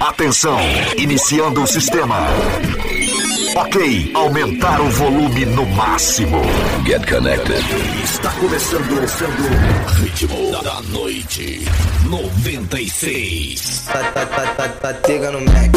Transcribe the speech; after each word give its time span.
Atenção, 0.00 0.58
iniciando 0.96 1.62
o 1.62 1.66
sistema. 1.66 2.18
Ok, 3.58 4.12
aumentar 4.14 4.80
o 4.80 4.88
volume 4.88 5.44
no 5.46 5.66
máximo. 5.66 6.40
Get 6.86 7.04
connected. 7.10 7.60
Está 8.04 8.30
começando, 8.34 8.88
começando. 8.88 9.34
Ritmo 10.00 10.52
da 10.62 10.80
noite 10.82 11.64
96. 12.08 13.86
Batega 14.80 15.32
no 15.32 15.40
Mac. 15.40 15.74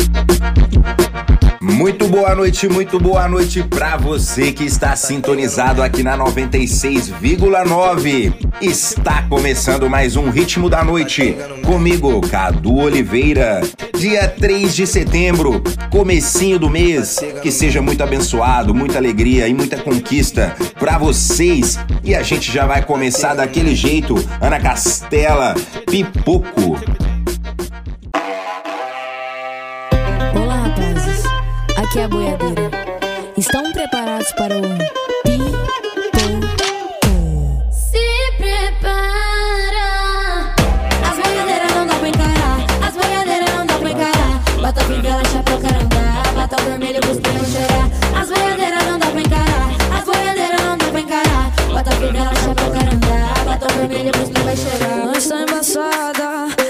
Muito 1.62 2.08
boa 2.08 2.36
noite, 2.36 2.68
muito 2.68 3.00
boa 3.00 3.28
noite 3.28 3.62
pra 3.64 3.96
você 3.96 4.52
que 4.52 4.64
está 4.64 4.96
sintonizado 4.96 5.84
aqui 5.84 6.02
na 6.04 6.18
96,9. 6.18 8.34
Está 8.60 9.22
começando 9.24 9.88
mais 9.90 10.16
um 10.16 10.30
Ritmo 10.32 10.68
da 10.70 10.84
Noite 10.84 11.36
comigo, 11.64 12.20
Cadu 12.22 12.78
Oliveira. 12.78 13.62
Dia 13.96 14.28
3 14.28 14.76
de 14.76 14.88
setembro, 14.88 15.62
comecinho 15.92 16.58
do 16.58 16.68
mês. 16.68 17.20
Que 17.44 17.52
seja 17.52 17.71
muito 17.80 18.02
abençoado, 18.04 18.74
muita 18.74 18.98
alegria 18.98 19.48
e 19.48 19.54
muita 19.54 19.78
conquista 19.78 20.56
pra 20.80 20.98
vocês. 20.98 21.78
E 22.04 22.16
a 22.16 22.24
gente 22.24 22.52
já 22.52 22.66
vai 22.66 22.84
começar 22.84 23.36
daquele 23.36 23.76
jeito. 23.76 24.16
Ana 24.42 24.60
Castela, 24.60 25.54
Pipoco. 25.86 26.80
Olá, 30.36 30.56
rapazes. 30.56 31.24
Aqui 31.78 32.00
é 32.00 32.04
a 32.06 32.08
boiadeira. 32.08 32.72
Estão 33.38 33.72
preparados 33.72 34.32
para 34.32 34.56
o 34.58 34.62
As 48.18 48.30
boiadeiras 48.30 48.86
não 48.86 48.98
dá 48.98 49.08
pra 49.08 49.20
encarar. 49.22 49.70
As 49.98 50.06
boiadeiras 50.06 50.62
não 50.62 50.78
dá 50.78 50.86
pra 50.86 51.00
encarar. 51.02 51.52
Bota 51.68 51.92
fivela, 51.92 52.36
chapéu, 52.36 52.72
carandá. 52.72 53.44
Bota 53.44 53.74
o 53.74 53.78
vermelho 53.78 54.12
pros 54.12 54.30
pneus 54.30 54.46
vai 54.46 54.56
cheirar. 54.56 55.06
Nós 55.06 55.28
tá 55.28 55.42
embaçada, 55.42 56.61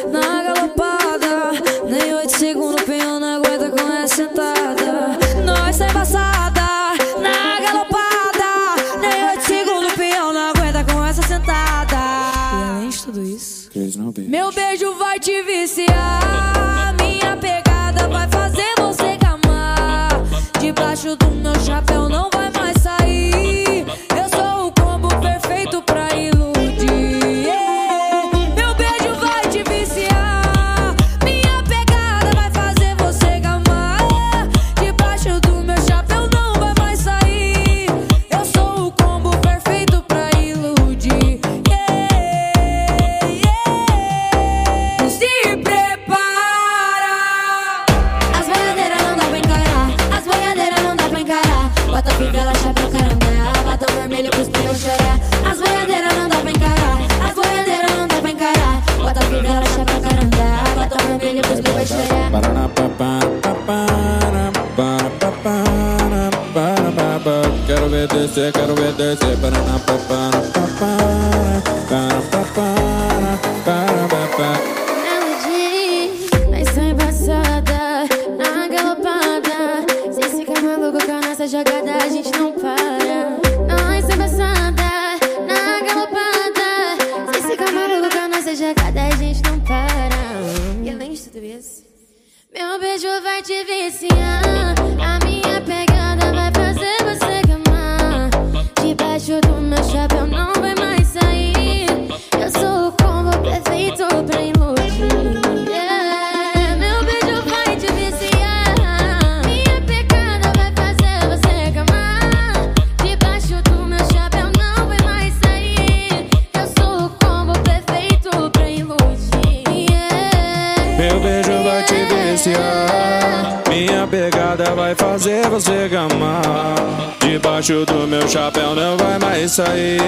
Debaixo 127.42 127.84
do 127.88 128.08
meu 128.08 128.28
chapéu 128.30 128.76
não 128.76 128.96
vai 128.96 129.18
mais 129.18 129.54
sair. 129.54 130.00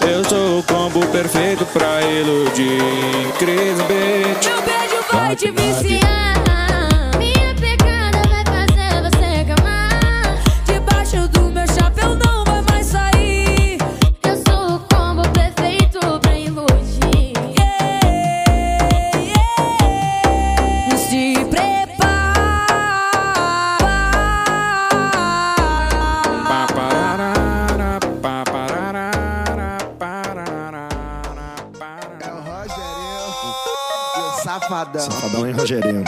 Eu 0.00 0.24
sou 0.24 0.58
o 0.58 0.62
combo 0.64 1.06
perfeito 1.12 1.64
pra 1.66 2.02
iludir. 2.02 2.82
Beat. 3.86 4.44
Meu 4.44 4.62
beijo 4.62 5.04
vai 5.12 5.36
te 5.36 5.52
viciar. 5.52 6.45
Safadão 35.36 35.48
e 35.48 35.52
Rogerinho. 35.52 36.04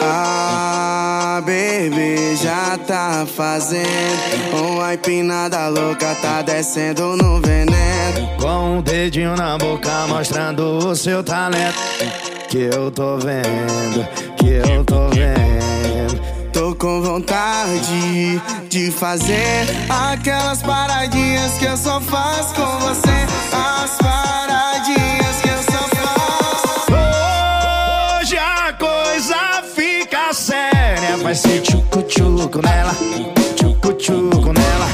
Ah, 0.00 1.40
baby, 1.40 2.36
já 2.36 2.76
tá 2.78 3.26
fazendo 3.26 4.72
uma 4.72 4.94
empinada 4.94 5.68
louca, 5.68 6.14
tá 6.16 6.42
descendo 6.42 7.16
no 7.16 7.40
veneno. 7.40 8.36
Com 8.40 8.78
o 8.78 8.82
dedinho 8.82 9.36
na 9.36 9.56
boca 9.56 10.06
mostrando 10.08 10.78
o 10.78 10.96
seu 10.96 11.22
talento. 11.22 11.78
Que 12.48 12.68
eu 12.74 12.90
tô 12.90 13.18
vendo, 13.18 14.06
que 14.36 14.48
eu 14.48 14.84
tô 14.84 15.08
vendo. 15.08 16.26
Tô 16.52 16.74
com 16.74 17.02
vontade 17.02 18.40
de 18.68 18.90
fazer 18.90 19.66
aquelas 19.88 20.62
paradinhas 20.62 21.52
que 21.58 21.66
eu 21.66 21.76
só 21.76 22.00
faço 22.00 22.54
com 22.54 22.78
você. 22.78 23.26
As 23.52 23.96
paradinhas 23.98 25.25
séria. 30.36 31.16
Vai 31.22 31.34
ser 31.34 31.60
tchucu-tchucu 31.62 32.60
nela, 32.62 32.94
tchucu-tchucu 33.56 34.52
nela. 34.52 34.88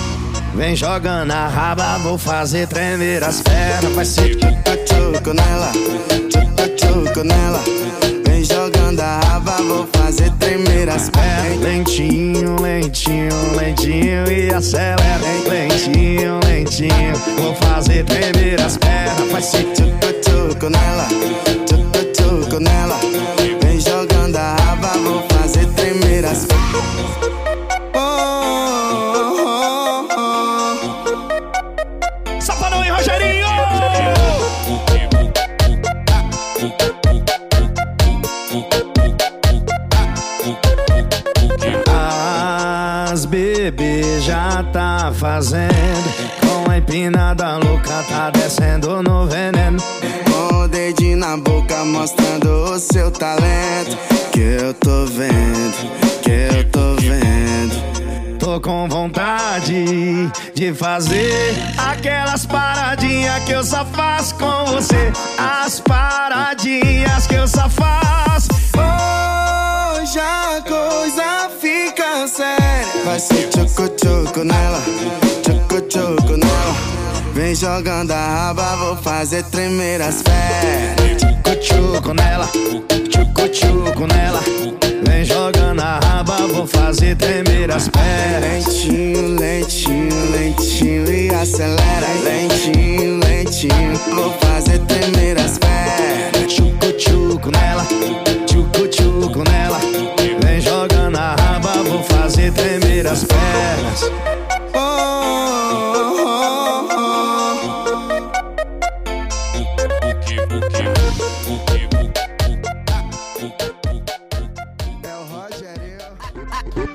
Vem 0.55 0.77
jogando 0.77 1.33
a 1.33 1.49
raba, 1.49 1.99
vou 1.99 2.17
fazer 2.17 2.69
tremer 2.69 3.25
as 3.25 3.41
pernas. 3.41 3.93
Vai 3.94 4.05
ser 4.05 4.37
Tchucu 4.37 5.35
nela, 5.35 5.73
tchucu 6.77 7.25
nela. 7.25 7.61
Vem 8.27 8.44
jogando 8.44 9.00
a 9.00 9.21
raba, 9.21 9.56
vou 9.62 9.89
fazer 9.97 10.31
tremer 10.39 10.89
as 10.89 11.11
pernas. 11.11 11.59
lentinho, 11.61 12.61
lentinho, 12.61 13.56
lentinho 13.56 14.31
e 14.31 14.55
acelera. 14.55 15.21
Lentinho, 15.49 16.39
lentinho, 16.44 17.17
vou 17.39 17.55
fazer 17.56 18.05
tremer 18.05 18.61
as 18.61 18.77
pernas. 18.77 19.31
Vai 19.33 19.43
ser 19.43 19.65
Tchucu 19.73 20.69
nela, 20.71 21.06
tchucu 22.15 22.61
nela. 22.61 23.00
Mas... 26.32 26.49
Oh, 27.94 27.99
oh, 29.37 30.08
oh, 30.17 30.76
Só 32.40 32.55
para 32.55 32.70
não 32.70 32.82
ir, 32.82 32.88
Rogerinho! 32.88 33.46
As 43.12 43.26
bebê 43.26 44.19
já 44.20 44.64
tá 44.73 45.12
fazendo. 45.14 46.32
Com 46.40 46.70
a 46.70 46.79
empinada 46.79 47.58
louca 47.58 48.02
tá 48.08 48.31
descendo 48.31 49.02
no 49.02 49.26
veneno. 49.26 49.76
Com 50.25 50.62
o 50.62 50.69
dedinho 50.69 51.19
na 51.19 51.37
boca 51.37 51.84
mostrando 51.84 52.73
o 52.73 52.79
seu 52.79 53.11
talento. 53.11 54.12
Que 54.32 54.40
eu 54.40 54.73
tô 54.73 55.05
vendo, 55.05 55.90
que 56.23 56.31
eu 56.31 56.64
tô 56.70 56.94
vendo. 56.94 58.38
Tô 58.38 58.58
com 58.62 58.88
vontade 58.88 59.84
de 60.55 60.73
fazer 60.73 61.55
aquelas 61.76 62.46
paradinhas 62.46 63.44
que 63.44 63.52
eu 63.52 63.62
só 63.62 63.84
faço 63.84 64.34
com 64.37 64.64
você. 64.64 65.12
As 65.37 65.81
paradinhas 65.81 67.26
que 67.26 67.34
eu 67.34 67.46
só 67.46 67.69
faço. 67.69 68.49
Hoje 68.75 70.19
a 70.19 70.62
coisa 70.62 71.50
fica 71.61 72.26
séria. 72.26 73.05
Vai 73.05 73.20
ser 73.20 73.50
tchucu-tchucu 73.50 74.44
nela, 74.44 74.82
tchucu-tchucu 75.43 76.38
nela. 76.38 77.02
Vem 77.34 77.55
jogando 77.55 78.11
a 78.11 78.14
raba, 78.14 78.76
vou 78.76 78.96
fazer 78.96 79.43
tremer 79.44 80.02
as 80.02 80.23
pernas. 80.23 81.17
Tchucu-tchucu 81.19 82.12
nela, 82.12 82.46
tchucu-tchucu 83.08 84.06
nela. 84.06 84.40
Vem 85.08 85.25
jogando 85.25 85.81
a 85.81 85.99
raba, 85.99 86.37
vou 86.49 86.67
fazer 86.67 87.17
tremer 87.17 87.70
as 87.70 87.88
pernas. 87.88 88.67
Lentinho, 88.67 89.38
lentinho, 89.38 90.31
lentinho 90.31 91.11
e 91.11 91.34
acelera. 91.34 92.06
Lentinho, 92.23 93.19
lentinho, 93.20 93.96
vou 94.14 94.31
fazer 94.40 94.79
tremer 94.81 95.38
as 95.38 95.56
pernas. 95.56 96.52
Tchucu-tchucu 96.52 97.50
nela, 97.50 97.87
tchucu-tchucu 98.46 99.43
nela. 99.50 99.81
Vem 100.44 100.61
jogando 100.61 101.17
a 101.17 101.34
raba, 101.34 101.82
vou 101.82 102.02
fazer 102.05 102.52
tremer 102.52 103.06
as 103.06 103.25
pernas. 103.25 104.42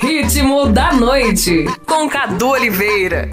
Ritmo 0.07 0.67
da 0.67 0.93
noite, 0.93 1.65
com 1.85 2.07
Cadu 2.07 2.47
Oliveira. 2.47 3.29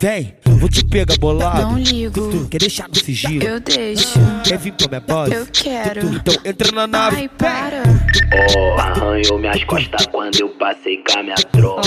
Vem, 0.00 0.34
vou 0.46 0.68
te 0.68 0.84
pegar 0.84 1.16
bolado. 1.18 1.62
Não 1.62 1.78
ligo. 1.78 2.46
Quer 2.48 2.58
deixar 2.58 2.88
no 2.88 2.94
sigilo? 2.94 3.42
Eu 3.42 3.60
deixo. 3.60 4.18
Quer 4.44 4.58
vir 4.58 4.72
pra 4.72 4.88
minha 4.88 5.00
base? 5.00 5.34
Eu 5.34 5.46
quero. 5.52 6.14
Então 6.14 6.34
entra 6.44 6.72
na 6.72 6.86
nave. 6.86 7.16
Ai, 7.16 7.28
para. 7.28 7.82
Oh, 8.56 8.80
arranhou 8.80 9.38
minhas 9.38 9.62
costas 9.64 10.06
quando 10.06 10.40
eu 10.40 10.48
passei 10.50 11.02
com 11.04 11.18
a 11.18 11.22
minha 11.22 11.36
tropa. 11.36 11.82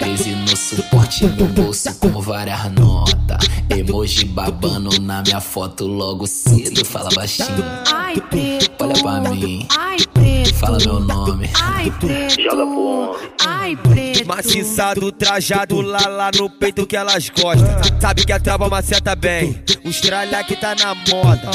Crise 0.00 0.30
no 0.30 0.56
suporte 0.56 1.26
no 1.26 1.46
bolso 1.48 1.94
com 1.98 2.20
várias 2.20 2.70
notas. 2.72 3.48
Emoji 3.70 4.24
babando 4.26 5.00
na 5.00 5.22
minha 5.22 5.40
foto 5.40 5.86
logo 5.86 6.26
cedo. 6.26 6.84
Fala 6.84 7.10
baixinho, 7.14 7.64
Ai, 7.92 8.20
preto. 8.30 8.84
olha 8.84 8.94
pra 9.02 9.20
mim. 9.30 9.66
Ai, 9.78 9.98
preto. 10.12 10.54
Fala 10.54 10.78
meu 10.84 11.00
nome. 11.00 11.50
Ai, 11.62 11.90
preto. 12.00 12.40
Joga 12.42 12.66
pro 12.66 12.84
homem. 12.84 13.30
Ai, 13.46 13.76
preto. 13.76 14.26
Maciçado, 14.26 15.12
trajado 15.12 15.80
lá 15.80 16.06
lá 16.08 16.30
no 16.36 16.48
peito 16.58 16.86
que 16.86 16.96
elas 16.96 17.28
gostam. 17.28 17.68
Sabe 18.00 18.24
que 18.24 18.32
a 18.32 18.40
trava 18.40 18.68
maceta 18.68 19.14
bem. 19.14 19.62
Os 19.84 20.00
tralha 20.00 20.42
que 20.44 20.56
tá 20.56 20.74
na 20.74 20.94
moda. 20.94 21.50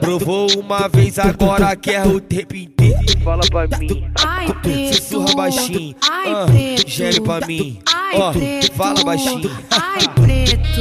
Provou 0.00 0.50
uma 0.58 0.88
vez, 0.88 1.18
agora 1.18 1.76
quer 1.76 2.06
o 2.06 2.20
tempo 2.20 2.56
inteiro. 2.56 2.98
Fala 3.22 3.42
pra 3.48 3.78
mim. 3.78 4.10
Ai, 4.24 4.52
preto. 4.62 4.96
Sussurra 4.96 5.34
baixinho. 5.34 5.94
Ai, 6.10 6.32
ah, 6.32 6.46
preto. 6.46 6.88
Gere 6.90 7.20
pra 7.20 7.46
mim. 7.46 7.78
Ai, 7.86 8.16
Ó, 8.18 8.32
preto. 8.32 8.72
fala 8.72 9.04
baixinho. 9.04 9.50
Ai, 9.70 10.08
preto. 10.14 10.80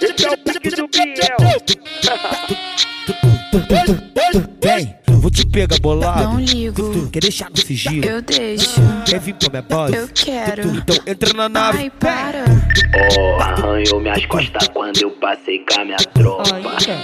Esse 0.00 0.28
o 0.28 0.38
pique 0.38 0.70
do 0.70 0.88
Biel. 0.88 1.14
Vem, 4.60 4.94
vou 5.20 5.30
te 5.30 5.46
pegar 5.46 5.78
bolado. 5.80 6.24
Não 6.24 6.40
ligo. 6.40 7.08
Quer 7.10 7.20
deixar 7.20 7.50
no 7.50 7.56
sigilo? 7.56 8.04
Eu 8.04 8.20
deixo. 8.20 8.80
Quer 9.06 9.20
vir 9.20 9.34
pra 9.34 9.48
minha 9.50 9.62
base? 9.62 9.94
Eu 9.96 10.08
quero. 10.08 10.76
Então 10.76 10.96
entra 11.06 11.32
na 11.34 11.48
nave. 11.48 11.78
Ai, 11.78 11.90
para. 11.90 12.44
Oh, 13.16 13.40
arranhou 13.42 14.00
minhas 14.00 14.26
costas 14.26 14.68
quando 14.68 15.00
eu 15.00 15.10
passei 15.12 15.60
com 15.64 15.80
a 15.80 15.84
minha 15.84 15.96
tropa. 15.98 16.44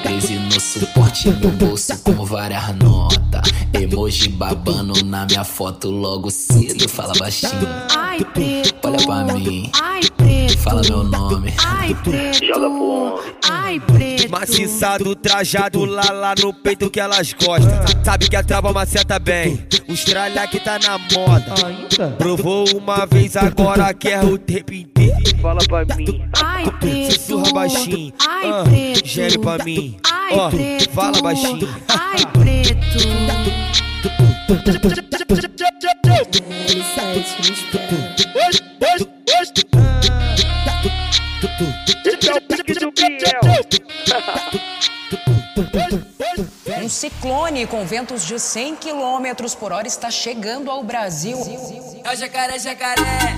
Crise 0.02 0.34
no 0.34 0.60
suporte 0.60 1.30
no 1.30 1.50
bolso 1.52 2.02
com 2.02 2.24
várias 2.24 2.74
notas. 2.76 3.52
Emoji 3.72 4.28
babando 4.30 5.04
na 5.04 5.26
minha 5.26 5.44
foto 5.44 5.88
logo 5.90 6.30
cedo. 6.30 6.88
Fala 6.88 7.12
baixinho, 7.18 7.68
Ai, 7.96 8.24
preto. 8.34 8.74
olha 8.88 9.06
pra 9.06 9.24
mim. 9.34 9.70
Ai, 9.80 10.00
preto. 10.16 10.39
Fala 10.58 10.82
meu 10.82 11.04
nome. 11.04 11.52
Ai, 11.64 11.94
preto. 12.02 12.44
Joga 12.44 12.60
pro 12.70 12.88
homem. 12.88 13.34
Ai, 13.48 13.80
preto. 13.80 14.30
Maciçado, 14.30 15.14
trajado 15.16 15.84
lá 15.84 16.10
lá 16.12 16.34
no 16.40 16.52
peito 16.52 16.90
que 16.90 17.00
elas 17.00 17.32
gostam. 17.32 17.72
Sabe 18.04 18.28
que 18.28 18.36
a 18.36 18.42
trava 18.42 18.72
maceta 18.72 19.18
bem. 19.18 19.66
Os 19.88 20.04
tralha 20.04 20.46
que 20.46 20.60
tá 20.60 20.78
na 20.78 20.98
moda. 20.98 22.14
Provou 22.18 22.64
uma 22.76 23.06
vez, 23.06 23.36
agora 23.36 23.92
quer 23.94 24.24
o 24.24 24.38
tempo 24.38 24.72
inteiro. 24.72 25.16
Fala 25.40 25.60
pra 25.66 25.84
mim. 25.96 26.22
Ai, 26.42 26.70
preto. 26.78 27.12
Sussurra 27.14 27.52
baixinho. 27.52 28.12
Ai, 28.28 28.50
ah, 28.50 28.64
preto. 28.64 29.06
Gere 29.08 29.38
pra 29.38 29.64
mim. 29.64 29.96
Ai, 30.10 30.38
Ó, 30.38 30.50
preto. 30.50 30.90
fala 30.90 31.20
baixinho. 31.22 31.68
Ai, 31.88 32.26
preto. 32.32 32.80
Esse 39.30 39.62
é 39.62 39.76
o 39.76 40.09
Biel. 45.72 46.09
Um 46.78 46.88
ciclone 46.88 47.66
com 47.66 47.84
ventos 47.84 48.24
de 48.24 48.38
100 48.38 48.76
km 48.76 49.56
por 49.58 49.72
hora 49.72 49.88
está 49.88 50.10
chegando 50.10 50.70
ao 50.70 50.84
Brasil. 50.84 51.36
É 52.04 52.12
o 52.12 52.16
jacaré, 52.16 52.58
jacaré. 52.58 53.36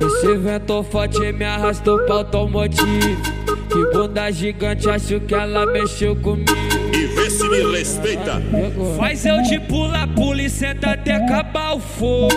Esse 0.00 0.36
vento 0.36 0.82
forte 0.84 1.32
me 1.32 1.44
arrastou 1.44 1.98
pra 2.04 2.16
automotivo. 2.16 3.22
Que 3.68 3.96
bunda 3.96 4.30
gigante, 4.30 4.88
acho 4.90 5.20
que 5.20 5.34
ela 5.34 5.64
mexeu 5.66 6.16
comigo. 6.16 6.52
E 6.92 7.06
vê 7.06 7.30
se 7.30 7.48
me 7.48 7.72
respeita. 7.72 8.42
Faz 8.98 9.24
eu 9.24 9.40
de 9.42 9.60
pula, 9.60 10.06
pula 10.08 10.42
e 10.42 10.50
senta 10.50 10.90
até 10.90 11.12
acabar 11.12 11.76
o 11.76 11.80
fogo. 11.80 12.34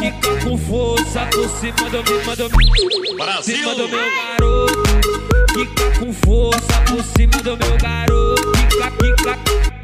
Fica 0.00 0.44
com 0.44 0.56
força 0.56 1.26
por 1.26 1.48
cima 1.48 1.90
do 1.90 2.02
meu, 2.04 2.36
do 2.36 2.56
meu, 2.56 3.16
Brasil. 3.16 3.56
cima 3.56 3.74
do 3.74 3.88
meu 3.88 3.98
garoto. 3.98 5.25
Fica 5.56 5.90
com 5.98 6.12
força 6.12 6.82
por 6.86 7.02
cima 7.16 7.42
do 7.42 7.56
meu 7.56 7.78
garoto. 7.78 8.52
Fica, 8.58 8.90
fica, 9.00 9.38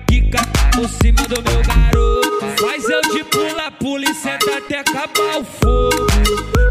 fica 0.07 0.39
por 0.75 0.87
cima 0.87 1.23
do 1.29 1.43
meu 1.43 1.63
garoto. 1.63 2.61
Faz 2.61 2.85
eu 2.91 3.01
de 3.01 3.25
pula, 3.25 3.71
pula 3.81 4.05
e 4.05 4.15
senta 4.15 4.59
até 4.59 4.81
acabar 4.81 5.41
o 5.41 5.45
fogo. 5.45 6.07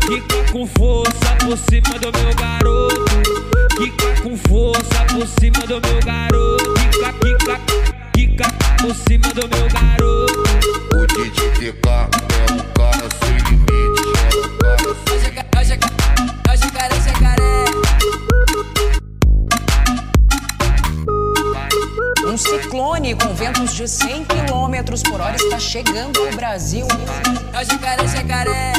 Fica 0.06 0.52
com 0.52 0.68
força 0.68 1.36
por 1.40 1.58
cima 1.58 1.98
do 1.98 2.12
meu 2.16 2.36
garoto. 2.36 3.06
Fica 3.76 4.22
com 4.22 4.38
força 4.38 5.06
por 5.12 5.26
cima 5.26 5.66
do 5.66 5.82
meu 5.82 6.00
garoto. 6.06 6.74
Fica, 6.80 7.14
fica, 7.26 7.60
fica 8.16 8.48
por 8.84 8.94
cima 8.94 9.34
do 9.34 9.50
meu 9.50 9.68
garoto. 9.68 10.44
O 10.94 11.08
DJ 11.08 11.50
TK 11.54 11.90
é 11.90 12.54
o 12.54 12.64
cara 12.76 13.10
sem 13.20 13.36
limite. 13.50 14.12
É 14.22 14.38
o 14.38 14.58
cara 14.60 14.96
sem 15.08 15.18
É 15.18 15.60
o 15.60 15.66
jacaré, 15.66 15.98
é 16.48 16.54
o 16.54 16.56
jacaré, 16.56 17.02
jacaré. 17.02 17.41
Um 22.32 22.38
ciclone 22.38 23.14
com 23.14 23.34
ventos 23.34 23.74
de 23.74 23.86
100 23.86 24.24
km 24.24 25.10
por 25.10 25.20
hora 25.20 25.36
está 25.36 25.60
chegando 25.60 26.18
ao 26.18 26.32
Brasil. 26.32 26.88
É 27.52 27.62
o 27.62 27.66
jacaré, 27.66 28.08
jacaré. 28.08 28.74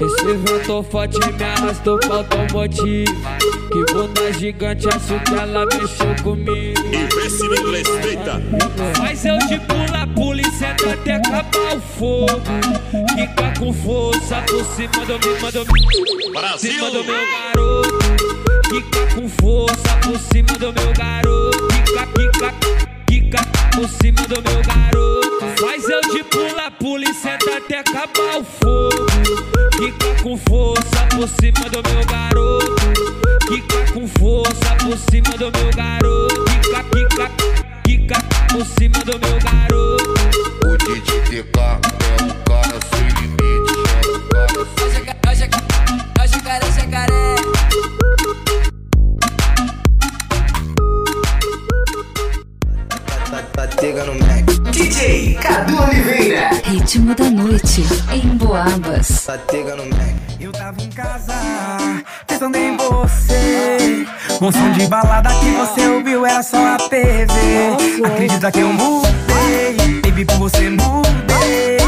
Esse 0.00 0.36
vento 0.36 0.80
forte 0.84 1.18
me 1.18 1.42
arrastou 1.42 1.98
pra 1.98 2.18
automotivo. 2.18 3.12
Que 3.72 3.92
bunda 3.92 4.32
gigante, 4.34 4.86
acho 4.86 5.18
que 5.24 5.34
ela 5.34 5.66
mexeu 5.66 6.14
comigo. 6.22 6.80
E 6.86 7.16
vê 7.16 7.30
se 7.30 7.48
me 7.48 7.56
respeita. 7.72 8.40
Faz 8.96 9.24
eu 9.24 9.38
de 9.38 9.58
pula, 9.58 10.06
pula 10.14 10.40
e 10.40 10.50
senta 10.52 10.92
até 10.92 11.14
acabar 11.14 11.76
o 11.76 11.80
fogo. 11.80 12.40
Fica 13.16 13.58
com 13.58 13.72
força 13.72 14.36
por 14.42 14.64
cima 14.66 15.04
do 15.04 15.18
meu, 15.18 15.50
do 15.50 15.72
meu, 15.72 16.32
Brasil. 16.32 16.70
cima 16.70 16.90
do 16.92 17.02
meu 17.02 17.16
garoto. 17.16 17.98
Fica 18.70 19.14
com 19.16 19.28
força 19.28 19.96
por 20.00 20.16
cima 20.16 20.58
do 20.60 20.72
meu 20.72 20.92
garoto. 20.92 21.73
Fica, 21.94 22.08
fica, 22.18 22.54
fica 23.08 23.38
por 23.76 23.88
cima 23.88 24.20
do 24.26 24.42
meu 24.42 24.60
garoto. 24.62 25.60
Faz 25.60 25.88
eu 25.88 26.00
de 26.00 26.24
pula, 26.24 26.68
pula 26.72 27.04
e 27.04 27.14
senta 27.14 27.58
até 27.58 27.78
acabar 27.78 28.40
o 28.40 28.44
fogo. 28.44 29.06
Fica 29.78 30.22
com 30.22 30.36
força 30.36 31.06
por 31.14 31.28
cima 31.28 31.70
do 31.70 31.88
meu 31.88 32.04
garoto. 32.06 32.74
Fica 33.48 33.92
com 33.92 34.08
força 34.08 34.64
cima 35.10 35.30
do 35.38 35.52
meu 35.56 35.70
garoto. 35.76 36.44
Quica, 36.44 36.84
quica, 36.84 37.30
quica 37.84 38.16
por 38.50 38.66
cima 38.66 38.98
do 39.04 39.18
meu 39.20 39.38
garoto. 39.38 40.14
O 40.66 40.76
DJ 40.76 41.20
TK 41.20 41.60
é 41.60 42.22
um 42.24 42.42
cara 42.42 42.80
sem 42.90 43.06
limite. 43.20 43.72
É 43.94 44.10
um 44.10 44.28
cara 44.28 44.66
sem 44.76 45.04
É 46.18 46.24
o 46.24 46.26
jacaré, 46.26 46.72
jacaré. 46.72 47.43
Batega 53.64 54.04
no 54.04 54.12
Mac. 54.18 54.44
DJ 54.72 55.38
Cadu 55.40 55.82
Oliveira. 55.82 56.50
Ritmo 56.64 57.14
da 57.14 57.24
noite 57.30 57.82
em 58.12 58.36
Boabas. 58.36 59.24
Batega 59.26 59.74
no 59.74 59.86
Mac. 59.86 60.14
Eu 60.38 60.52
tava 60.52 60.82
em 60.82 60.90
casa, 60.90 61.32
pensando 62.26 62.56
em 62.56 62.76
você. 62.76 64.06
Um 64.42 64.52
som 64.52 64.70
de 64.72 64.86
balada 64.86 65.30
que 65.36 65.50
você 65.52 65.88
ouviu 65.88 66.26
era 66.26 66.42
só 66.42 66.74
a 66.74 66.76
TV. 66.76 67.32
Acredita 68.04 68.52
que 68.52 68.60
eu 68.60 68.70
mudei, 68.70 70.00
baby, 70.02 70.26
por 70.26 70.36
você 70.40 70.68
mudei. 70.68 71.78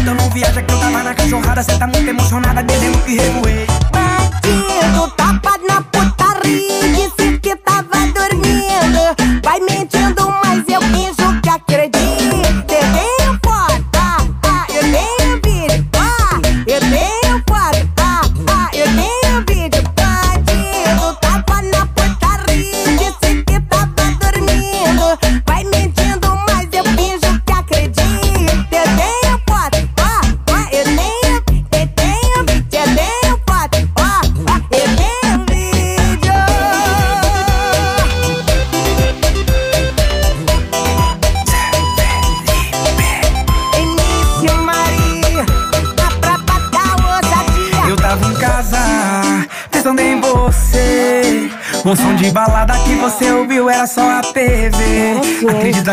Então 0.00 0.14
não 0.14 0.30
viaja 0.30 0.62
que 0.62 0.72
eu 0.72 0.80
tava 0.80 1.02
na 1.02 1.14
cachorrada. 1.14 1.62
Cê 1.62 1.76
tá 1.76 1.86
muito 1.86 2.08
emocionada, 2.08 2.62
dizendo 2.62 2.98
que 3.04 3.16
revoei. 3.16 3.66
Bandido, 3.92 5.12
tapa 5.18 5.58
na 5.68 5.82
putaria, 5.82 6.80
disse 6.94 7.38
que 7.40 7.54
tava 7.56 7.93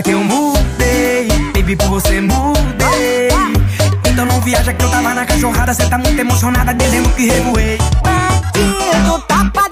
Que 0.03 0.11
eu 0.11 0.23
mudei, 0.23 1.27
baby, 1.53 1.75
por 1.75 1.89
você 1.89 2.21
mudei. 2.21 3.29
Então 4.09 4.25
não 4.25 4.41
viaja 4.41 4.73
que 4.73 4.83
eu 4.83 4.89
tava 4.89 5.13
na 5.13 5.25
cachorrada. 5.25 5.73
Cê 5.75 5.85
tá 5.85 5.97
muito 5.99 6.19
emocionada, 6.19 6.73
dizendo 6.73 7.09
que 7.09 7.27
revoei. 7.27 7.77
Bandido, 8.01 9.19
tapa 9.27 9.69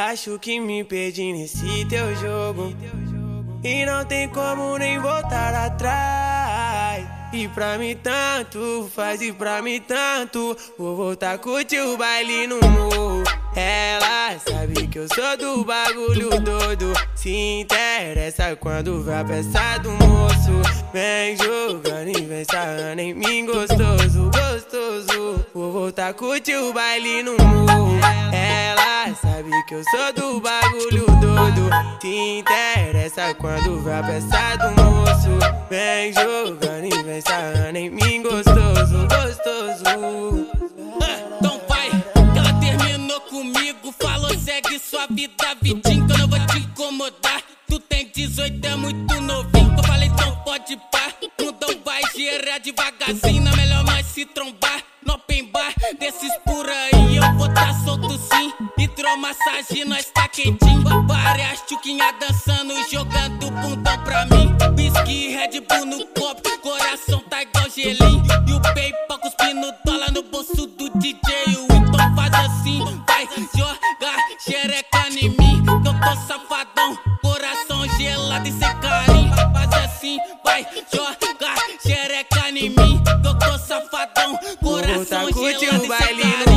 Acho 0.00 0.38
que 0.38 0.58
me 0.58 0.82
perdi 0.82 1.30
nesse 1.30 1.84
teu 1.84 2.16
jogo. 2.16 2.74
E 3.62 3.84
não 3.84 4.02
tem 4.02 4.30
como 4.30 4.78
nem 4.78 4.98
voltar 4.98 5.54
atrás. 5.54 7.06
E 7.34 7.46
pra 7.48 7.76
mim 7.76 7.94
tanto, 8.02 8.90
faz 8.96 9.20
e 9.20 9.30
pra 9.30 9.60
mim 9.60 9.78
tanto. 9.78 10.56
Vou 10.78 10.96
voltar 10.96 11.32
a 11.32 11.38
curtir 11.38 11.80
o 11.80 11.98
baile 11.98 12.46
no 12.46 12.58
morro. 12.62 13.22
Ela 13.54 14.38
sabe 14.38 14.86
que 14.86 15.00
eu 15.00 15.06
sou 15.14 15.36
do 15.36 15.64
bagulho 15.66 16.30
doido. 16.40 16.94
Se 17.14 17.60
interessa 17.60 18.56
quando 18.56 19.04
vai 19.04 19.22
peça 19.22 19.78
do 19.82 19.90
moço. 19.90 20.62
Vem 20.94 21.36
jogando 21.36 22.08
e 22.08 22.22
vem 22.22 22.44
sarrando 22.50 23.02
em 23.02 23.12
mim 23.12 23.44
gostoso, 23.44 24.30
gostoso. 24.30 25.44
Vou 25.52 25.70
voltar 25.70 26.08
a 26.08 26.14
curtir 26.14 26.56
o 26.56 26.72
baile 26.72 27.22
no 27.22 27.36
morro. 27.36 28.19
Sabe 29.14 29.50
que 29.66 29.74
eu 29.74 29.82
sou 29.90 30.12
do 30.12 30.40
bagulho 30.40 31.06
doido. 31.20 31.70
Se 32.00 32.38
interessa 32.38 33.34
quando 33.34 33.82
vai 33.82 34.02
peça 34.04 34.56
do 34.56 34.82
moço. 34.82 35.30
Vem 35.68 36.12
jogando 36.12 36.84
e 36.84 37.02
vem 37.02 37.20
sarrando 37.20 37.76
em 37.78 37.90
mim 37.90 38.22
gostoso, 38.22 39.08
gostoso. 39.08 40.48
Então 41.38 41.60
vai, 41.68 41.90
que 41.90 42.38
ela 42.38 42.52
terminou 42.60 43.20
comigo. 43.22 43.92
Falou, 44.00 44.30
segue 44.38 44.78
sua 44.78 45.06
vida, 45.08 45.56
vidinho, 45.60 46.06
que 46.06 46.12
eu 46.12 46.18
não 46.18 46.28
vou 46.28 46.46
te 46.46 46.58
incomodar. 46.58 47.42
Tu 47.68 47.80
tem 47.80 48.10
18, 48.14 48.64
é 48.64 48.76
muito 48.76 49.20
novinho. 49.20 49.74
Eu 49.76 49.84
falei, 49.84 50.08
então 50.08 50.36
pode 50.44 50.76
pá. 50.92 51.12
Mundão 51.40 51.70
vai 51.84 52.02
girar 52.14 52.60
devagarzinho. 52.60 53.48
É 53.48 53.56
melhor 53.56 53.84
nós 53.84 54.06
se 54.06 54.24
trombar. 54.24 54.82
No 55.04 55.14
open 55.14 55.46
bar, 55.46 55.72
desses 55.98 56.36
por 56.44 56.68
aí. 56.68 57.16
Eu 57.16 57.38
vou 57.38 57.48
tá 57.54 57.72
solto 57.84 58.18
sim. 58.18 58.52
Hidromassagem, 59.00 59.86
nós 59.86 60.10
tá 60.12 60.28
quentinho. 60.28 61.06
Várias 61.06 61.62
tchuquinhas 61.62 62.14
dançando, 62.20 62.74
jogando 62.90 63.50
bundão 63.50 63.98
pra 64.04 64.26
mim. 64.26 64.54
Whisky, 64.76 65.28
Red 65.28 65.58
Bull 65.62 65.86
no 65.86 66.06
copo. 66.08 66.58
Coração 66.60 67.18
tá 67.20 67.40
igual 67.40 67.70
gelinho. 67.70 68.22
E 68.46 68.52
o 68.52 68.60
PayPal 68.60 69.18
cuspindo 69.20 69.72
dólar 69.86 70.12
no 70.12 70.22
bolso 70.24 70.66
do 70.66 70.90
DJ. 70.98 71.16
Então 71.70 72.14
faz 72.14 72.34
assim, 72.34 72.84
vai 73.06 73.26
jogar 73.56 74.18
xereca 74.38 75.08
em 75.08 75.30
mim. 75.30 75.64
Que 75.64 75.88
eu 75.88 75.94
tô 75.94 76.16
safadão, 76.26 76.98
coração 77.22 77.88
gelado 77.96 78.48
e 78.48 78.52
sem 78.52 78.80
carinho. 78.80 79.32
Faz 79.54 79.72
assim, 79.82 80.18
vai 80.44 80.66
jogar 80.94 81.56
xereca 81.80 82.50
em 82.50 82.68
mim. 82.68 83.02
Que 83.02 83.28
eu 83.28 83.38
tô 83.38 83.58
safadão, 83.60 84.38
coração 84.62 85.32
gelado 85.32 85.86
e 85.86 85.88
sem 85.88 85.88
carinho. 85.88 86.49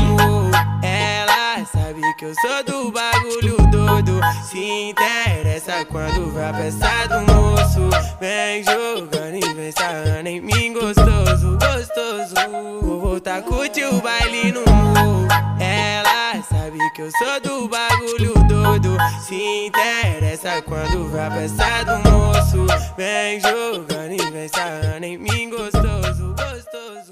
Que 2.24 2.28
eu 2.28 2.36
sou 2.36 2.64
do 2.64 2.92
bagulho 2.92 3.58
doido. 3.70 4.22
Se 4.50 4.58
interessa 4.58 5.84
quando 5.86 6.32
vai 6.32 6.50
a 6.50 6.54
peça 6.54 7.08
do 7.10 7.34
moço. 7.34 7.90
Vem 8.22 8.64
jogando 8.64 9.36
e 9.36 9.54
vem 9.54 9.72
sarrando 9.74 10.30
em 10.30 10.40
mim 10.40 10.74
gostoso, 10.74 11.58
gostoso. 11.58 12.36
Vou 12.82 13.02
voltar 13.02 13.40
a 13.40 13.42
curtir 13.42 13.84
o 13.86 14.02
baile 14.02 14.54
no 14.54 14.62
morro. 14.62 15.28
Ela 15.60 16.42
sabe 16.44 16.78
que 16.96 17.02
eu 17.02 17.12
sou 17.12 17.42
do 17.42 17.68
bagulho 17.68 18.34
doido. 18.48 18.98
Se 19.28 19.66
interessa 19.68 20.62
quando 20.62 21.10
vai 21.10 21.28
a 21.28 21.32
peça 21.32 21.84
do 21.84 22.10
moço. 22.10 22.66
Vem 22.96 23.42
jogando 23.42 24.14
e 24.14 24.32
vem 24.32 24.48
sarrando 24.48 25.06
em 25.06 25.18
mim 25.18 25.50
gostoso, 25.50 26.34
gostoso. 26.38 27.12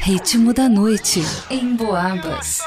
Ritmo 0.00 0.52
da 0.52 0.68
noite 0.68 1.22
em 1.50 1.76
Boabas. 1.76 2.60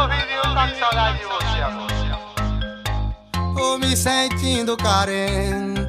Ouvidinho 0.00 0.42
tá 0.54 0.68
com 0.68 0.78
saudade 0.78 1.18
de 1.18 1.24
você. 1.24 1.42
Tô 3.54 3.78
me 3.78 3.96
sentindo 3.96 4.76
carente 4.76 5.88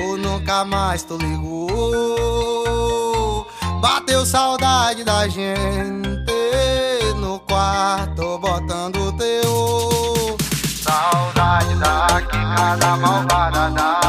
Ou 0.00 0.16
nunca 0.16 0.64
mais 0.64 1.02
tu 1.02 1.16
ligou 1.18 1.86
Bateu 3.80 4.24
saudade 4.24 5.04
da 5.04 5.28
gente 5.28 6.08
No 7.16 7.38
quarto 7.40 8.38
botando 8.38 9.12
teu 9.18 10.36
Saudade 10.82 11.74
da 11.76 12.06
quicada 12.22 12.96
malvada 12.96 13.70
Da 13.70 14.05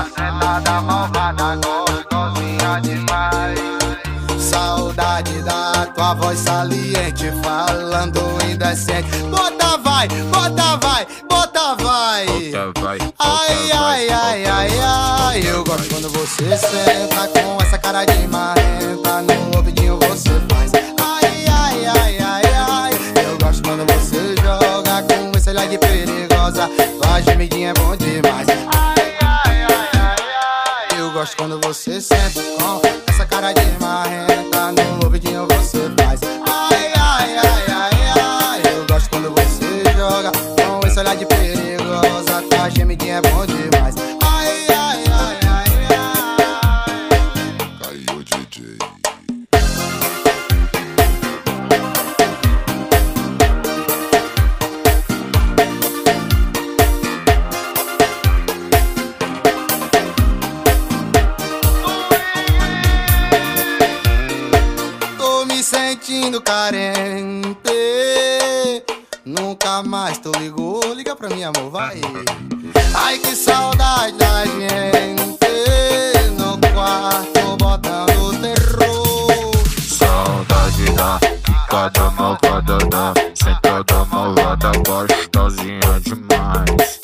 tua 6.07 6.13
voz 6.13 6.39
saliente 6.39 7.31
Falando 7.43 8.19
em 8.47 8.53
adolescente. 8.53 9.09
Bota 9.29 9.77
vai, 9.77 10.07
bota 10.07 10.77
vai, 10.77 11.07
bota 11.29 11.75
vai. 11.75 12.25
Bota 12.25 12.79
vai, 12.79 12.97
Ai, 13.19 13.71
ai, 13.71 14.09
ai, 14.09 14.45
ai, 14.45 14.69
ai. 14.79 15.41
Eu 15.45 15.63
gosto 15.63 15.89
quando 15.89 16.09
você 16.09 16.57
senta 16.57 17.27
com 17.27 17.61
essa 17.61 17.77
cara 17.77 18.05
de 18.05 18.27
marrenta. 18.27 19.21
No 19.21 19.57
ouvidinho 19.57 19.97
você 19.99 20.29
faz. 20.49 20.71
Ai, 21.01 21.45
ai, 21.49 21.85
ai, 21.85 22.17
ai, 22.19 22.43
ai. 22.55 22.93
Eu 23.25 23.37
gosto 23.37 23.63
quando 23.63 23.85
você 23.85 24.35
joga 24.41 25.03
com 25.03 25.37
esse 25.37 25.49
olhar 25.49 25.67
de 25.67 25.77
perigosa. 25.77 26.69
Tua 27.01 27.21
gemidinha 27.21 27.71
é 27.71 27.73
bom 27.73 27.95
demais. 27.95 28.47
Ai, 28.49 29.17
ai, 29.21 29.63
ai, 29.63 29.89
ai, 29.99 30.15
ai. 30.91 30.99
Eu 30.99 31.11
gosto 31.11 31.35
quando 31.35 31.59
você 31.61 31.99
senta 31.99 32.41
com 32.59 32.86
cara 33.37 33.53
de 33.53 33.79
marrenta. 33.79 34.71
No 34.71 35.05
ouvidinho 35.05 35.45
você 35.47 35.91
faz. 35.95 36.46
Sentindo 66.27 66.41
carente. 66.41 67.55
Nunca 69.25 69.81
mais 69.83 70.17
tô 70.17 70.31
ligou. 70.31 70.81
Liga 70.93 71.15
pra 71.15 71.29
mim, 71.29 71.43
amor, 71.43 71.69
vai. 71.71 72.01
Ai, 72.93 73.17
que 73.17 73.35
saudade 73.35 74.17
da 74.17 74.45
gente. 74.45 75.37
No 76.37 76.57
quarto 76.73 77.57
botando 77.57 78.41
terror. 78.41 79.51
Saudade 79.87 80.91
da 80.93 81.19
picada 81.43 82.11
malvada 82.11 82.77
da 82.77 83.13
sentada 83.33 84.05
malvada 84.05 84.71
gostosinha 84.85 85.99
demais. 86.01 86.99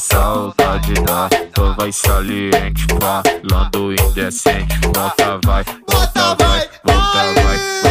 Saudade 0.00 0.94
da 1.04 1.28
tua 1.52 1.74
vai 1.74 1.92
saliente 1.92 2.86
falando 3.00 3.92
indecente. 3.92 4.78
Volta 4.94 5.38
vai, 5.44 5.64
volta 5.88 6.34
vai, 6.36 6.68
volta 6.84 7.42
vai, 7.42 7.81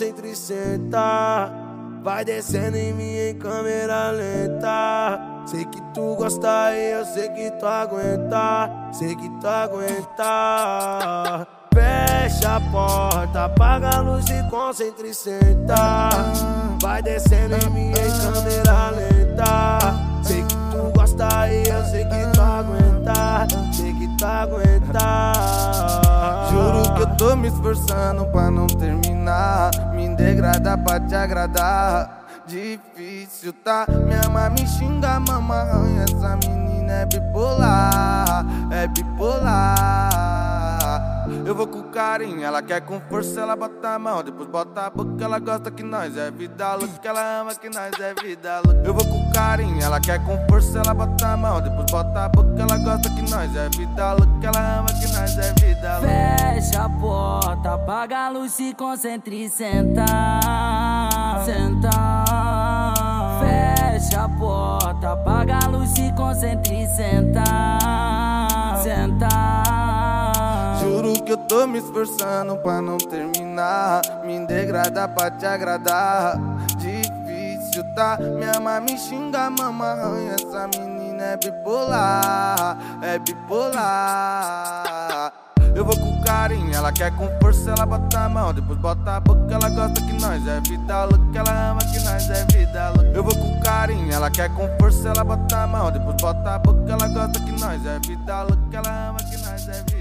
e 0.00 0.34
senta. 0.34 1.52
Vai 2.02 2.24
descendo 2.24 2.76
em 2.76 2.92
mim 2.94 3.14
em 3.16 3.38
câmera 3.38 4.10
lenta. 4.10 5.20
Sei 5.46 5.64
que 5.66 5.80
tu 5.92 6.16
gosta 6.16 6.74
e 6.74 6.92
eu 6.92 7.04
sei 7.04 7.28
que 7.28 7.50
tu 7.52 7.66
aguenta. 7.66 8.70
Sei 8.92 9.14
que 9.14 9.28
tu 9.38 9.46
aguenta. 9.46 10.26
Fecha 11.74 12.56
a 12.56 12.60
porta, 12.70 13.44
apaga 13.44 13.96
a 13.96 14.00
luz 14.00 14.24
e 14.28 14.50
concentra 14.50 15.06
e 15.06 15.14
senta. 15.14 16.08
Vai 16.80 17.02
descendo 17.02 17.54
em 17.54 17.70
mim 17.70 17.90
em 17.90 18.32
câmera 18.32 18.90
lenta. 18.90 20.11
Sei 21.12 21.18
que 21.18 21.18
tu 21.18 21.18
gosta 21.18 21.48
e 21.48 21.68
eu 21.68 21.84
sei 21.84 22.04
que 22.04 22.32
tu 22.32 22.40
aguenta. 22.40 23.46
Sei 23.72 23.92
que 23.92 24.08
tu 24.16 24.24
aguenta. 24.24 25.32
Juro 26.50 26.94
que 26.94 27.02
eu 27.02 27.16
tô 27.16 27.36
me 27.36 27.48
esforçando 27.48 28.26
pra 28.26 28.50
não 28.50 28.66
terminar. 28.66 29.70
Me 29.94 30.08
degradar 30.14 30.78
pra 30.82 31.00
te 31.00 31.14
agradar. 31.14 32.22
Difícil 32.46 33.52
tá, 33.64 33.86
me 33.88 34.14
ama, 34.26 34.50
me 34.50 34.66
xinga, 34.66 35.10
arranha. 35.10 36.04
Essa 36.04 36.36
menina 36.36 36.92
é 36.92 37.06
bipolar, 37.06 38.44
é 38.70 38.86
bipolar. 38.88 40.61
Eu 41.44 41.56
vou 41.56 41.66
com 41.66 41.82
carinho, 41.90 42.44
ela 42.44 42.62
quer 42.62 42.80
com 42.80 43.00
força, 43.00 43.40
ela 43.40 43.56
bota 43.56 43.94
a 43.94 43.98
mão, 43.98 44.22
depois 44.22 44.48
bota 44.48 44.82
a 44.82 44.90
boca, 44.90 45.24
ela 45.24 45.40
gosta 45.40 45.70
que 45.72 45.82
nós 45.82 46.16
é 46.16 46.30
vida 46.30 46.74
louca, 46.74 47.08
ela 47.08 47.40
ama 47.40 47.54
que 47.54 47.68
nós 47.68 47.92
é 47.98 48.14
vida 48.14 48.60
louca. 48.64 48.80
Eu 48.84 48.94
vou 48.94 49.04
com 49.04 49.32
carinho, 49.32 49.82
ela 49.82 50.00
quer 50.00 50.24
com 50.24 50.38
força, 50.48 50.78
ela 50.78 50.94
bota 50.94 51.26
a 51.26 51.36
mão, 51.36 51.60
depois 51.60 51.86
bota 51.90 52.24
a 52.24 52.28
boca, 52.28 52.62
ela 52.62 52.78
gosta 52.78 53.10
que 53.10 53.22
nós 53.22 53.56
é 53.56 53.68
vida 53.70 54.12
louca, 54.12 54.46
ela 54.46 54.78
ama 54.78 54.88
que 54.88 55.12
nós 55.12 55.36
é 55.38 55.52
vida 55.54 55.98
louca. 55.98 56.08
Fecha 56.08 56.84
a 56.84 56.88
porta, 56.88 57.74
apaga 57.74 58.18
a 58.18 58.28
luz, 58.28 58.52
se 58.52 58.74
concentre 58.74 59.44
e 59.44 59.50
senta. 59.50 60.06
Senta. 61.44 61.90
Fecha 63.40 64.24
a 64.24 64.28
porta, 64.28 65.12
apaga 65.12 65.58
a 65.64 65.68
luz, 65.68 65.90
se 65.90 66.12
concentre 66.12 66.84
e 66.84 66.86
senta. 66.86 67.44
Senta. 68.80 69.61
Que 71.20 71.32
eu 71.32 71.36
tô 71.36 71.66
me 71.66 71.78
esforçando 71.78 72.56
pra 72.56 72.80
não 72.80 72.96
terminar. 72.96 74.02
Me 74.24 74.44
degradar 74.46 75.08
pra 75.14 75.30
te 75.30 75.46
agradar. 75.46 76.36
Difícil 76.78 77.84
tá, 77.94 78.18
me 78.18 78.44
ama, 78.56 78.80
me 78.80 78.98
xinga, 78.98 79.50
mama, 79.50 79.86
arranha. 79.86 80.34
Essa 80.34 80.68
menina 80.68 81.22
é 81.22 81.36
bipolar, 81.36 82.78
é 83.02 83.18
bipolar. 83.18 84.62
Eu 85.74 85.84
vou 85.86 85.96
com 85.96 86.20
carinho, 86.22 86.74
ela 86.74 86.92
quer 86.92 87.10
com 87.16 87.26
força, 87.40 87.70
ela 87.70 87.86
bota 87.86 88.20
a 88.20 88.28
mão, 88.28 88.52
depois 88.52 88.78
bota 88.78 89.16
a 89.16 89.20
boca, 89.20 89.54
ela 89.54 89.70
gosta 89.70 90.02
que 90.02 90.12
nós 90.20 90.46
é 90.46 90.60
vida 90.60 91.04
louca, 91.04 91.38
ela 91.38 91.70
ama 91.70 91.80
que 91.80 91.98
nós 92.00 92.28
é 92.28 92.44
vida 92.44 92.90
louca. 92.90 93.10
Eu 93.14 93.24
vou 93.24 93.34
com 93.34 93.58
carinho, 93.60 94.12
ela 94.12 94.30
quer 94.30 94.50
com 94.50 94.68
força, 94.78 95.08
ela 95.08 95.24
bota 95.24 95.56
a 95.56 95.66
mão, 95.66 95.90
depois 95.90 96.16
bota 96.20 96.56
a 96.56 96.58
boca, 96.58 96.92
ela 96.92 97.08
gosta 97.08 97.40
que 97.40 97.52
nós 97.52 97.86
é 97.86 97.98
vida 98.06 98.42
louca, 98.42 98.76
ela 98.76 99.08
ama 99.08 99.18
que 99.20 99.36
nós 99.38 99.66
é 99.68 99.72
vida 99.72 99.91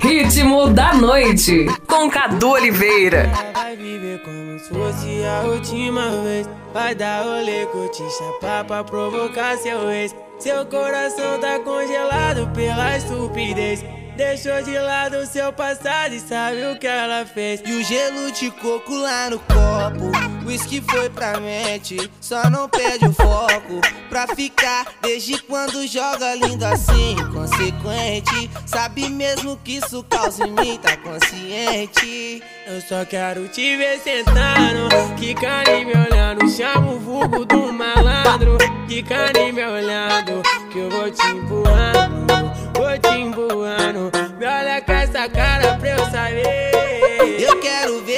Ritmo 0.00 0.68
da 0.68 0.94
noite, 0.94 1.66
com 1.86 2.08
Cadu 2.10 2.50
Oliveira. 2.50 3.30
Vai 3.52 3.76
viver 3.76 4.22
como 4.22 4.58
se 4.58 4.68
fosse 4.68 5.24
a 5.24 5.46
última 5.48 6.10
vez. 6.22 6.48
Vai 6.72 6.94
dar 6.94 7.24
rolê, 7.24 7.66
curtir, 7.66 8.04
pra 8.40 8.84
provocar 8.84 9.56
seu 9.58 9.90
ex. 9.90 10.14
Seu 10.38 10.64
coração 10.66 11.40
tá 11.40 11.58
congelado 11.58 12.48
pela 12.54 12.96
estupidez. 12.96 13.84
Deixou 14.16 14.62
de 14.62 14.78
lado 14.78 15.26
seu 15.26 15.52
passado 15.52 16.14
e 16.14 16.20
sabe 16.20 16.64
o 16.72 16.78
que 16.78 16.86
ela 16.86 17.24
fez. 17.26 17.60
E 17.66 17.72
o 17.72 17.82
gelo 17.82 18.30
de 18.32 18.50
coco 18.50 18.94
lá 18.94 19.30
no 19.30 19.38
copo. 19.38 20.37
Whisky 20.48 20.80
foi 20.80 21.10
pra 21.10 21.38
mente, 21.38 22.10
só 22.22 22.48
não 22.48 22.70
perde 22.70 23.04
o 23.04 23.12
foco. 23.12 23.82
Pra 24.08 24.26
ficar, 24.28 24.86
desde 25.02 25.36
quando 25.42 25.86
joga 25.86 26.34
lindo 26.36 26.64
assim, 26.64 27.16
consequente. 27.34 28.50
Sabe 28.64 29.10
mesmo 29.10 29.58
que 29.62 29.72
isso 29.72 30.02
causa 30.04 30.46
em 30.46 30.52
mim, 30.52 30.78
tá 30.78 30.96
consciente. 30.96 32.42
Eu 32.66 32.80
só 32.80 33.04
quero 33.04 33.46
te 33.48 33.76
ver 33.76 33.98
sentando, 33.98 35.14
quicando 35.18 35.70
e 35.70 35.84
me 35.84 35.92
olhando. 35.92 36.48
Chama 36.48 36.92
o 36.92 36.98
vulgo 36.98 37.44
do 37.44 37.70
malandro, 37.70 38.56
quicando 38.88 39.38
e 39.38 39.52
me 39.52 39.66
olhando. 39.66 40.42
Que 40.72 40.78
eu 40.78 40.88
vou 40.88 41.10
te 41.10 41.26
empurrando, 41.26 42.26
vou 42.74 42.98
te 42.98 43.18
empurrando. 43.18 44.10
Me 44.38 44.46
olha 44.46 44.80
com 44.80 44.92
essa 44.92 45.28
cara 45.28 45.76
pra 45.76 45.90
eu 45.90 46.10
saber. 46.10 46.77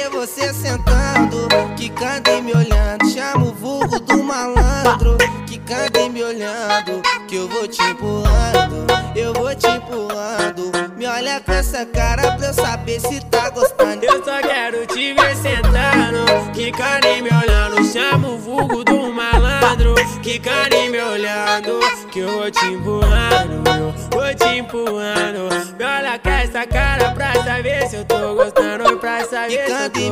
Ver 0.01 0.09
você 0.09 0.51
sentando, 0.51 1.47
quicando 1.77 2.31
e 2.31 2.41
me 2.41 2.53
olhando. 2.53 3.07
Chama 3.13 3.45
o 3.45 3.53
vulgo 3.53 3.99
do 3.99 4.23
malandro, 4.23 5.15
quicando 5.45 5.99
e 5.99 6.09
me 6.09 6.23
olhando. 6.23 7.03
Que 7.27 7.35
eu 7.35 7.47
vou 7.47 7.67
te 7.67 7.83
empurrando, 7.83 8.87
eu 9.15 9.31
vou 9.31 9.53
te 9.53 9.67
empurrando. 9.67 10.71
Me 10.97 11.05
olha 11.05 11.39
com 11.41 11.51
essa 11.51 11.85
cara 11.85 12.31
pra 12.31 12.47
eu 12.47 12.53
saber 12.53 12.99
se 12.99 13.23
tá 13.25 13.51
gostando. 13.51 14.03
Eu 14.03 14.25
só 14.25 14.41
quero 14.41 14.87
te 14.87 15.13
ver 15.13 15.35
sentando, 15.35 16.51
quicando 16.51 17.05
e 17.05 17.21
me 17.21 17.29
olhando. 17.29 17.83
Chama 17.93 18.27
o 18.27 18.37
vulgo 18.39 18.83
do 18.83 19.13
malandro, 19.13 19.93
quicando 20.23 20.73
e 20.73 20.89
me 20.89 20.99
olhando. 20.99 21.79
Que 22.11 22.19
eu 22.21 22.39
vou 22.39 22.49
te 22.49 22.65
empurrando, 22.65 23.63
eu 23.69 23.93
vou 24.09 24.33
te 24.33 24.57
empurrando. 24.57 25.49
Me 25.77 25.85
olha 25.85 26.17
com 26.17 26.29
essa 26.29 26.65
cara 26.65 27.11
pra 27.11 27.33
saber 27.43 27.87
se 27.87 27.97
eu 27.97 28.05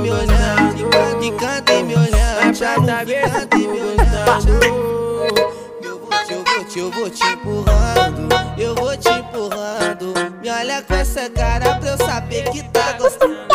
me 0.09 0.25
gostando. 0.25 0.87
olhando, 0.87 1.19
quicando 1.19 1.71
e 1.71 1.83
me 1.83 1.95
olhando. 1.95 2.57
Pra 2.57 2.75
saber 2.75 3.29
se 3.29 3.47
tô 3.47 3.57
gostando. 4.25 4.89
Eu 5.81 5.99
vou 5.99 6.23
te, 6.25 6.33
eu 6.33 6.43
vou 6.43 6.63
te, 6.65 6.79
eu 6.79 6.91
vou 6.91 7.09
te 7.09 7.25
empurrando. 7.25 8.29
Eu 8.57 8.75
vou 8.75 8.97
te 8.97 9.09
empurrando. 9.09 10.13
Me 10.41 10.49
olha 10.49 10.81
com 10.81 10.93
essa 10.93 11.29
cara 11.29 11.75
pra 11.75 11.89
eu 11.91 11.97
saber 11.97 12.49
que 12.51 12.63
tá 12.69 12.93
gostando. 12.93 13.48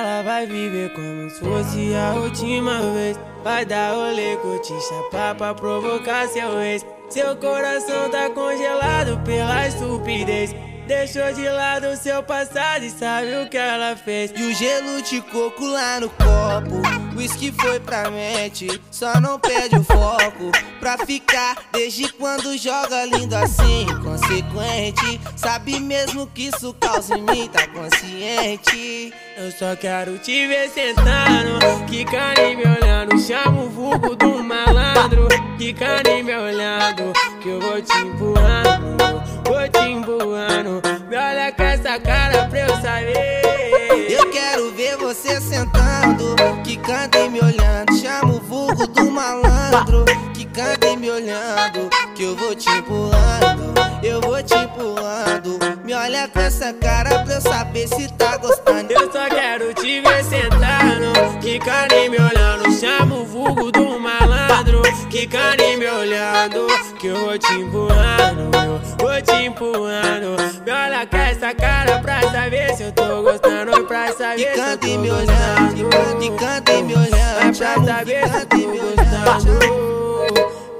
Ela 0.00 0.22
vai 0.22 0.46
viver 0.46 0.94
como 0.94 1.28
se 1.28 1.40
fosse 1.40 1.94
a 1.94 2.14
última 2.14 2.80
vez. 2.94 3.20
Vai 3.44 3.66
dar 3.66 3.92
rolê, 3.92 4.34
chapar 4.88 5.34
pra 5.34 5.54
provocar 5.54 6.26
seu 6.26 6.58
ex. 6.58 6.86
Seu 7.10 7.36
coração 7.36 8.08
tá 8.08 8.30
congelado 8.30 9.22
pela 9.24 9.68
estupidez. 9.68 10.54
Deixou 10.90 11.32
de 11.32 11.48
lado 11.48 11.96
seu 11.96 12.20
passado 12.20 12.84
e 12.84 12.90
sabe 12.90 13.28
o 13.36 13.48
que 13.48 13.56
ela 13.56 13.94
fez. 13.94 14.32
E 14.34 14.42
o 14.42 14.52
gelo 14.52 15.00
de 15.00 15.20
coco 15.20 15.64
lá 15.64 16.00
no 16.00 16.10
copo. 16.10 16.82
Whisky 17.16 17.52
foi 17.52 17.78
pra 17.78 18.10
mente, 18.10 18.66
só 18.90 19.20
não 19.20 19.38
perde 19.38 19.76
o 19.76 19.84
foco. 19.84 20.50
Pra 20.80 20.98
ficar, 20.98 21.56
desde 21.70 22.12
quando 22.14 22.58
joga 22.58 23.04
lindo 23.04 23.36
assim, 23.36 23.86
consequente. 24.02 25.20
Sabe 25.36 25.78
mesmo 25.78 26.26
que 26.26 26.48
isso 26.48 26.74
causa 26.80 27.16
em 27.16 27.22
mim, 27.22 27.48
tá 27.48 27.68
consciente. 27.68 29.14
Eu 29.36 29.52
só 29.52 29.76
quero 29.76 30.18
te 30.18 30.48
ver 30.48 30.70
sentando, 30.70 31.86
quicando 31.88 32.40
e 32.40 32.56
me 32.56 32.64
olhando. 32.64 33.16
Chama 33.20 33.62
o 33.62 33.70
vulgo 33.70 34.16
do 34.16 34.42
malandro, 34.42 35.28
quicando 35.56 36.08
e 36.08 36.20
me 36.20 36.34
olhando. 36.34 37.12
Que 37.40 37.48
eu 37.48 37.60
vou 37.60 37.80
te 37.80 37.96
empurrando, 37.96 39.22
vou 39.46 39.68
te 39.68 39.88
empurrando. 39.88 40.79
Me 41.08 41.16
olha 41.16 41.52
com 41.52 41.62
essa 41.62 41.98
cara 41.98 42.46
pra 42.46 42.60
eu 42.60 42.68
saber. 42.80 43.42
Eu 44.08 44.30
quero 44.30 44.72
ver 44.72 44.96
você 44.96 45.40
sentando, 45.40 46.36
quicando 46.64 47.18
e 47.18 47.28
me 47.28 47.40
olhando. 47.40 47.96
Chama 48.00 48.34
o 48.34 48.40
vulgo 48.40 48.86
do 48.86 49.10
malandro, 49.10 50.04
quicando 50.34 50.86
e 50.86 50.96
me 50.96 51.10
olhando. 51.10 51.90
Que 52.14 52.24
eu 52.24 52.36
vou 52.36 52.54
te 52.54 52.70
empurrando, 52.70 53.74
eu 54.02 54.20
vou 54.20 54.42
te 54.42 54.54
empurrando. 54.54 55.58
Me 55.84 55.94
olha 55.94 56.28
com 56.28 56.40
essa 56.40 56.72
cara 56.72 57.20
pra 57.24 57.34
eu 57.34 57.40
saber 57.40 57.88
se 57.88 58.08
tá 58.12 58.36
gostando. 58.36 58.92
Eu 58.92 59.10
só 59.12 59.28
quero 59.28 59.74
te 59.74 60.00
ver 60.00 60.24
sentando, 60.24 61.38
quicando 61.40 61.94
e 61.94 62.08
me 62.08 62.18
olhando. 62.18 62.72
Chama 62.78 63.16
o 63.16 63.24
vulgo 63.24 63.72
do 63.72 63.98
malandro, 63.98 64.82
quicando 65.10 65.62
e 65.62 65.76
me 65.76 65.86
olhando. 65.88 66.66
Que 67.00 67.06
eu 67.06 67.16
vou 67.16 67.38
te 67.38 67.54
empurrando, 67.54 68.50
eu 68.54 68.78
vou 68.98 69.22
te 69.22 69.32
empurrando. 69.46 70.36
Me 70.66 70.70
olha 70.70 71.06
com 71.06 71.16
essa 71.16 71.54
cara 71.54 71.98
pra 72.00 72.20
saber 72.30 72.76
se 72.76 72.82
eu 72.82 72.92
tô 72.92 73.22
gostando. 73.22 73.86
Pra 73.86 74.12
saber 74.12 74.52
se 74.52 74.60
eu 74.60 74.76
tô 74.76 74.86
me 74.86 75.08
gostando. 75.08 75.30
olhando, 75.30 76.18
quicando 76.20 76.70
e 76.70 76.82
me 76.82 76.94
olhando. 76.94 77.56
Pra 77.56 77.74
saber 77.82 78.28
se 78.28 78.36
eu 78.36 78.46
tô 78.46 78.58
gostando. 78.68 79.50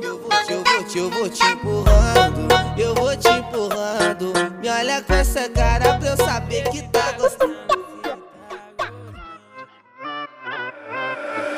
Eu 0.02 0.20
vou 0.20 0.30
te, 0.44 0.52
eu 0.52 0.62
vou 0.62 0.84
te, 0.84 0.98
eu 0.98 1.10
vou 1.10 1.28
te 1.30 1.42
empurrando. 1.42 2.48
Eu 2.76 2.94
vou 2.96 3.16
te 3.16 3.28
empurrando. 3.28 4.32
Me 4.60 4.68
olha 4.68 5.00
com 5.00 5.14
essa 5.14 5.48
cara 5.48 5.96
pra 5.96 6.06
eu 6.06 6.16
saber 6.18 6.64
que 6.64 6.82
tá 6.90 7.12
gostando. 7.12 7.56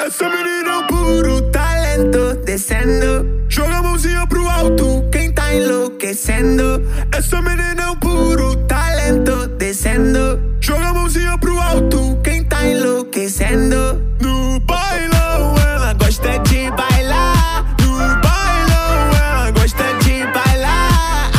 Essa 0.07 0.29
menina 0.29 0.70
é 0.70 0.77
um 0.77 0.87
puro 0.87 1.51
talento 1.51 2.32
descendo. 2.52 3.46
Joga 3.48 3.78
a 3.78 3.82
mãozinha 3.82 4.26
pro 4.26 4.46
alto, 4.46 5.08
quem 5.10 5.32
tá 5.32 5.54
enlouquecendo. 5.54 6.82
Essa 7.10 7.40
menina 7.40 7.82
é 7.82 7.88
um 7.88 7.96
puro 7.96 8.54
talento 8.66 9.48
descendo. 9.56 10.38
Joga 10.60 10.88
a 10.88 10.92
mãozinha 10.92 11.38
pro 11.38 11.58
alto, 11.58 12.20
quem 12.22 12.44
tá 12.44 12.66
enlouquecendo. 12.66 14.02
No 14.20 14.60
bailão, 14.60 15.54
ela 15.66 15.94
gosta 15.94 16.38
de 16.40 16.70
bailar. 16.72 17.74
No 17.80 18.20
bailão, 18.20 19.16
ela 19.16 19.50
gosta 19.52 19.84
de 20.04 20.26
bailar. 20.26 21.30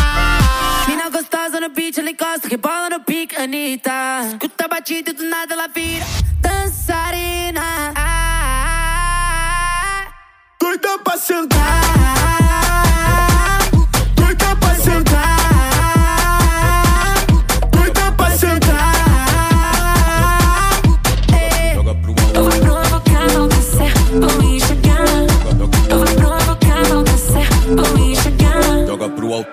Mina 0.88 1.12
gostosa 1.12 1.60
no 1.60 1.70
beat, 1.70 2.00
ela 2.00 2.10
encosta, 2.10 2.50
que 2.50 2.58
bola 2.58 2.90
no 2.90 3.00
pique, 3.02 3.40
Anitta. 3.40 3.92
Escuta 4.32 4.66
a 4.66 4.68
batida 4.68 5.12
e 5.12 5.14
do 5.14 5.30
nada 5.30 5.54
ela 5.54 5.68
vira 5.68 6.06
dançarina. 6.42 8.03
Doida 10.84 11.00
pra 11.02 11.18
sentar. 11.18 11.60
Doida 14.16 14.56
pra 14.58 14.76
sentar. 14.76 15.38
Doida 17.72 18.12
pra 18.12 18.30
sentar. 18.32 18.94
Eu 22.36 22.44
vou 22.44 22.52
provocar, 22.60 23.32
não 23.32 23.48
descer, 23.48 23.94
vou 24.12 24.34
me 24.42 24.58
enxergar. 24.58 25.06
Eu 25.90 26.00
vou 26.00 26.16
provocar, 26.16 26.90
não 26.90 27.02
descer, 27.04 27.48
vou 27.66 27.98
me 27.98 28.12
enxergar. 28.12 28.86
Joga 28.86 29.08
pro 29.08 29.34
alto. 29.34 29.50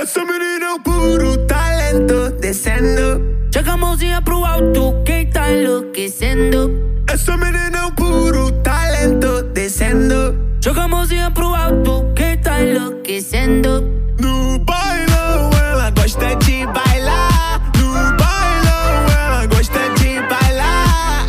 Essa 0.00 0.24
menina 0.24 0.66
é 0.66 0.70
um 0.74 0.80
puro 0.80 1.36
talento 1.48 2.30
descendo. 2.40 3.20
Joga 3.52 3.72
a 3.72 3.76
mãozinha 3.76 4.22
pro 4.22 4.44
alto, 4.44 5.02
quem 5.04 5.26
tá 5.28 5.50
enlouquecendo? 5.50 7.02
Essa 7.08 7.36
menina 7.36 7.78
é 7.78 7.84
um 7.86 7.90
puro 7.90 8.52
talento 8.62 9.42
descendo. 9.52 10.51
Joga 10.64 10.84
a 10.84 10.88
mãozinha 10.88 11.28
pro 11.28 11.52
alto, 11.52 12.12
quem 12.14 12.38
tá 12.38 12.62
enlouquecendo? 12.62 13.80
No 14.20 14.60
bailão, 14.60 15.50
ela 15.58 15.90
gosta 15.90 16.36
de 16.36 16.64
bailar. 16.66 17.60
No 17.76 18.16
bailão, 18.16 19.08
ela 19.26 19.46
gosta 19.46 19.90
de 19.98 20.20
bailar. 20.22 21.26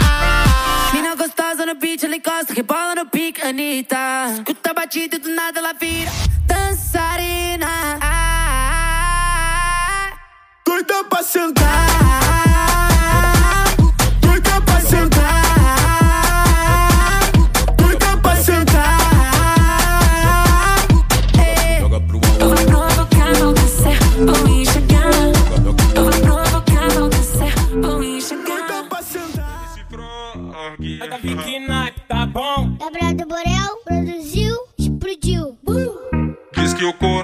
Mina 0.93 1.15
gostosa 1.15 1.65
no 1.65 1.74
beat, 1.74 2.04
ela 2.04 2.15
encosta, 2.15 2.54
que 2.54 2.62
bola 2.62 2.93
no 2.93 3.08
pique, 3.08 3.41
Anitta. 3.41 3.98
Escuta 4.36 4.69
a 4.69 4.74
batida 4.76 5.15
e 5.15 5.19
do 5.19 5.30
nada 5.30 5.58
ela 5.58 5.74
vira 5.74 6.12
dançarina. 6.46 7.67
Doida 10.63 11.04
pra 11.06 11.24
sentar. 11.24 11.93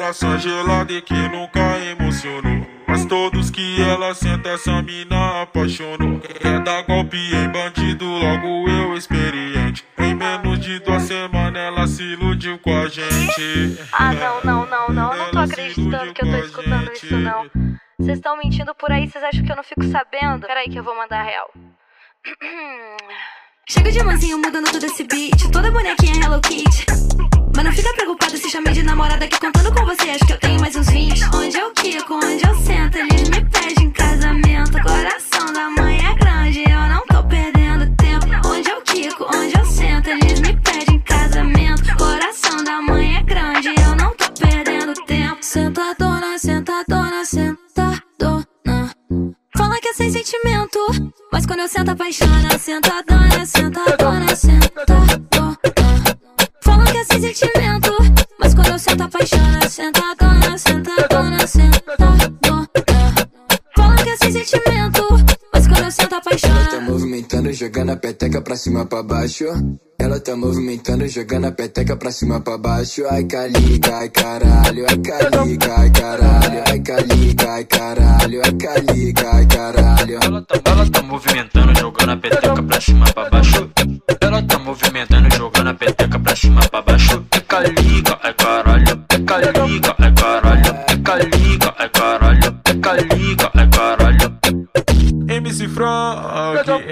Que 0.10 0.26
o 0.26 0.30
coração 0.30 0.34
é 0.34 0.40
gelado 0.40 0.94
e 0.94 1.02
que 1.02 1.14
nunca 1.14 1.78
emocionou. 1.80 2.68
Mas 2.88 3.06
todos 3.06 3.52
que 3.52 3.82
ela 3.82 4.14
senta, 4.16 4.50
essa 4.50 4.82
mina 4.82 5.44
apaixonou. 5.44 6.20
Quer 6.20 6.64
dar 6.64 6.82
golpe 6.84 7.18
em 7.18 7.48
bandido, 7.50 8.06
logo 8.06 8.68
eu 8.68 8.96
experiente. 8.96 9.86
Em 9.98 10.16
menos 10.16 10.60
de 10.60 10.80
duas 10.80 11.04
semanas 11.04 11.62
ela 11.62 11.88
se 11.88 12.02
iludiu 12.02 12.58
com 12.60 12.76
a 12.76 12.88
gente. 12.88 13.78
Ah, 13.94 14.14
não, 14.14 14.42
não, 14.44 14.66
não, 14.66 14.90
não. 14.90 15.14
Eu 15.14 15.18
não 15.26 15.32
tô 15.32 15.40
acreditando 15.40 16.14
que 16.14 16.24
eu 16.24 16.32
tô 16.32 16.38
escutando 16.38 16.92
isso, 16.92 17.18
não. 17.18 17.50
Vocês 18.00 18.18
estão 18.18 18.38
mentindo 18.38 18.74
por 18.74 18.92
aí, 18.92 19.08
vocês 19.08 19.24
acham 19.24 19.44
que 19.44 19.52
eu 19.52 19.56
não 19.56 19.64
fico 19.64 19.84
sabendo? 19.84 20.48
Peraí 20.48 20.70
que 20.70 20.80
eu 20.80 20.84
vou 20.84 20.96
mandar 20.96 21.20
a 21.20 21.24
real. 21.24 21.52
Chega 23.72 23.92
de 23.92 24.04
mansinho 24.04 24.40
mudando 24.40 24.72
todo 24.72 24.84
esse 24.84 25.04
beat. 25.04 25.48
Toda 25.52 25.70
bonequinha 25.70 26.26
Hello 26.26 26.42
Kitty. 26.42 26.88
Mas 27.56 27.64
não 27.64 27.72
fica 27.72 27.94
preocupada 27.94 28.36
se 28.36 28.50
chamei 28.50 28.74
de 28.74 28.82
namorada 28.82 29.28
que 29.28 29.40
contando 29.40 29.72
com 29.72 29.86
você. 29.86 30.10
Acho 30.10 30.26
que 30.26 30.34
eu 30.34 30.40
tenho 30.40 30.60
mais 30.60 30.76
uns 30.76 30.90
20. 30.90 31.24
Onde 31.36 31.56
eu 31.56 31.72
quico, 31.74 32.16
onde 32.16 32.48
eu 32.48 32.56
sento, 32.64 32.98
eles 32.98 33.30
me 33.30 33.46
pedem 33.46 33.92
casamento. 33.92 34.72
Coração 34.82 35.54
da 35.54 35.70
mãe 35.70 36.00
é 36.04 36.16
grande, 36.16 36.64
eu 36.68 36.88
não 36.88 37.06
tô 37.06 37.24
perdendo 37.28 37.96
tempo. 37.96 38.26
Onde 38.48 38.70
eu 38.72 38.82
quico, 38.82 39.28
onde 39.36 39.56
eu 39.56 39.66
sento, 39.66 40.10
eles 40.10 40.40
me 40.40 40.60
pedem 40.62 41.00
casamento. 41.02 41.96
Coração 41.96 42.64
da 42.64 42.82
mãe 42.82 43.18
é 43.18 43.22
grande, 43.22 43.68
eu 43.68 43.96
não 43.96 44.16
tô 44.16 44.32
perdendo 44.32 44.96
tempo. 45.06 45.38
Sentadona, 45.42 46.40
sentadona, 46.40 47.24
sentadona. 47.24 47.69
Sem 50.00 50.10
sentimento, 50.12 50.80
mas 51.30 51.46
quando 51.46 51.60
eu 51.60 51.68
sento 51.68 51.92
apaixona. 51.92 52.58
Sentadona, 52.58 53.46
sentadona, 53.46 54.34
sentadona. 54.34 55.60
Fala 56.64 56.86
que 56.86 56.98
é 57.00 57.04
sem 57.04 57.20
sentimento, 57.20 57.92
mas 58.40 58.56
quando 58.56 58.70
eu 58.70 58.80
sento 58.80 59.04
apaixona, 59.04 59.70
sentadona, 59.70 60.58
sentadona, 60.58 61.46
sentadona. 61.46 62.70
Falam 63.76 63.96
que 63.98 64.10
é 64.10 64.16
sem 64.16 64.32
sentimento, 64.32 65.04
mas 65.90 65.90
quando 65.90 65.90
eu 65.90 65.92
sento 65.92 66.16
apaixona. 66.16 66.60
Ela 66.60 66.70
tá 66.70 66.82
movimentando, 66.82 67.54
jogando 67.54 67.92
a 67.92 67.96
peteca 67.96 68.42
pra 68.42 68.56
cima 68.56 68.86
pra 68.86 69.04
baixo. 69.04 69.46
Ela 70.00 70.20
tá 70.20 70.36
movimentando, 70.36 71.08
jogando 71.08 71.46
a 71.46 71.52
peteca 71.52 71.96
pra 71.98 72.12
cima 72.12 72.40
pra 72.40 72.58
baixo. 72.58 73.04
Ai 73.10 73.24
calica, 73.24 73.98
ai 73.98 74.10
caralho, 74.10 74.86
ai 74.88 74.98
calica, 74.98 75.76
ai 75.76 75.90
caralho, 75.92 76.64
ai 76.68 76.80
calica, 76.80 77.52
ai 77.52 77.66
caralho, 77.66 78.42
ai 78.44 78.54
calica, 78.54 79.32
ai 79.32 79.46
caralho. 79.48 80.20
Ela 80.22 80.42
tá, 80.44 80.62
ela 80.64 80.90
tá 80.90 81.02
movimentando, 81.02 81.80
jogando 81.80 82.12
a 82.12 82.18
peteca 82.18 82.64
pra 82.64 82.82
cima 82.82 83.06
pra 83.14 83.30
baixo. 83.30 83.70
Ela 84.22 84.44
tá 84.44 84.60
movimentando, 84.60 85.36
jogando 85.36 85.70
a 85.70 85.74
peteca 85.74 86.20
pra 86.20 86.36
cima 86.36 86.62
pra 86.70 86.82
baixo. 86.82 87.26
É 87.32 87.40
calica, 87.40 88.20
ai 88.24 88.34
caralho, 88.36 89.06
é 89.10 89.20
calica, 89.26 89.96
ai 89.98 90.14
caralho, 90.14 90.62
é 90.88 90.98
calica, 91.04 91.76
ai 91.78 91.90
caralho, 91.90 92.29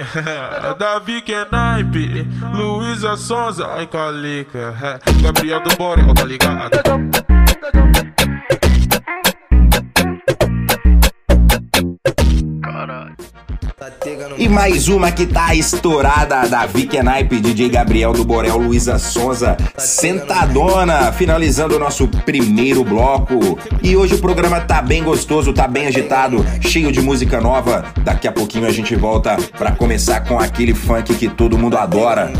Frank, 0.03 0.77
Davi 0.77 1.21
Kenaipe, 1.21 2.27
Luísa 2.53 3.15
Sonza, 3.15 3.73
ai 3.73 3.87
calica, 3.87 4.73
Gabriel 5.21 5.61
do 5.61 5.75
Borel, 5.75 6.13
tá 6.13 6.23
ligado? 6.23 6.71
E 14.39 14.49
mais 14.49 14.87
uma 14.87 15.11
que 15.11 15.27
tá 15.27 15.53
estourada 15.53 16.49
da 16.49 16.65
Vicky 16.65 16.99
Naipe, 17.03 17.39
DJ 17.39 17.69
Gabriel 17.69 18.11
do 18.11 18.25
Borel, 18.25 18.57
Luísa 18.57 18.97
Sonza, 18.97 19.55
sentadona, 19.77 21.11
finalizando 21.13 21.75
o 21.75 21.79
nosso 21.79 22.07
primeiro 22.07 22.83
bloco. 22.83 23.59
E 23.83 23.95
hoje 23.95 24.15
o 24.15 24.17
programa 24.17 24.59
tá 24.61 24.81
bem 24.81 25.03
gostoso, 25.03 25.53
tá 25.53 25.67
bem 25.67 25.85
agitado, 25.85 26.43
cheio 26.59 26.91
de 26.91 26.99
música 27.01 27.39
nova. 27.39 27.85
Daqui 28.03 28.27
a 28.27 28.31
pouquinho 28.31 28.65
a 28.65 28.71
gente 28.71 28.95
volta 28.95 29.37
pra 29.55 29.71
começar 29.73 30.21
com 30.21 30.39
aquele 30.39 30.73
funk 30.73 31.13
que 31.13 31.29
todo 31.29 31.55
mundo 31.55 31.77
adora. 31.77 32.33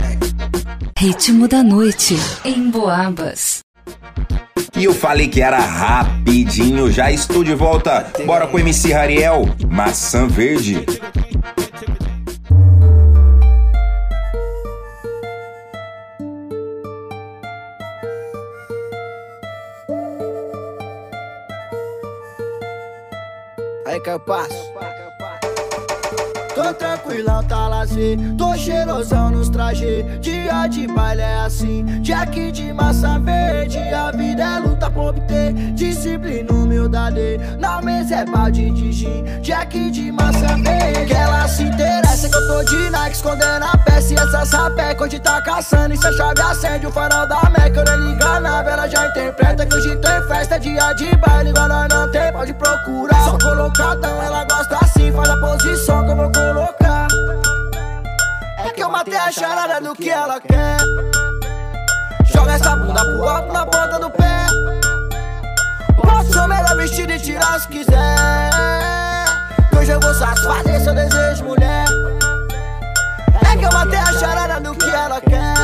Ritmo 0.97 1.47
da 1.47 1.61
noite, 1.61 2.15
em 2.43 2.71
Boabas. 2.71 3.59
E 4.75 4.83
eu 4.83 4.93
falei 4.93 5.27
que 5.27 5.41
era 5.41 5.59
rapidinho, 5.59 6.91
já 6.91 7.11
estou 7.11 7.43
de 7.43 7.55
volta. 7.55 8.11
Bora 8.25 8.47
com 8.47 8.57
o 8.57 8.59
MC 8.59 8.91
Rariel, 8.91 9.45
Maçã 9.69 10.27
Verde. 10.27 10.85
Aí 23.85 23.99
que 24.01 24.09
eu 24.09 24.19
passo. 24.19 24.76
Tô 26.67 26.73
tranquilão, 26.73 27.41
tá 27.43 27.69
lazer. 27.69 28.19
Tô 28.37 28.53
cheirosão 28.57 29.31
nos 29.31 29.47
trajes. 29.47 30.03
Dia 30.19 30.67
de 30.67 30.85
baile 30.85 31.21
é 31.21 31.45
assim. 31.45 31.85
Jack 32.01 32.51
de 32.51 32.73
massa 32.73 33.17
verde. 33.19 33.77
A 33.77 34.11
vida 34.11 34.43
é 34.43 34.59
luta 34.59 34.91
por 34.91 35.11
obter. 35.11 35.53
Disciplina, 35.53 36.51
humildade. 36.51 37.39
Na 37.57 37.81
mesa 37.81 38.15
é 38.15 38.25
balde 38.25 38.69
de 38.71 38.91
gin. 38.91 39.23
Jack 39.41 39.91
de 39.91 40.11
massa 40.11 40.57
verde. 40.57 41.05
Que 41.05 41.13
ela 41.13 41.47
se 41.47 41.63
interessa 41.63 42.27
que 42.27 42.35
eu 42.35 42.47
tô 42.47 42.63
de 42.63 42.89
Nike. 42.89 43.15
Escondendo 43.15 43.63
a 43.63 43.77
peça 43.77 44.13
e 44.13 44.17
essa 44.17 44.45
sapeca. 44.45 45.05
Hoje 45.05 45.19
tá 45.19 45.41
caçando. 45.41 45.93
E 45.93 45.97
se 45.97 46.05
a 46.05 46.11
chave 46.11 46.41
acende 46.41 46.85
o 46.85 46.91
farol 46.91 47.25
da 47.29 47.49
Meca. 47.49 47.79
Eu 47.79 47.97
nem 47.97 48.11
liga 48.11 48.41
na 48.41 48.61
vela, 48.61 48.89
já 48.89 49.07
interpreta. 49.07 49.65
Que 49.65 49.73
hoje 49.73 49.95
tem 49.95 50.27
festa. 50.27 50.59
Dia 50.59 50.91
de 50.95 51.15
baile. 51.15 51.51
Igual 51.51 51.69
nós 51.69 51.87
não 51.87 52.11
tem, 52.11 52.29
pode 52.33 52.53
procurar. 52.55 53.23
Só 53.23 53.37
colocadão, 53.37 54.21
ela 54.21 54.43
gosta 54.57 54.77
assim. 54.83 55.11
Faz 55.11 55.29
a 55.29 55.37
posição 55.37 56.03
que 56.03 56.11
eu 56.11 56.15
vou 56.15 56.31
colocar. 56.31 57.07
É 58.65 58.69
que 58.71 58.83
eu 58.83 58.89
matei 58.89 59.17
a 59.17 59.31
charada 59.31 59.79
do 59.81 59.95
que 59.95 60.09
ela 60.09 60.39
quer. 60.41 60.77
Joga 62.25 62.53
essa 62.53 62.75
bunda 62.75 63.01
pro 63.01 63.27
alto 63.27 63.53
na 63.53 63.65
ponta 63.65 63.99
do 63.99 64.09
pé. 64.09 64.45
Posso 66.01 66.33
ser 66.33 66.47
melhor 66.47 66.75
vestido 66.75 67.13
e 67.13 67.19
tirar 67.19 67.59
se 67.59 67.67
quiser. 67.67 68.49
Que 69.69 69.77
hoje 69.77 69.91
eu 69.91 69.99
vou 69.99 70.13
satisfazer 70.13 70.81
seu 70.81 70.95
desejo, 70.95 71.43
mulher. 71.45 71.85
É 73.51 73.57
que 73.57 73.65
eu 73.65 73.71
matei 73.71 73.99
a 73.99 74.13
charada 74.13 74.59
do 74.59 74.73
que 74.75 74.89
ela 74.89 75.21
quer. 75.21 75.55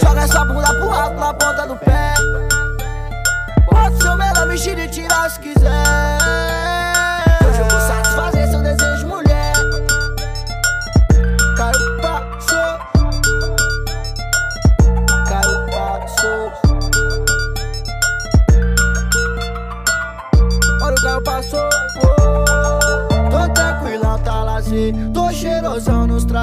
Joga 0.00 0.20
essa 0.20 0.44
bunda 0.44 0.68
pro 0.74 0.92
alto 0.92 1.16
na 1.16 1.34
ponta 1.34 1.66
do 1.66 1.76
pé. 1.76 2.14
Posso 3.70 4.02
ser 4.02 4.16
melhor 4.16 4.48
vestido 4.48 4.80
e 4.80 4.88
tirar 4.88 5.30
se 5.30 5.40
quiser. 5.40 6.67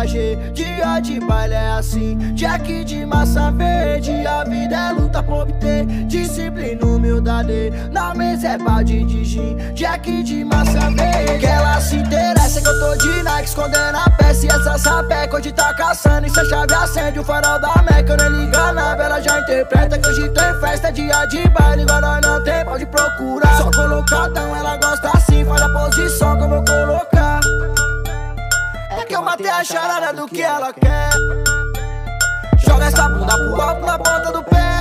Trajes. 0.05 0.37
Dia 0.53 0.99
de 0.99 1.19
baile 1.19 1.53
é 1.55 1.71
assim. 1.71 2.17
Jack 2.33 2.83
de 2.83 3.05
massa 3.05 3.51
verde. 3.51 4.25
A 4.25 4.43
vida 4.43 4.75
é 4.75 4.91
luta 4.91 5.23
por 5.23 5.41
obter. 5.41 5.85
Disciplina, 6.05 6.85
humildade. 6.85 7.71
Na 7.91 8.13
mesa 8.13 8.49
é 8.49 8.57
balde 8.57 9.03
de 9.03 9.25
gin. 9.25 9.57
Jack 9.73 10.23
de 10.23 10.45
massa 10.45 10.91
verde. 10.91 11.39
Que 11.39 11.45
ela 11.45 11.81
se 11.81 11.97
interessa 11.97 12.61
que 12.61 12.67
eu 12.67 12.79
tô 12.79 12.95
de 12.97 13.23
Nike. 13.23 13.49
Escondendo 13.49 13.97
a 13.97 14.09
peça 14.11 14.45
e 14.45 14.49
essa 14.49 14.77
sapeca. 14.77 15.37
Hoje 15.37 15.51
tá 15.51 15.73
caçando. 15.73 16.27
E 16.27 16.29
se 16.29 16.39
a 16.39 16.45
chave 16.45 16.73
acende 16.73 17.19
o 17.19 17.23
farol 17.23 17.59
da 17.59 17.83
Meca. 17.83 18.13
Eu 18.13 18.17
nem 18.17 18.45
liga 18.45 18.73
na 18.73 18.95
vela, 18.95 19.21
já 19.21 19.39
interpreta. 19.39 19.97
Que 19.97 20.07
hoje 20.07 20.29
tem 20.29 20.59
festa. 20.59 20.91
Dia 20.91 21.25
de 21.25 21.49
baile. 21.49 21.83
Igual 21.83 22.01
nós 22.01 22.21
não 22.21 22.43
tem, 22.43 22.63
pode 22.63 22.85
procurar. 22.85 23.57
Só 23.57 23.71
colocadão, 23.71 24.55
ela 24.55 24.77
gosta 24.77 25.09
assim. 25.15 25.43
Faz 25.43 25.61
a 25.61 25.69
posição 25.69 26.37
que 26.37 26.43
eu 26.43 26.49
vou 26.49 26.63
colocar. 26.63 27.44
É 29.15 29.17
que 29.17 29.21
eu 29.21 29.23
matei 29.23 29.49
a 29.49 29.63
charada 29.63 30.12
do 30.12 30.28
que 30.28 30.41
ela 30.41 30.73
quer. 30.73 31.10
Joga 32.58 32.86
essa 32.86 33.08
bunda 33.08 33.34
pro 33.34 33.62
alto 33.62 33.86
na 33.86 33.97
ponta 33.97 34.32
do 34.34 34.43
pé. 34.43 34.80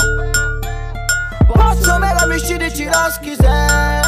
Posso 1.46 1.84
ser 1.84 1.98
melhor 2.00 2.26
vestido 2.26 2.64
e 2.64 2.70
tirar 2.72 3.12
se 3.12 3.20
quiser. 3.20 4.02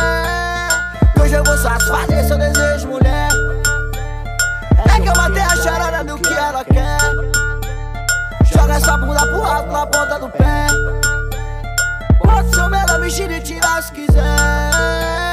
Que 1.15 1.23
hoje 1.23 1.35
eu 1.35 1.45
vou 1.45 1.57
satisfazer 1.57 2.25
seu 2.25 2.39
desejo, 2.39 2.89
mulher. 2.89 3.31
É 4.93 5.01
que 5.01 5.09
eu 5.09 5.15
matei 5.15 5.43
a 5.43 5.57
charada 5.57 6.03
do 6.03 6.19
que 6.19 6.33
ela 6.33 6.65
quer. 6.65 7.01
Joga 8.53 8.75
essa 8.75 8.97
bunda 8.97 9.21
pro 9.21 9.45
alto 9.45 9.71
na 9.71 9.87
ponta 9.87 10.19
do 10.19 10.29
pé. 10.31 10.67
Posso 12.19 12.51
ser 12.53 12.69
melhor 12.69 12.99
vestido 12.99 13.33
e 13.33 13.41
tirar 13.41 13.81
se 13.81 13.93
quiser. 13.93 15.26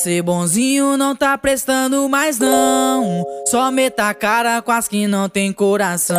Ser 0.00 0.22
bonzinho 0.22 0.96
não 0.96 1.14
tá 1.14 1.36
prestando 1.36 2.08
mais 2.08 2.38
não. 2.38 3.22
Só 3.46 3.70
meta 3.70 4.08
a 4.08 4.14
cara 4.14 4.62
com 4.62 4.72
as 4.72 4.88
que 4.88 5.06
não 5.06 5.28
tem 5.28 5.52
coração. 5.52 6.16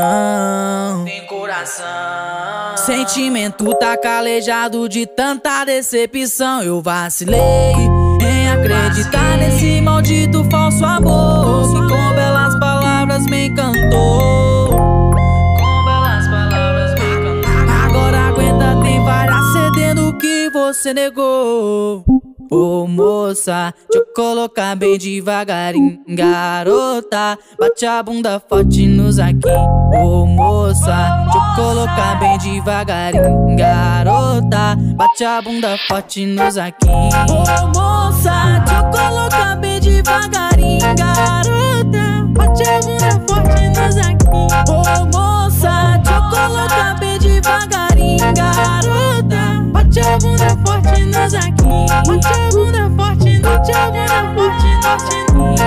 Tem 1.04 1.26
coração. 1.26 2.78
Sentimento 2.78 3.74
tá 3.76 3.98
calejado 3.98 4.88
de 4.88 5.08
tanta 5.08 5.66
decepção. 5.66 6.62
Eu 6.62 6.80
vacilei 6.80 7.40
em 8.22 8.50
acreditar 8.52 9.38
nesse 9.38 9.82
maldito 9.82 10.48
falso 10.52 10.86
amor. 10.86 11.72
Que 11.72 11.80
com 11.80 12.14
belas 12.14 12.60
palavras 12.60 13.26
me 13.26 13.48
encantou. 13.48 14.70
Com 15.58 15.86
belas 15.86 16.28
palavras 16.28 16.94
me 16.94 17.16
encantou. 17.16 17.52
Agora 17.84 18.18
aguenta, 18.28 18.80
tem 18.84 19.04
várias 19.04 19.54
cedendo 19.54 20.16
que 20.20 20.52
você 20.52 20.94
negou. 20.94 22.21
Ô 22.52 22.86
moça, 22.86 23.74
deixa 23.90 24.06
eu 24.06 24.14
colocar 24.14 24.76
bem 24.76 24.98
devagarinho 24.98 26.02
Garota, 26.10 27.40
bate 27.58 27.86
a 27.86 28.04
bunda 28.04 28.42
forte 28.48 28.88
nos 28.88 29.20
aqui 29.20 29.48
Ô 29.96 30.26
moça, 30.26 30.92
deixa 31.24 31.38
eu 31.38 31.56
colocar 31.56 32.20
bem 32.20 32.38
devagarinho 32.38 33.56
Garota, 33.56 34.76
bate 34.96 35.24
a 35.24 35.42
bunda 35.42 35.78
forte 35.88 36.26
nos 36.26 36.58
aqui 36.58 36.88
Ô 36.88 37.68
moça 37.80 38.02
moça, 38.12 38.60
deixa 38.66 38.82
eu 38.82 38.92
colocar 38.92 39.56
bem 39.56 39.80
devagarinho, 39.80 40.96
garota. 40.96 42.28
Bate 42.30 42.64
a 42.64 42.80
bunda 42.82 43.12
forte 43.28 43.70
nos 43.70 43.98
aqui. 43.98 44.26
Ô 44.70 45.06
moça, 45.18 45.98
deixa 46.04 46.18
eu 46.18 46.30
colocar 46.30 47.00
bem 47.00 47.18
devagarinho, 47.20 48.34
garota. 48.36 49.01
Bate 49.94 50.08
a 50.08 50.18
bunda 50.20 50.48
forte 50.66 51.04
nos 51.04 51.34
aqui. 51.34 51.86
Bate 52.08 52.28
a 52.28 52.50
bunda 52.52 52.90
forte, 52.96 53.40
bate 53.40 53.72
a 53.74 53.92
bunda 53.92 54.24
forte, 54.38 54.70
forte. 54.82 55.18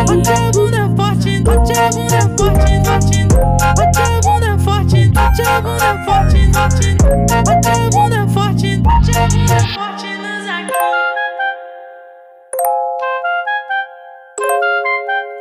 Bate 0.07 0.33
a 0.33 0.51
bunda 0.51 0.83
forte, 0.97 1.41
bate 1.41 1.73
a 1.79 1.91
bunda 1.91 2.21
forte, 2.39 2.73
forte. 2.87 3.21
Bate 3.77 4.01
a 4.01 4.21
bunda 4.23 4.57
forte, 4.59 5.01
bate 5.09 5.43
a 5.43 5.61
bunda 5.61 5.91
forte, 6.07 6.41
forte. 6.55 6.97
Bate 7.45 7.69
a 7.69 7.91
bunda 7.91 8.27
forte, 8.29 8.79
bate 8.79 9.13
a 9.13 9.29
bunda 9.29 9.59
forte 9.75 10.09
nos 10.17 10.49
aqui. 10.49 10.73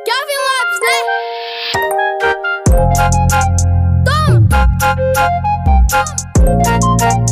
Calvin 0.06 0.40
Lopes, 0.44 0.80
né? 0.84 0.98
Eu 4.28 4.36
vacilei, 7.00 7.23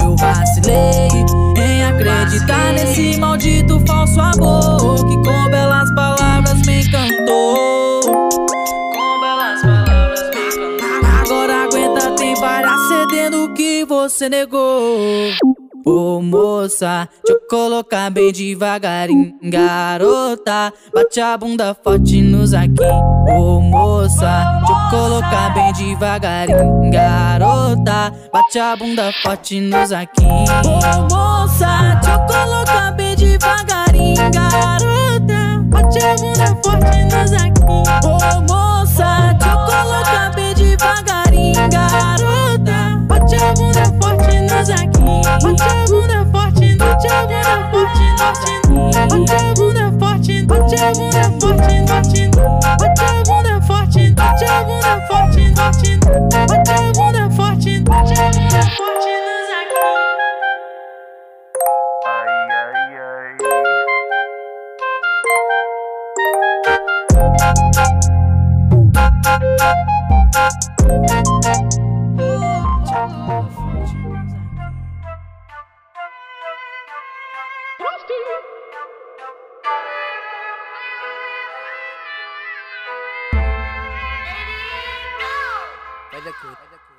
eu, 0.00 0.16
vacilei 0.16 1.08
Em 1.56 1.84
acreditar 1.84 2.72
nesse 2.72 3.18
maldito 3.18 3.80
falso 3.86 4.20
amor 4.20 4.96
Que 5.08 5.16
com 5.16 5.50
belas 5.50 5.94
palavras 5.94 6.66
me 6.66 6.82
encantou 6.82 8.00
Com 8.00 9.20
belas 9.20 9.62
palavras 9.62 10.30
me 10.34 10.48
encantou 10.48 11.08
Agora 11.20 11.64
aguenta, 11.64 12.10
tem 12.12 12.34
várias 12.34 12.72
cedendo 12.88 13.52
que 13.54 13.84
você 13.84 14.28
negou. 14.28 15.32
Ô 15.84 16.20
moça, 16.20 17.08
deixa 17.24 17.42
eu 17.42 17.48
colocar 17.48 18.10
bem 18.10 18.32
devagarinho. 18.32 19.34
Garota, 19.42 20.72
bate 20.94 21.20
a 21.20 21.36
bunda 21.36 21.74
forte 21.74 22.22
nos 22.22 22.54
aqui. 22.54 22.82
Ô 23.28 23.60
moça, 23.60 24.44
deixa 24.44 24.58
eu 24.58 24.61
colocar 24.92 25.54
bem 25.54 25.72
devagarinho. 25.72 26.90
Garota, 26.90 28.12
bate 28.30 28.58
a 28.58 28.76
bunda 28.76 29.10
forte 29.22 29.58
nos 29.58 29.90
aqui 29.90 30.26
Ô 30.26 31.08
moça, 31.14 31.98
deixa 32.02 32.12
eu 32.12 32.26
colocar 32.26 32.92
bem 32.92 33.16
devagarinho. 33.16 34.30
Garota, 34.30 35.62
bate 35.64 35.98
a 35.98 36.14
bunda 36.16 36.46
forte 36.62 37.04
nos 37.04 37.32
aqui 37.32 37.62
Ô 38.04 38.40
moça, 38.42 39.34
deixa 39.38 39.54
eu 39.54 39.58
colocar 39.64 40.30
bem 40.34 40.54
devagarinho. 40.54 41.70
Garota, 41.70 42.98
bate 43.06 43.36
a 43.36 43.52
bunda 43.54 43.84
forte 44.00 44.40
nos 44.40 44.70
aqui 44.70 45.22
Bate 45.42 45.62
a 45.62 45.84
bunda 45.86 46.26
forte, 46.30 46.76
bate 46.76 47.08
a 47.08 47.22
bunda 47.22 47.54
forte, 47.70 48.04
forte. 48.18 48.52
Bate 49.08 49.32
a 49.32 49.54
bunda 49.54 49.92
forte, 49.98 50.42
bate 50.42 50.74
a 50.74 50.92
bunda 50.92 51.22
forte, 51.40 51.86
forte. 51.88 52.31
A 54.62 54.64
bunda 54.64 55.06
forte, 55.08 55.50
forte. 55.54 55.98
Bate 56.46 56.70
a 56.70 56.92
bunda 56.92 57.30
forte, 57.30 57.80
bate 57.80 58.12
a 58.12 58.30
bunda 58.30 58.62
forte 58.76 59.10
nos 59.26 59.50
aqui. 59.50 59.72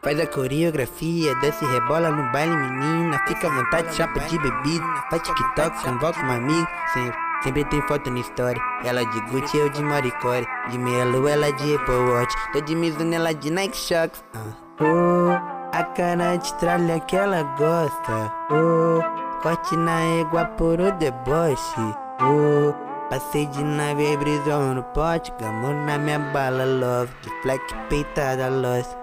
Faz 0.04 0.20
a 0.20 0.28
coreografia, 0.28 1.34
desce 1.36 1.66
rebola 1.66 2.10
no 2.10 2.30
baile, 2.34 2.56
menina. 2.58 3.18
Fica 3.26 3.48
à 3.48 3.56
vontade, 3.56 3.96
chapa 3.96 4.20
de 4.20 4.38
bebida. 4.38 4.86
Faz 5.10 5.22
TikTok, 5.22 5.82
convoca 5.82 6.20
um 6.26 6.32
amigo. 6.32 6.68
Sempre, 6.94 7.18
sempre 7.42 7.66
tem 7.66 7.82
foto 7.84 8.12
na 8.12 8.20
história. 8.20 8.62
Ela 8.84 9.06
de 9.06 9.22
Gucci, 9.22 9.58
eu 9.58 9.70
de 9.70 9.82
Maricore. 9.82 10.46
De 10.70 10.78
meia 10.78 11.04
ela 11.04 11.54
de 11.54 11.76
Apple 11.76 11.96
Watch. 11.96 12.36
Tô 12.52 12.60
de 12.60 12.76
Mizuno, 12.76 13.16
ela 13.16 13.34
de 13.34 13.50
Nike 13.50 13.78
Shox. 13.78 14.22
Ah. 14.36 14.64
Oh, 14.82 15.32
a 15.72 15.84
cara 15.96 16.36
de 16.36 16.54
tralha 16.56 17.00
que 17.00 17.16
ela 17.16 17.44
gosta. 17.58 18.34
Oh, 18.52 19.02
corte 19.42 19.78
na 19.78 20.02
égua 20.20 20.46
por 20.58 20.82
o 20.82 20.92
deboche. 20.92 21.96
Oh, 22.20 22.74
passei 23.10 23.46
de 23.46 23.64
nave, 23.64 24.18
brisou 24.18 24.74
no 24.76 24.84
pote. 24.84 25.32
Gamou 25.40 25.74
na 25.74 25.98
minha 25.98 26.20
bala, 26.20 26.66
love. 26.66 27.14
De 27.22 27.30
fleck 27.42 27.74
peitada, 27.88 28.50
lost. 28.50 29.03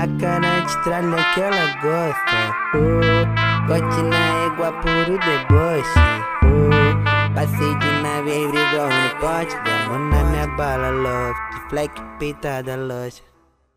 A 0.00 0.06
cara 0.18 0.60
de 0.60 0.82
tralha 0.82 1.22
que 1.34 1.40
ela 1.42 1.66
gosta 1.82 2.56
oh, 2.74 3.66
Corte 3.66 4.02
na 4.02 4.46
égua 4.46 4.72
puro 4.80 5.18
deboche 5.18 6.00
oh, 6.42 7.34
Passei 7.34 7.74
de 7.80 8.02
nave 8.02 8.48
brigou 8.48 8.88
no 8.88 9.10
pote 9.20 9.54
Gamo 9.62 9.98
na 10.08 10.24
minha 10.24 10.46
bala 10.56 10.90
De 11.52 11.68
fleck 11.68 11.92
peitada 12.18 12.76
loja. 12.76 13.20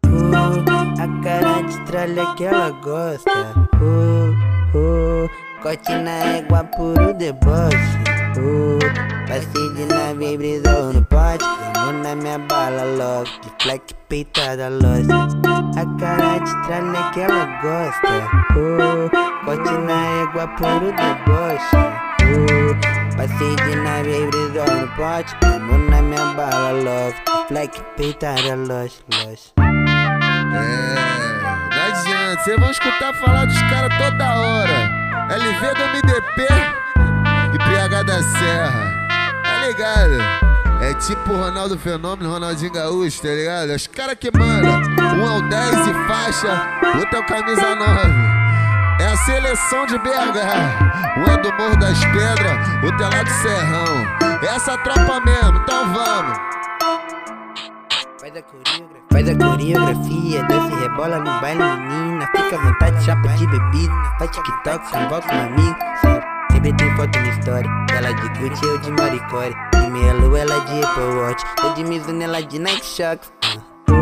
Oh, 0.05 1.01
A 1.01 1.23
cara 1.23 1.61
de 1.63 1.77
tralha 1.87 2.33
que 2.37 2.45
ela 2.45 2.69
gosta 2.69 3.53
oh, 3.81 4.77
oh, 4.77 5.61
Corte 5.61 5.91
na 5.91 6.37
égua 6.37 6.63
puro 6.63 7.13
deboche 7.15 7.99
oh, 8.39 8.79
Passei 9.27 9.73
de 9.73 9.85
nave 9.93 10.37
brisou 10.37 10.93
no 10.93 11.03
pote 11.03 11.43
Gamo 11.75 12.01
na 12.01 12.15
minha 12.15 12.39
bala 12.39 13.25
De 13.25 13.51
fleck 13.61 13.93
peitada 14.07 14.69
loja 14.69 15.52
a 15.75 15.85
cara 15.99 16.39
de 16.39 16.67
tralha 16.67 17.11
que 17.11 17.21
ela 17.21 17.45
gosta. 17.61 18.43
Oh, 18.55 19.09
Corte 19.45 19.71
na 19.71 20.21
égua 20.21 20.47
puro 20.49 20.91
deboche 20.93 21.75
oh, 21.75 23.17
Passei 23.17 23.55
de 23.55 23.75
nave 23.75 24.27
brisou 24.27 24.75
no 24.75 24.87
pote. 24.95 25.35
Amo 25.45 25.77
na 25.89 26.01
minha 26.01 26.25
bala, 26.33 26.71
love. 26.71 27.15
Fleck 27.47 27.81
peitada, 27.97 28.55
loja, 28.55 28.99
loja 29.11 29.51
É, 29.57 30.95
não 31.75 31.83
adianta, 31.87 32.43
vocês 32.43 32.59
vão 32.59 32.71
escutar 32.71 33.13
falar 33.15 33.45
dos 33.45 33.61
caras 33.63 33.97
toda 33.97 34.39
hora. 34.39 35.03
LV 35.29 35.73
do 35.73 35.83
MDP 35.89 36.47
e 37.53 37.57
PH 37.57 38.03
da 38.03 38.23
Serra. 38.23 38.93
Tá 39.43 39.67
ligado? 39.67 40.52
É 40.81 40.93
tipo 40.95 41.33
Ronaldo 41.33 41.77
Fenômeno, 41.77 42.31
Ronaldinho 42.31 42.71
Gaúcho, 42.71 43.21
tá 43.21 43.29
ligado? 43.29 43.69
Os 43.69 43.87
caras 43.87 44.15
que 44.19 44.29
mandam. 44.37 44.81
Um 45.15 45.25
é 45.25 45.37
o 45.37 45.49
10 45.49 45.87
e 45.87 45.93
faixa, 46.07 46.67
outro 46.97 47.17
é 47.17 47.19
o 47.19 47.25
camisa 47.25 47.75
9. 47.75 48.33
É 48.99 49.05
a 49.05 49.17
seleção 49.17 49.85
de 49.85 49.97
BH. 49.99 51.17
Um 51.17 51.31
é 51.31 51.37
do 51.37 51.53
Morro 51.53 51.77
das 51.77 51.99
Pedras, 52.05 52.83
outro 52.83 53.03
é 53.03 53.09
lá 53.09 53.23
do 53.23 53.29
Serrão. 53.29 54.39
É 54.41 54.45
essa 54.45 54.77
tropa 54.79 55.19
mesmo, 55.21 55.57
então 55.57 55.93
vamos. 55.93 56.37
Faz 58.19 58.37
a 58.37 58.41
coreografia, 58.41 59.03
faz 59.11 59.29
a 59.29 59.35
coreografia 59.35 60.43
desce 60.43 60.71
e 60.71 60.79
rebola 60.79 61.19
no 61.19 61.41
baile, 61.41 61.63
menina. 61.63 62.27
Fica 62.27 62.55
à 62.55 62.59
vontade, 62.59 63.03
chapa 63.03 63.27
de 63.29 63.47
bebida. 63.47 63.93
Faz 64.17 64.31
TikTok, 64.31 64.91
convoca 64.91 65.35
um 65.35 65.41
amigo. 65.41 66.22
Tem 66.63 66.95
foto. 66.95 67.19
Ela 67.93 68.13
de 68.13 68.29
Gucci, 68.39 68.65
eu 68.65 68.77
de 68.77 68.91
Maricore. 68.91 69.53
De 69.73 70.21
lua, 70.21 70.39
ela 70.39 70.59
de 70.61 70.81
Apple 70.81 71.03
Watch. 71.19 71.43
Tô 71.57 71.73
de 71.73 71.83
Mizuno, 71.83 72.23
ela 72.23 72.41
de 72.41 72.57
Nike 72.57 72.85
Shox. 72.85 73.33
Oh, 73.89 73.93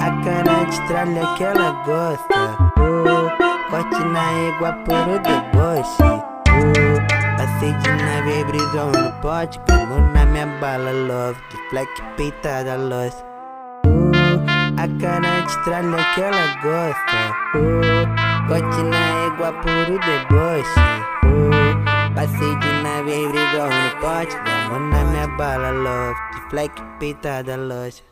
a 0.00 0.24
cara 0.24 0.64
de 0.64 0.86
tralha 0.86 1.26
que 1.36 1.42
ela 1.42 1.72
gosta. 1.84 2.56
Oh, 2.78 3.68
corte 3.68 4.04
na 4.04 4.30
égua 4.48 4.72
por 4.84 5.08
o 5.08 5.18
deboche. 5.18 6.02
Oh, 6.02 7.36
passei 7.36 7.72
de 7.72 7.90
nave, 7.90 8.44
brisou 8.44 8.92
no 8.92 9.12
pote. 9.20 9.60
Gamo 9.66 10.12
na 10.12 10.24
minha 10.26 10.46
bala, 10.60 10.92
love. 10.92 11.36
De 11.50 11.56
fleck 11.68 11.90
peitada, 12.16 12.76
lost. 12.76 13.24
A 14.78 14.88
cara 15.00 15.40
de 15.40 15.64
tralha 15.64 16.04
que 16.14 16.20
ela 16.20 16.46
gosta 16.62 17.36
oh, 17.54 18.48
Corte 18.48 18.82
na 18.82 19.26
égua 19.26 19.52
puro 19.52 19.98
deboche 20.00 20.80
oh, 20.80 21.11
Passei 22.14 22.56
de 22.56 22.82
nave 22.82 23.28
brigou 23.28 23.68
no 23.68 24.00
pote 24.00 24.36
Gamo 24.68 24.88
na 24.90 25.04
minha 25.04 25.28
bala, 25.28 25.70
love. 25.70 26.16
De 26.32 26.50
fleck 26.50 26.82
peitada, 26.98 27.56
loja. 27.56 28.02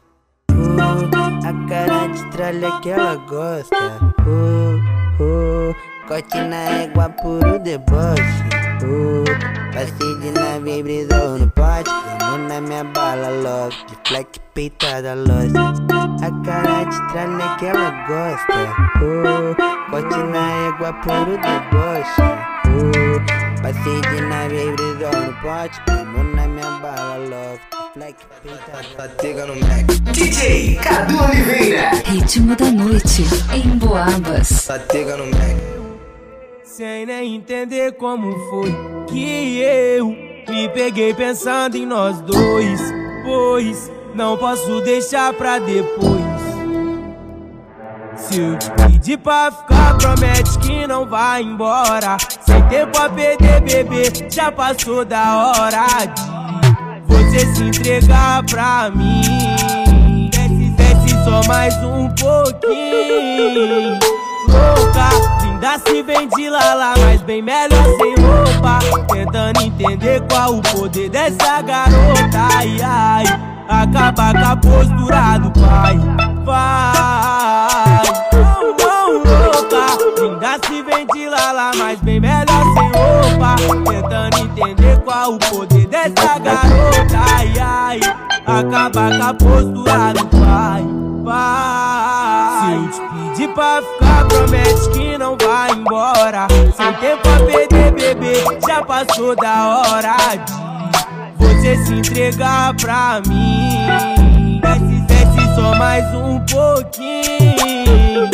Oh, 0.52 1.46
A 1.46 1.68
cara 1.68 2.06
de 2.08 2.24
tralha 2.30 2.80
que 2.80 2.90
ela 2.90 3.16
gosta. 3.16 3.98
Oh, 4.26 5.22
oh, 5.22 5.74
Corte 6.08 6.40
na 6.40 6.82
égua 6.82 7.08
puro 7.10 7.58
deboche. 7.58 8.44
Oh, 8.82 9.24
Passei 9.74 10.14
de 10.20 10.30
nave 10.32 10.82
brisou 10.82 11.38
no 11.38 11.50
pote 11.50 11.90
Gamo 12.20 12.48
na 12.48 12.60
minha 12.60 12.84
bala, 12.84 13.28
love. 13.28 13.76
De 13.86 13.96
fleck 14.08 14.40
peitada, 14.54 15.14
loja. 15.14 15.74
A 16.22 16.44
cara 16.44 16.84
de 16.84 17.12
tralha 17.12 17.56
que 17.58 17.66
ela 17.66 17.90
gosta. 18.06 18.74
Oh, 19.02 19.90
Corte 19.90 20.16
na 20.16 20.68
égua 20.68 20.92
puro 20.94 21.36
deboche 21.38 22.59
oh, 25.06 25.42
pote, 25.42 25.80
mano 26.06 26.34
na 26.34 26.48
minha 26.48 26.70
bala, 26.78 27.16
love. 27.16 27.60
Fleck, 27.94 28.16
peita, 28.42 29.46
no 29.46 29.56
Mac. 29.56 29.86
DJ 30.12 30.76
Cadu 30.76 31.24
Oliveira. 31.24 31.90
Ritmo 32.04 32.54
da 32.54 32.70
noite 32.70 33.24
em 33.52 33.78
Boabas. 33.78 34.66
Batega 34.68 35.16
no 35.16 35.26
Mac. 35.26 35.56
Sem 36.64 37.06
nem 37.06 37.34
entender 37.34 37.92
como 37.92 38.32
foi 38.48 38.72
que 39.08 39.58
eu 39.58 40.06
me 40.48 40.68
peguei 40.68 41.12
pensando 41.12 41.76
em 41.76 41.84
nós 41.84 42.20
dois. 42.20 42.80
Pois 43.24 43.90
não 44.14 44.36
posso 44.36 44.80
deixar 44.82 45.32
pra 45.34 45.58
depois. 45.58 46.19
Se 48.20 48.58
pedir 48.76 49.18
pra 49.18 49.50
ficar, 49.50 49.96
promete 49.96 50.58
que 50.58 50.86
não 50.86 51.06
vai 51.06 51.42
embora. 51.42 52.16
Sem 52.46 52.62
tempo 52.68 52.98
a 52.98 53.08
perder, 53.08 53.60
bebê, 53.62 54.12
já 54.30 54.52
passou 54.52 55.04
da 55.04 55.52
hora 55.52 55.86
de 56.06 56.22
você 57.08 57.54
se 57.54 57.64
entregar 57.64 58.44
pra 58.44 58.90
mim. 58.90 60.30
Desce, 60.30 60.70
desce 60.76 61.24
só 61.24 61.40
mais 61.48 61.74
um 61.82 62.08
pouquinho. 62.14 63.98
Louca, 64.50 65.08
linda 65.42 65.78
se 65.78 66.02
vem 66.02 66.28
de 66.28 66.50
lala, 66.50 66.94
mas 66.98 67.22
bem 67.22 67.40
melhor 67.40 67.84
sem 67.84 68.14
roupa. 68.16 68.78
Tentando 69.12 69.62
entender 69.62 70.22
qual 70.28 70.56
o 70.56 70.62
poder 70.62 71.08
dessa 71.08 71.62
garota. 71.62 72.38
Ai, 72.56 72.76
ai, 72.82 73.24
acaba 73.68 74.32
com 74.32 74.52
a 74.52 74.56
postura 74.56 75.38
do 75.38 75.50
pai. 75.60 75.98
Vai, 76.44 78.02
não, 78.32 78.76
não, 78.76 79.12
louca. 79.18 80.20
Linda 80.20 80.58
se 80.66 80.82
vem 80.82 81.06
de 81.06 81.28
lala, 81.28 81.70
mas 81.76 82.00
bem 82.00 82.20
melhor 82.20 82.64
sem 82.74 82.90
roupa. 82.92 83.56
Tentando 83.90 84.38
entender 84.38 84.98
qual 85.04 85.34
o 85.34 85.38
poder 85.38 85.86
dessa 85.86 86.38
garota. 86.38 87.20
Ai, 87.36 87.52
ai, 87.58 88.00
acaba 88.46 89.16
com 89.16 89.22
a 89.22 89.34
postura 89.34 90.12
do 90.14 90.26
pai. 90.26 91.09
Se 91.30 92.72
eu 92.72 92.90
te 92.90 93.00
pedir 93.14 93.48
pra 93.54 93.80
ficar, 93.80 94.26
promete 94.26 94.90
que 94.90 95.16
não 95.16 95.36
vai 95.40 95.70
embora. 95.70 96.48
Sem 96.76 96.92
tempo 96.94 97.28
a 97.28 97.36
perder, 97.46 97.92
bebê, 97.92 98.44
já 98.66 98.82
passou 98.82 99.36
da 99.36 99.78
hora 99.78 100.16
de 100.36 100.70
você 101.38 101.76
se 101.84 101.94
entregar 101.94 102.74
pra 102.74 103.22
mim. 103.28 104.60
Desce, 104.60 105.00
desce 105.06 105.54
só 105.54 105.74
mais 105.76 106.04
um 106.14 106.40
pouquinho. 106.40 108.28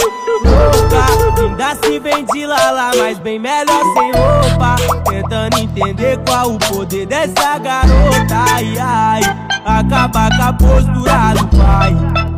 Louca, 0.45 1.41
linda 1.41 1.75
se 1.83 1.99
vem 1.99 2.25
de 2.25 2.47
lala, 2.47 2.93
mas 2.97 3.19
bem 3.19 3.39
melhor 3.39 3.83
sem 3.95 4.13
roupa. 4.13 4.77
Tentando 5.11 5.59
entender 5.59 6.19
qual 6.27 6.55
o 6.55 6.59
poder 6.59 7.07
dessa 7.07 7.59
garota. 7.59 8.37
Ai, 8.55 8.79
ai, 8.79 9.21
acaba 9.67 10.31
com 10.35 10.43
a 10.43 10.53
postura 10.53 11.35
do 11.35 11.47
pai. 11.59 12.36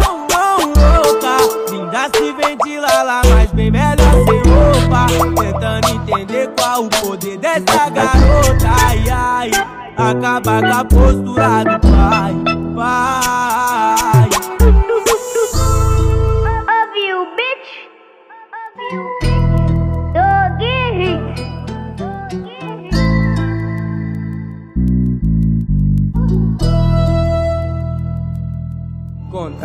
Não, 0.00 0.26
não, 0.28 0.58
louca. 0.66 1.34
Linda 1.70 2.10
se 2.16 2.32
vem 2.32 2.56
de 2.64 2.78
lala, 2.78 3.22
mas 3.34 3.50
bem 3.52 3.70
melhor 3.70 4.12
sem 4.24 4.42
roupa. 4.50 5.06
Tentando 5.40 5.88
entender 5.88 6.50
qual 6.58 6.84
o 6.84 6.88
poder 6.88 7.38
dessa 7.38 7.90
garota. 7.90 8.68
Ai, 8.86 9.04
ai, 9.10 9.50
acaba 9.96 10.60
com 10.60 10.78
a 10.78 10.84
postura 10.84 11.64
do 11.64 11.80
pai. 11.88 12.34
Vai. 12.74 13.39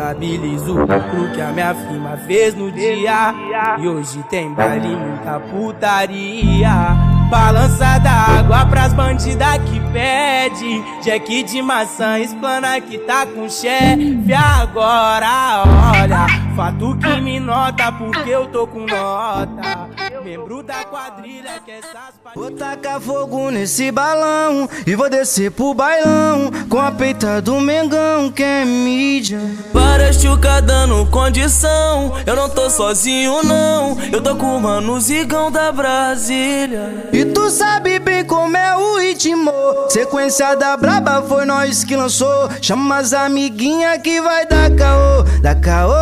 Contabilizo 0.06 0.80
o 0.80 1.34
que 1.34 1.40
a 1.40 1.50
minha 1.50 1.74
firma 1.74 2.16
fez 2.16 2.54
no 2.54 2.70
dia. 2.70 3.34
E 3.80 3.88
hoje 3.88 4.22
tem 4.30 4.54
baile, 4.54 4.94
muita 4.94 5.40
putaria. 5.40 7.05
Balança 7.30 7.98
da 7.98 8.12
água 8.38 8.64
pras 8.66 8.92
bandidas 8.92 9.58
que 9.68 9.80
pede. 9.92 10.82
Jack 11.02 11.42
de 11.42 11.60
maçã, 11.60 12.18
explana 12.18 12.80
que 12.80 12.98
tá 12.98 13.26
com 13.26 13.48
chefe. 13.48 14.32
Agora 14.32 15.64
olha, 15.92 16.26
fato 16.54 16.96
que 16.98 17.20
me 17.20 17.40
nota 17.40 17.90
porque 17.92 18.30
eu 18.30 18.46
tô 18.46 18.66
com 18.66 18.80
nota. 18.86 19.88
Membro 20.24 20.62
da 20.62 20.84
quadrilha 20.84 21.60
que 21.64 21.70
essas 21.70 22.16
Vou 22.34 22.50
tacar 22.50 23.00
fogo 23.00 23.50
nesse 23.50 23.90
balão 23.90 24.68
e 24.86 24.94
vou 24.94 25.08
descer 25.08 25.50
pro 25.50 25.72
bailão 25.72 26.50
com 26.68 26.78
a 26.78 26.90
peita 26.90 27.40
do 27.40 27.60
Mengão 27.60 28.30
que 28.30 28.42
é 28.42 28.64
mídia. 28.64 29.40
Várias 29.72 30.20
chuca 30.20 30.60
dando 30.60 31.06
condição. 31.06 32.12
Eu 32.26 32.36
não 32.36 32.50
tô 32.50 32.68
sozinho, 32.68 33.42
não. 33.42 33.96
Eu 34.12 34.20
tô 34.20 34.36
com 34.36 34.56
o 34.56 34.60
mano 34.60 35.00
Zigão 35.00 35.50
da 35.50 35.70
Brasília. 35.70 37.08
E 37.16 37.24
tu 37.24 37.48
sabe 37.48 37.98
bem 37.98 38.26
como 38.26 38.54
é 38.54 38.76
o 38.76 38.98
ritmo. 38.98 39.50
Sequência 39.88 40.54
da 40.54 40.76
braba 40.76 41.22
foi 41.22 41.46
nós 41.46 41.82
que 41.82 41.96
lançou. 41.96 42.50
Chama 42.60 42.98
as 42.98 43.14
amiguinha 43.14 43.98
que 43.98 44.20
vai 44.20 44.44
dar 44.44 44.70
caô, 44.72 45.22
dar 45.40 45.58
caô. 45.58 45.94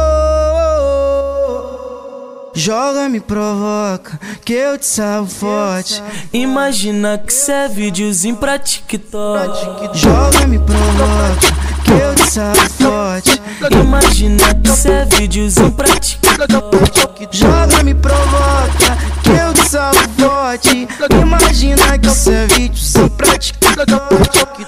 Joga, 2.53 3.09
me 3.09 3.21
provoca, 3.21 4.19
que 4.45 4.55
eu 4.55 4.77
te 4.77 4.87
salvo 4.87 5.31
forte. 5.31 6.03
Imagina 6.33 7.17
que 7.17 7.33
cê 7.33 7.53
é 7.53 7.69
videozinho 7.69 8.35
pra 8.35 8.59
TikTok. 8.59 9.97
Joga, 9.97 10.49
me 10.49 10.59
provoca, 10.59 11.55
que 11.85 11.93
eu 11.93 12.15
te 12.15 12.31
salvo 12.31 12.69
forte. 12.71 13.41
Imagina 13.71 14.55
que 14.55 14.71
cê 14.71 14.91
é 14.91 15.05
videozinho 15.05 15.73
pra 15.73 15.87
TikTok. 15.87 17.29
Joga, 17.31 17.83
me 17.83 17.95
provoca, 17.95 18.97
que 19.23 19.31
eu 19.31 19.53
te 19.53 19.69
salvo 19.69 20.01
forte. 20.19 20.89
Imagina 21.21 21.99
que 21.99 22.11
cê 22.11 22.33
é 22.33 22.47
vídeo 22.47 22.79
sem 22.79 23.09
prática. 23.09 23.59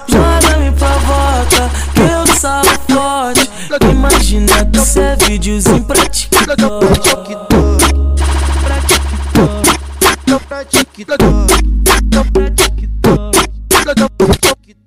Joga, 0.08 0.56
me 0.58 0.70
provoca, 0.72 1.70
que 1.94 2.00
eu 2.00 2.24
te 2.24 2.38
salvo 2.38 2.70
forte. 2.88 3.50
Imagina 3.90 4.64
que 4.66 4.78
cê 4.80 5.00
é 5.00 5.16
videozinho 5.16 5.84
pra 5.84 6.06
TikTok. 6.06 6.46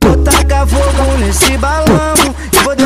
Vou 0.01 0.17
tacar 0.23 0.67
fogo 0.67 1.17
nesse 1.19 1.57
balão 1.57 2.18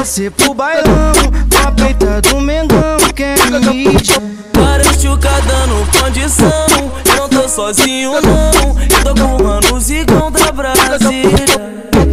descer 0.04 0.32
pro 0.32 0.54
bailão 0.54 1.14
com 1.50 1.66
a 1.66 1.72
peita 1.72 2.22
do 2.24 2.42
Mengão 2.42 2.98
que 3.16 3.24
é 3.24 3.60
mídia. 3.72 4.22
Várias 4.54 5.02
chuca 5.02 5.30
dando 5.48 5.98
condição. 5.98 6.92
Eu 7.16 7.22
não 7.22 7.30
tô 7.30 7.48
sozinho, 7.48 8.12
não. 8.22 8.82
Eu 8.82 9.16
tô 9.16 9.22
com 9.22 9.38
o 9.38 9.44
mano 9.44 9.80
Zigão 9.80 10.30
da 10.30 10.52
Brasília. 10.52 11.48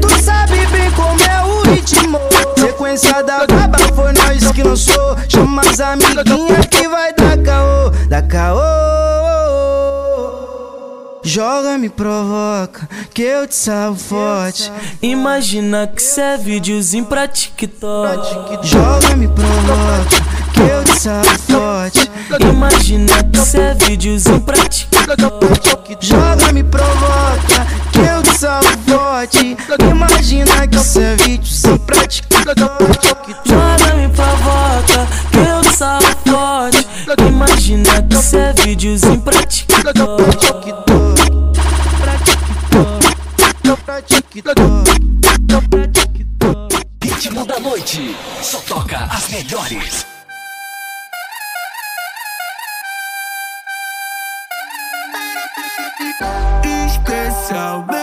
Tu 0.00 0.22
sabe 0.22 0.64
bem 0.66 0.88
como 0.92 1.20
é 1.20 1.42
o 1.44 1.62
ritmo. 1.62 2.20
Sequência 2.56 3.24
da 3.24 3.44
braba 3.44 3.78
foi 3.96 4.12
nós 4.12 4.52
que 4.52 4.62
lançou. 4.62 5.16
Chama 5.28 5.62
as 5.62 5.80
amiguinha 5.80 6.60
que 6.70 6.86
Joga, 11.22 11.76
me 11.76 11.90
provoca, 11.90 12.88
que 13.12 13.22
eu 13.22 13.46
te 13.46 13.54
salvo 13.54 13.98
forte. 13.98 14.72
Imagina 15.02 15.86
que 15.86 16.02
cê 16.02 16.20
é 16.22 16.38
videozinho 16.38 17.04
pra 17.04 17.28
TikTok. 17.28 18.66
Joga, 18.66 19.14
me 19.16 19.28
provoca, 19.28 20.24
que 20.54 20.60
eu 20.60 20.82
te 20.82 20.98
salvo 20.98 21.38
forte. 21.40 22.10
Imagina 22.40 23.22
que 23.24 23.38
cê 23.38 23.60
é 23.60 23.74
videozinho 23.74 24.40
pra 24.40 24.56
TikTok. 24.56 25.98
Joga, 26.00 26.52
me 26.52 26.64
provoca, 26.64 27.66
que 27.92 27.98
eu 27.98 28.22
te 28.22 28.38
salvo 28.38 28.78
forte. 28.88 29.56
Imagina 29.90 30.66
que 30.68 30.78
cê 30.78 31.02
é 31.02 31.16
vídeo 31.16 31.46
sem 31.46 31.76
prática. 31.76 32.28
Joga, 33.44 33.94
me 33.94 34.08
provoca, 34.08 35.06
que 35.30 35.38
eu 35.38 35.60
te 35.60 35.76
salvo 35.76 36.06
forte. 36.26 36.86
Imagina 37.28 38.02
que 38.02 38.16
cê 38.16 38.38
é 38.38 38.52
videozinho 38.54 39.20
pra 39.20 39.42
TikTok. 39.42 40.69
Ritmo 47.02 47.44
da 47.44 47.58
noite. 47.58 48.14
Só 48.40 48.60
toca 48.60 48.96
as 49.06 49.28
melhores. 49.28 50.06
Especialmente 56.86 57.99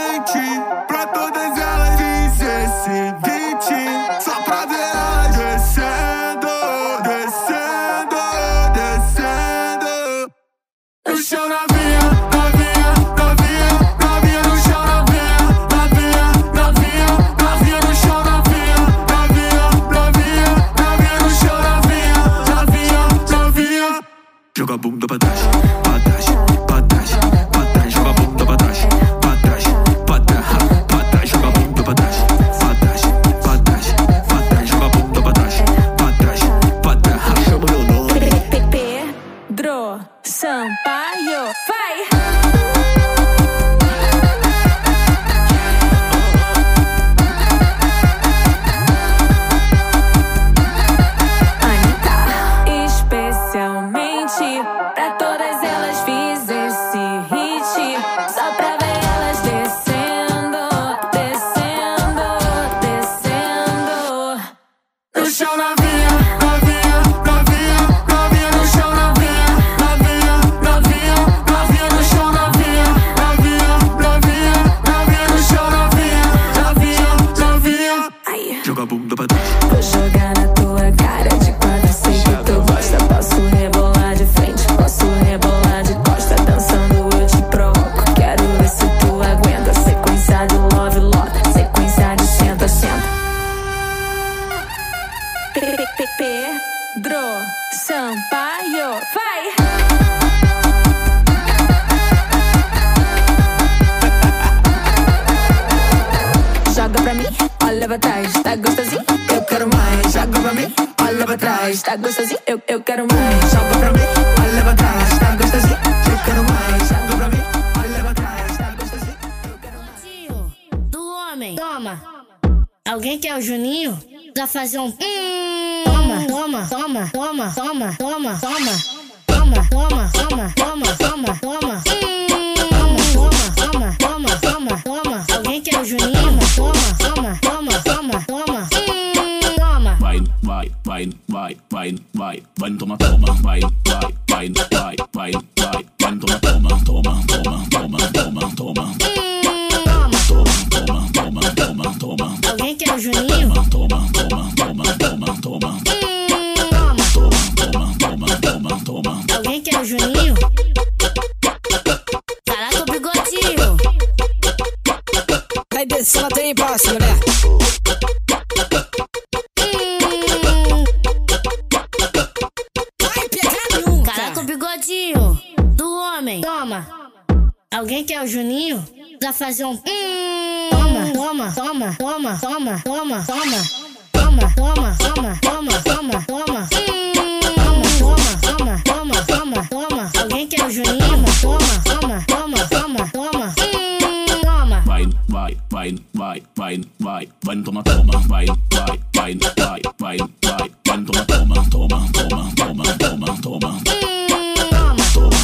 vai, 195.78 195.96
vai, 196.16 196.42
vai, 196.56 196.82
vai, 197.00 197.30
vai, 197.44 197.62
toma, 197.62 197.84
toma, 197.84 198.20
vai, 198.28 198.46
vai, 198.48 198.88
vai, 199.14 199.36
vai, 199.36 199.82
vai, 200.00 200.18
vai, 200.18 200.18
vai, 200.44 201.04
toma, 201.04 201.26
toma, 201.26 201.70
toma, 201.70 202.08
toma, 202.12 202.52
toma, 202.56 202.84
toma, 202.98 203.38
toma. 203.42 203.82
Toma, 203.84 205.06
toma, 205.14 205.36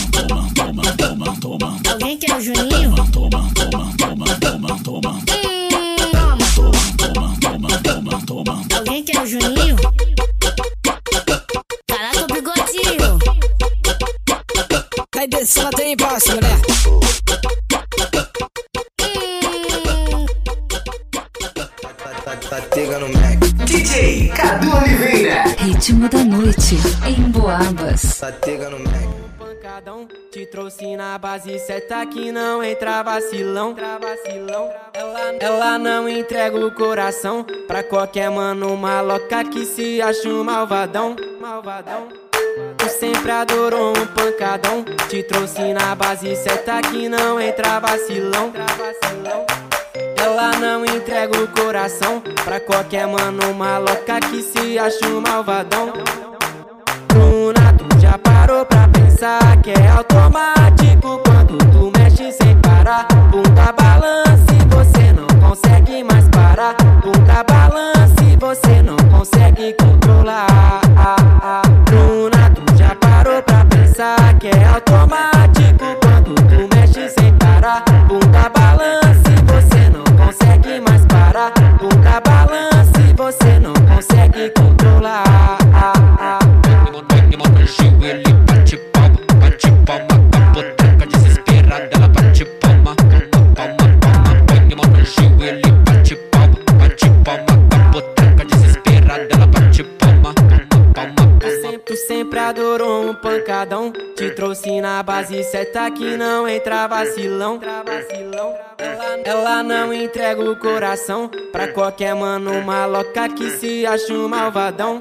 toma, 0.52 0.84
toma, 0.98 1.36
toma, 1.40 1.70
toma, 1.70 1.90
toma, 1.94 2.32
toma, 2.34 3.44
Toma, 3.54 3.54
toma, 3.54 3.86
toma, 4.00 4.26
toma, 4.40 4.80
toma. 4.84 5.12
Toma, 7.04 7.36
toma, 7.42 7.78
toma, 7.84 8.26
toma, 8.26 8.66
Alguém 8.76 9.04
quer 9.04 9.22
o 9.22 9.28
Juninho? 9.28 9.76
Caraca, 11.88 12.34
bigodinho. 12.34 13.20
Vai 15.14 15.28
toma, 15.28 15.70
toma, 15.70 15.96
toma, 15.96 16.34
mulher. 16.34 17.23
Tá 22.84 22.90
pegando 22.90 23.08
Mac. 23.18 23.40
DJ 23.66 24.28
Cadu 24.36 24.76
Oliveira. 24.76 25.44
Ritmo 25.58 26.10
da 26.10 26.18
noite 26.18 26.76
em 27.08 27.32
Boabas. 27.32 28.20
Tá 28.20 28.30
pegando 28.34 28.78
Mac. 28.78 29.40
pancadão. 29.40 30.06
Te 30.30 30.46
trouxe 30.48 30.98
na 30.98 31.18
base 31.18 31.58
certa 31.60 32.06
que 32.06 32.30
não 32.30 32.62
entra 32.62 33.02
vacilão. 33.02 33.74
Ela, 34.94 35.34
ela 35.40 35.78
não 35.80 36.10
entrega 36.10 36.58
o 36.58 36.72
coração 36.72 37.46
pra 37.68 37.84
qualquer 37.84 38.30
mano 38.30 38.76
maloca 38.76 39.46
que 39.46 39.66
se 39.66 40.02
acha 40.02 40.28
um 40.28 40.44
malvadão. 40.44 41.16
Malvadão. 41.40 42.10
Tu 42.78 42.90
sempre 43.00 43.32
adorou 43.32 43.94
um 43.98 44.06
pancadão. 44.08 44.84
Te 45.08 45.24
trouxe 45.24 45.74
na 45.74 45.96
base 45.96 46.36
certa 46.36 46.82
que 46.82 47.08
não 47.08 47.40
entra 47.40 47.80
vacilão. 47.80 48.52
Ela 50.24 50.52
não 50.54 50.86
entrega 50.86 51.38
o 51.38 51.48
coração 51.50 52.22
pra 52.46 52.58
qualquer 52.58 53.06
mano 53.06 53.54
maloca 53.54 54.22
que 54.22 54.42
se 54.42 54.80
acha 54.80 55.06
um 55.08 55.20
malvadão. 55.20 55.92
Bruna, 57.10 57.74
tu 57.78 58.00
já 58.00 58.18
parou 58.18 58.66
pra 58.66 58.88
pensar 58.88 59.58
que 59.62 59.72
é 59.72 59.90
automático 59.90 61.20
quando 61.26 61.58
tu 61.74 61.92
mexe 62.00 62.32
sem 62.32 62.58
parar. 62.62 63.06
Bunda 63.32 63.74
balance, 63.74 64.56
você 64.70 65.12
não 65.12 65.28
consegue 65.46 66.06
mais 66.06 66.30
parar. 66.30 66.74
Bunda 67.04 67.44
balance, 67.44 68.38
você 68.40 68.82
não 68.82 68.96
consegue 69.12 69.74
controlar. 69.74 70.80
Bruna, 71.84 72.50
tu 72.56 72.78
já 72.78 72.96
parou 72.96 73.44
pra 73.44 73.66
pensar 73.66 74.40
que 74.40 74.48
é 74.48 74.66
automático 74.74 75.33
um 103.14 103.16
pancadão. 103.16 103.94
Te 104.16 104.32
trouxe 104.32 104.82
na 104.82 105.02
base, 105.04 105.44
seta 105.44 105.90
que 105.92 106.18
não 106.18 106.48
entra 106.48 106.88
vacilão. 106.88 107.60
Ela 109.24 109.62
não 109.64 109.94
entrega 109.94 110.42
o 110.42 110.56
coração 110.56 111.30
pra 111.52 111.68
qualquer 111.68 112.16
mano 112.16 112.62
maloca 112.64 113.30
que 113.30 113.52
se 113.52 113.86
acha 113.86 114.12
um 114.14 114.28
malvadão. 114.28 115.00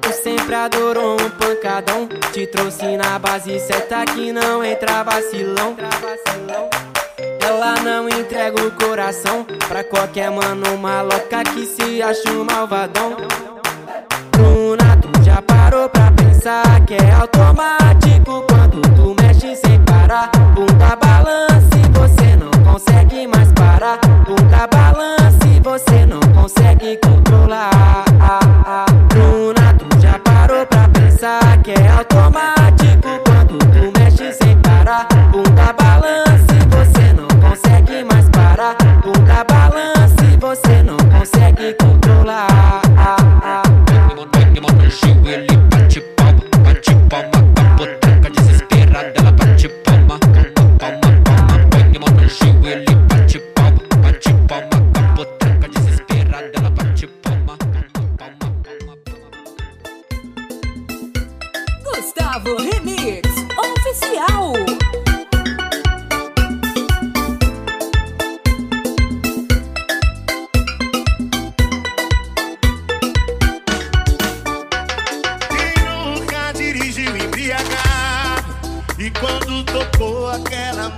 Tu 0.00 0.12
sempre 0.12 0.54
adorou 0.54 1.14
um 1.14 1.30
pancadão. 1.30 2.08
Te 2.32 2.46
trouxe 2.46 2.96
na 2.96 3.18
base, 3.18 3.58
seta 3.58 4.04
que 4.04 4.32
não 4.32 4.62
entra 4.62 5.02
vacilão. 5.02 5.76
Ela 7.40 7.74
não 7.82 8.08
entrega 8.08 8.62
o 8.62 8.70
coração 8.72 9.44
pra 9.68 9.82
qualquer 9.82 10.30
mano 10.30 10.76
maloca 10.76 11.42
que 11.44 11.66
se 11.66 12.02
acha 12.02 12.30
um 12.30 12.44
malvadão 12.44 13.16
alucinado. 14.52 15.08
Já 15.24 15.40
parou 15.42 15.88
pra 15.88 16.10
pensar 16.12 16.80
que 16.86 16.94
é 16.94 17.12
automático 17.12 18.44
quando 18.48 18.80
tu 18.94 19.16
mexe 19.20 19.56
sem 19.56 19.80
parar? 19.84 20.30
Bunda 20.54 20.98
e 21.76 21.98
você 21.98 22.36
não 22.36 22.50
consegue 22.64 23.26
mais 23.26 23.50
parar. 23.52 23.98
Bunda 24.26 24.68
e 25.46 25.60
você 25.60 26.06
não 26.06 26.20
consegue 26.34 26.98
controlar. 26.98 28.04
Bruna, 29.08 29.74
tu 29.74 30.00
já 30.00 30.18
parou 30.18 30.66
pra 30.66 30.88
pensar 30.88 31.58
que 31.62 31.72
é 31.72 31.88
automático? 31.88 32.71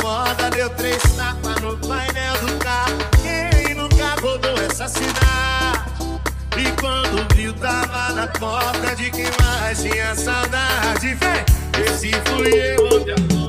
moda 0.02 0.50
deu 0.50 0.70
três 0.70 1.02
tapas 1.16 1.60
no 1.60 1.76
painel 1.78 2.34
do 2.40 2.58
carro. 2.58 2.98
Quem 3.22 3.74
nunca 3.74 4.14
rodou 4.20 4.58
essa 4.70 4.88
cidade? 4.88 5.84
E 6.56 6.80
quando 6.80 7.34
viu, 7.34 7.52
tava 7.54 8.12
na 8.12 8.26
porta 8.28 8.94
de 8.96 9.10
quem 9.10 9.26
mais 9.42 9.82
tinha 9.82 10.14
saudade. 10.14 11.14
Vem, 11.14 11.84
esse 11.84 12.10
fui 12.26 12.48
eu 12.48 13.00
onde 13.00 13.12
a 13.12 13.43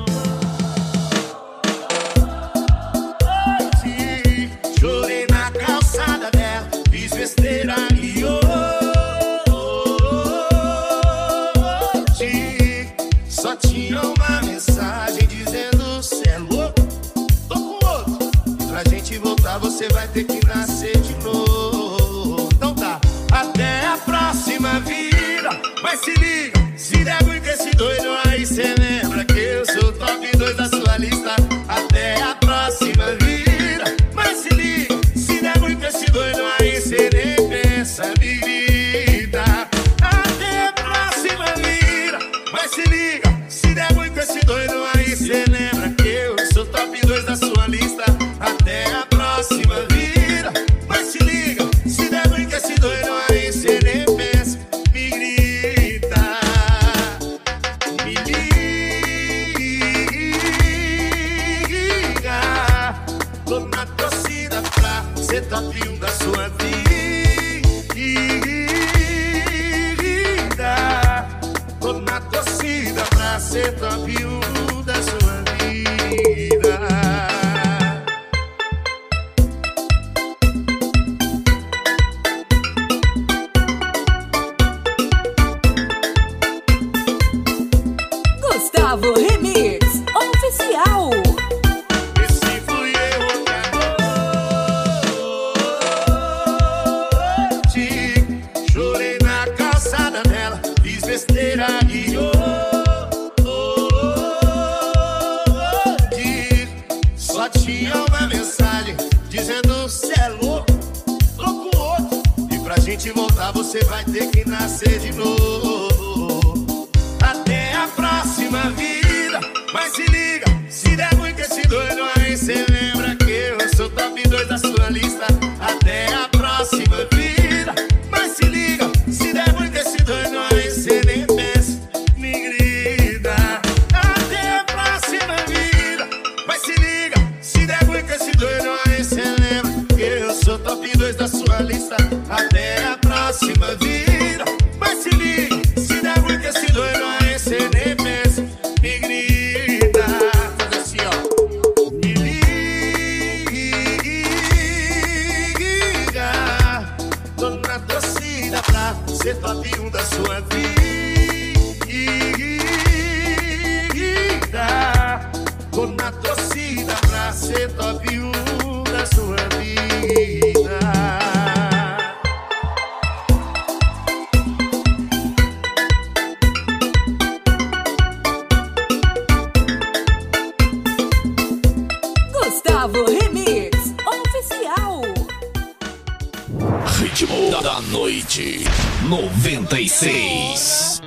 Hit 188.28 188.66
96. 189.08 191.00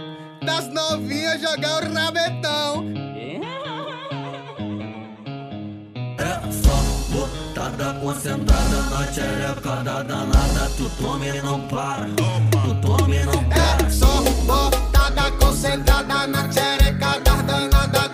Das 0.46 0.72
novinhas 0.72 1.40
jogar 1.40 1.82
o 1.82 1.92
rabetão. 1.92 2.84
É 6.16 6.52
só 6.52 6.76
botada 7.10 7.94
concentrada 8.00 8.82
na 8.90 9.12
xereca 9.12 9.82
da 9.82 10.02
danada. 10.02 10.70
Tu 10.76 10.88
toma 10.90 11.26
e 11.26 11.42
não 11.42 11.60
para. 11.62 12.06
Tu 12.06 12.74
toma 12.86 13.14
e 13.14 13.24
não 13.24 13.32
é 13.32 13.44
para. 13.44 13.86
É 13.86 13.90
só 13.90 14.22
botada 14.46 15.30
concentrada 15.32 16.26
na 16.28 16.52
xereca 16.52 17.18
da 17.20 17.42
danada. 17.42 18.07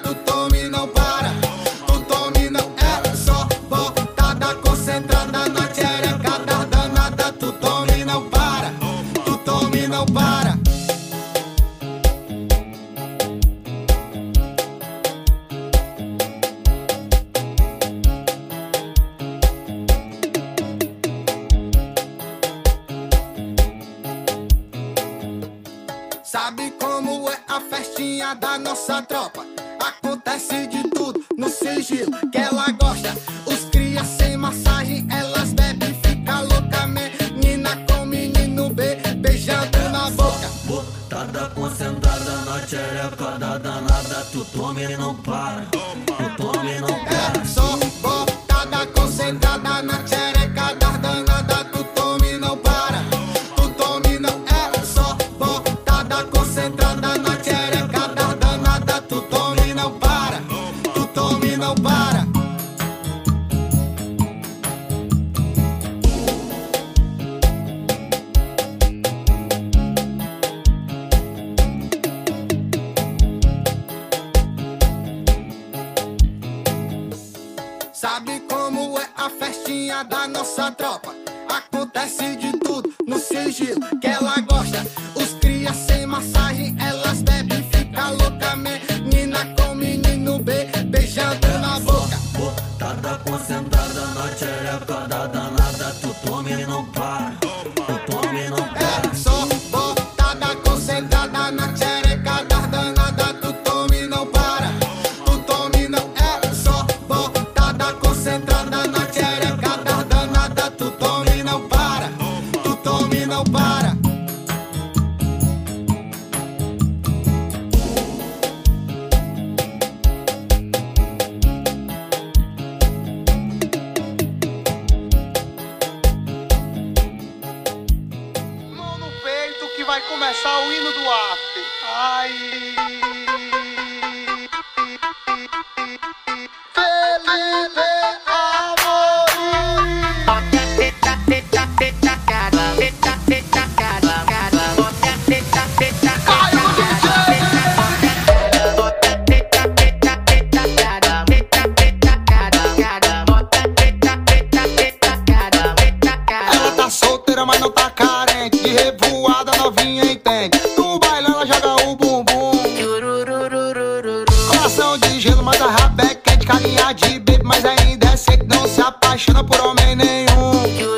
homem 169.65 169.97
nenhum. 169.97 170.94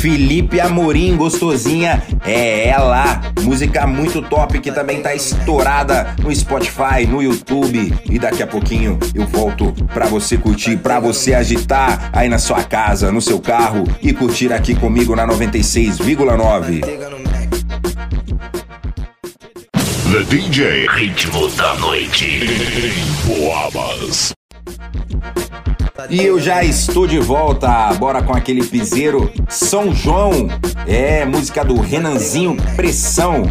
Felipe 0.00 0.58
Amorim, 0.58 1.14
gostosinha, 1.14 2.02
é 2.24 2.68
ela. 2.68 3.20
Música 3.42 3.86
muito 3.86 4.22
top 4.22 4.58
que 4.58 4.72
também 4.72 5.02
tá 5.02 5.14
estourada 5.14 6.14
no 6.22 6.34
Spotify, 6.34 7.06
no 7.06 7.22
YouTube. 7.22 7.92
E 8.08 8.18
daqui 8.18 8.42
a 8.42 8.46
pouquinho 8.46 8.98
eu 9.14 9.26
volto 9.26 9.74
pra 9.92 10.06
você 10.06 10.38
curtir, 10.38 10.78
pra 10.78 10.98
você 10.98 11.34
agitar 11.34 12.08
aí 12.14 12.30
na 12.30 12.38
sua 12.38 12.64
casa, 12.64 13.12
no 13.12 13.20
seu 13.20 13.38
carro 13.40 13.84
e 14.00 14.10
curtir 14.14 14.54
aqui 14.54 14.74
comigo 14.74 15.14
na 15.14 15.26
96,9. 15.26 16.80
The 20.10 20.22
DJ 20.30 20.88
Ritmo 20.88 21.46
da 21.50 21.74
Noite 21.74 22.24
em 22.24 23.28
Boabas 23.28 24.32
e 26.10 26.24
eu 26.24 26.40
já 26.40 26.64
estou 26.64 27.06
de 27.06 27.18
volta. 27.18 27.92
Bora 27.94 28.22
com 28.22 28.34
aquele 28.34 28.64
piseiro 28.64 29.32
São 29.48 29.94
João. 29.94 30.48
É, 30.86 31.24
música 31.24 31.64
do 31.64 31.80
Renanzinho 31.80 32.56
Pressão. 32.74 33.44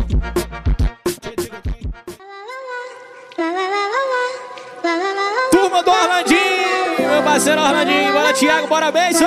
Turma 5.51 5.81
do 5.81 5.91
Orlandinho, 5.91 7.09
meu 7.11 7.23
parceiro 7.23 7.61
Orlandinho. 7.61 8.13
Bora, 8.13 8.33
Thiago, 8.33 8.67
bora, 8.67 8.91
beijo. 8.91 9.25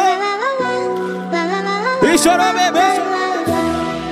E 2.03 2.19
chorou, 2.19 2.53
bebê. 2.53 3.01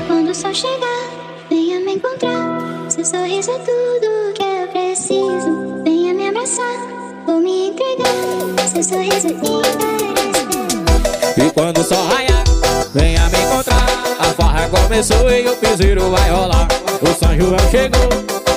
Quando 0.07 0.31
o 0.31 0.35
sol 0.35 0.55
chegar, 0.55 1.11
venha 1.51 1.81
me 1.81 1.97
encontrar. 1.97 2.89
Seu 2.89 3.05
sorriso 3.05 3.51
é 3.51 3.59
tudo 3.59 4.33
que 4.35 4.43
eu 4.43 4.69
preciso. 4.69 5.83
Venha 5.85 6.15
me 6.15 6.29
abraçar 6.29 6.90
me 7.41 7.69
entregar. 7.69 8.69
Seu 8.73 8.83
sorriso 8.83 9.29
e 9.29 9.33
E 11.41 11.51
quando 11.51 11.83
só 11.83 12.07
raia, 12.07 12.45
venha 12.95 13.29
me 13.29 13.39
encontrar. 13.39 13.87
A 14.19 14.25
farra 14.25 14.69
começou 14.69 15.31
e 15.31 15.49
o 15.49 15.57
piseiro 15.57 16.11
vai 16.11 16.31
rolar. 16.31 16.69
O 17.01 17.07
São 17.19 17.35
João 17.37 17.59
chegou, 17.71 18.09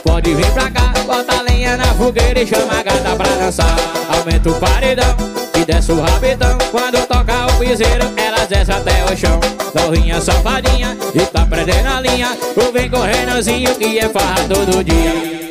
pode 0.04 0.34
vir 0.36 0.52
pra 0.52 0.70
cá. 0.70 0.94
Bota 1.06 1.42
lenha 1.42 1.78
na 1.78 1.86
fogueira 1.96 2.42
e 2.42 2.48
chama 2.48 2.80
a 2.80 2.84
gata 2.84 3.16
pra 3.16 3.36
dançar. 3.36 3.76
Aumenta 4.10 4.50
o 4.50 4.60
paredão 4.60 5.16
e 5.60 5.66
desce 5.66 5.92
o 5.92 6.02
rabetão. 6.02 6.58
Quando 6.72 7.06
toca 7.08 7.48
o 7.48 7.60
piseiro, 7.60 8.06
elas 8.18 8.48
descem 8.48 8.76
até 8.76 9.06
o 9.06 9.16
chão. 9.16 9.40
Novinha 9.74 10.20
safadinha 10.22 10.98
e 11.16 11.20
tá 11.26 11.46
prendendo 11.46 11.88
a 11.88 12.02
linha. 12.02 12.38
O 12.56 12.72
vem 12.72 12.90
correndozinho 12.90 13.74
que 13.76 14.00
é 14.00 14.10
farra 14.10 14.44
todo 14.48 14.84
dia. 14.84 15.43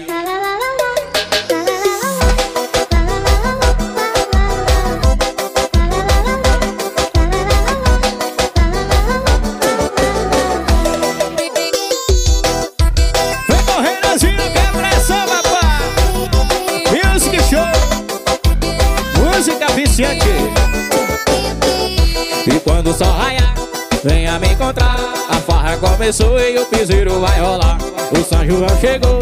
começou 25.82 26.38
e 26.40 26.56
o 26.58 26.64
piseiro 26.66 27.20
vai 27.20 27.40
rolar. 27.40 27.76
O 28.12 28.24
São 28.24 28.46
João 28.46 28.80
chegou, 28.80 29.18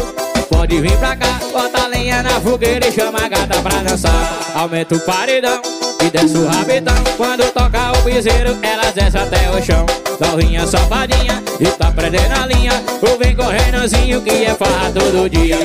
pode 0.47 0.79
vir 0.79 0.95
pra 0.97 1.15
cá. 1.15 1.39
Bota 1.51 1.87
lenha 1.87 2.21
na 2.21 2.39
fogueira 2.39 2.87
e 2.87 2.91
chama 2.91 3.19
a 3.25 3.27
gata 3.27 3.59
pra 3.61 3.81
dançar. 3.81 4.39
Aumenta 4.53 4.95
o 4.95 4.99
paredão 4.99 5.59
e 6.05 6.09
desce 6.09 6.37
o 6.37 6.47
rabetão. 6.47 6.93
Quando 7.17 7.51
toca 7.51 7.91
o 7.97 8.03
piseiro, 8.03 8.57
elas 8.61 8.93
desce 8.93 9.17
até 9.17 9.49
o 9.49 9.61
chão. 9.61 9.85
Novinha 10.19 10.67
safadinha 10.67 11.43
e 11.59 11.65
tá 11.65 11.91
prendendo 11.91 12.39
a 12.39 12.45
linha. 12.45 12.83
Ou 13.01 13.17
vem 13.17 13.35
correndozinho 13.35 14.21
que 14.21 14.45
é 14.45 14.53
farra 14.53 14.91
todo 14.93 15.29
dia. 15.29 15.57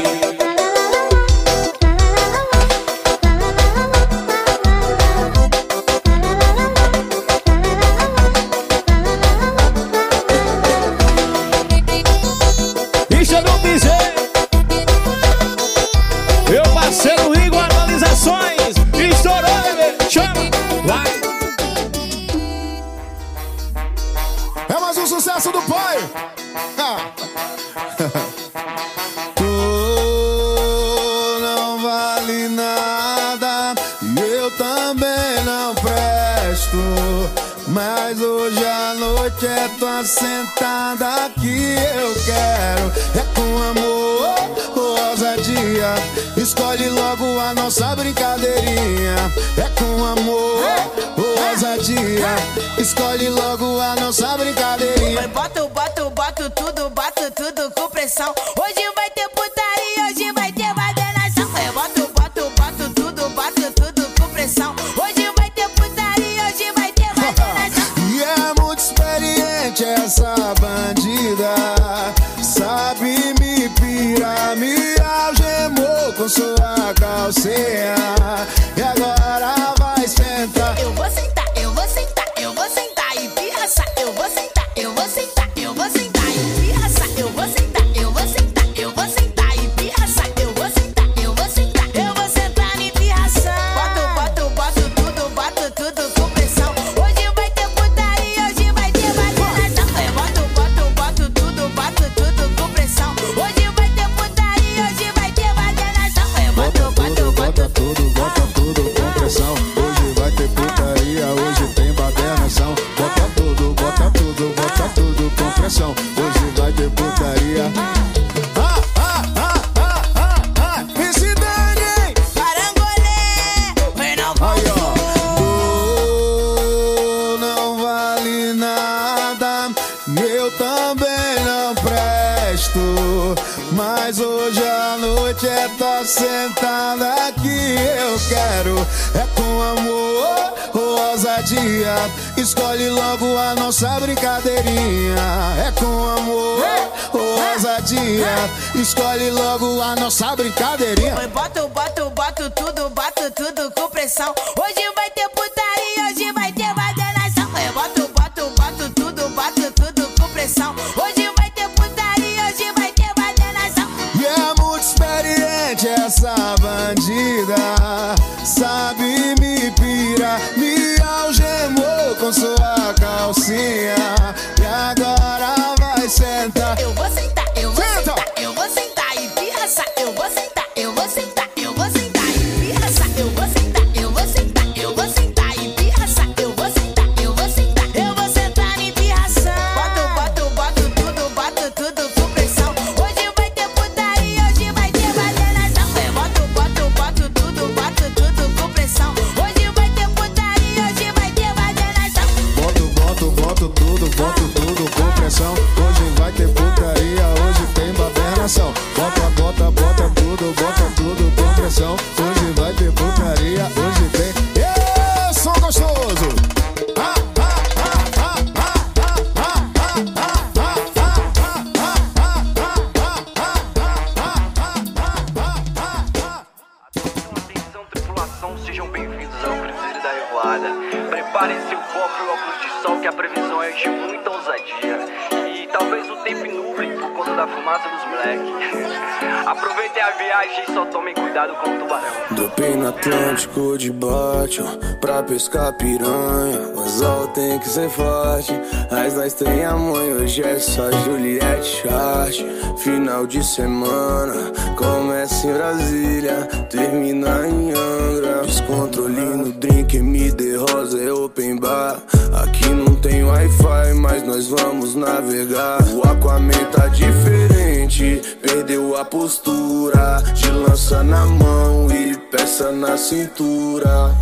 Piranha. 245.78 246.72
Anzol 246.76 247.28
tem 247.28 247.58
que 247.58 247.68
ser 247.68 247.88
forte. 247.90 248.52
Mas 248.90 249.14
nós 249.14 249.34
tem 249.34 249.64
a 249.64 249.76
mãe, 249.76 250.14
hoje 250.14 250.42
é 250.42 250.58
só 250.58 250.90
Juliette 251.04 251.82
Chart. 251.82 252.34
Final 252.78 253.26
de 253.26 253.44
semana, 253.44 254.52
começa 254.76 255.46
em 255.46 255.52
Brasília, 255.52 256.48
termina 256.70 257.46
em 257.46 257.72
Angra. 257.72 258.42
Descontrole 258.46 259.20
no 259.20 259.52
drink, 259.52 259.96
MD 259.96 260.56
Rosa 260.56 261.02
é 261.02 261.12
open 261.12 261.56
bar. 261.56 262.00
Aqui 262.32 262.68
não 262.68 262.94
tem 262.96 263.24
Wi-Fi, 263.24 263.94
mas 263.94 264.22
nós 264.22 264.48
vamos 264.48 264.94
navegar. 264.94 265.82
O 265.92 266.02
Aquaman 266.08 266.64
tá 266.72 266.88
diferente, 266.88 268.22
perdeu 268.40 268.96
a 268.96 269.04
postura. 269.04 270.22
De 270.34 270.50
lança 270.50 271.02
na 271.02 271.26
mão 271.26 271.88
e 271.90 272.16
peça 272.30 272.70
na 272.70 272.96
cintura. 272.96 274.14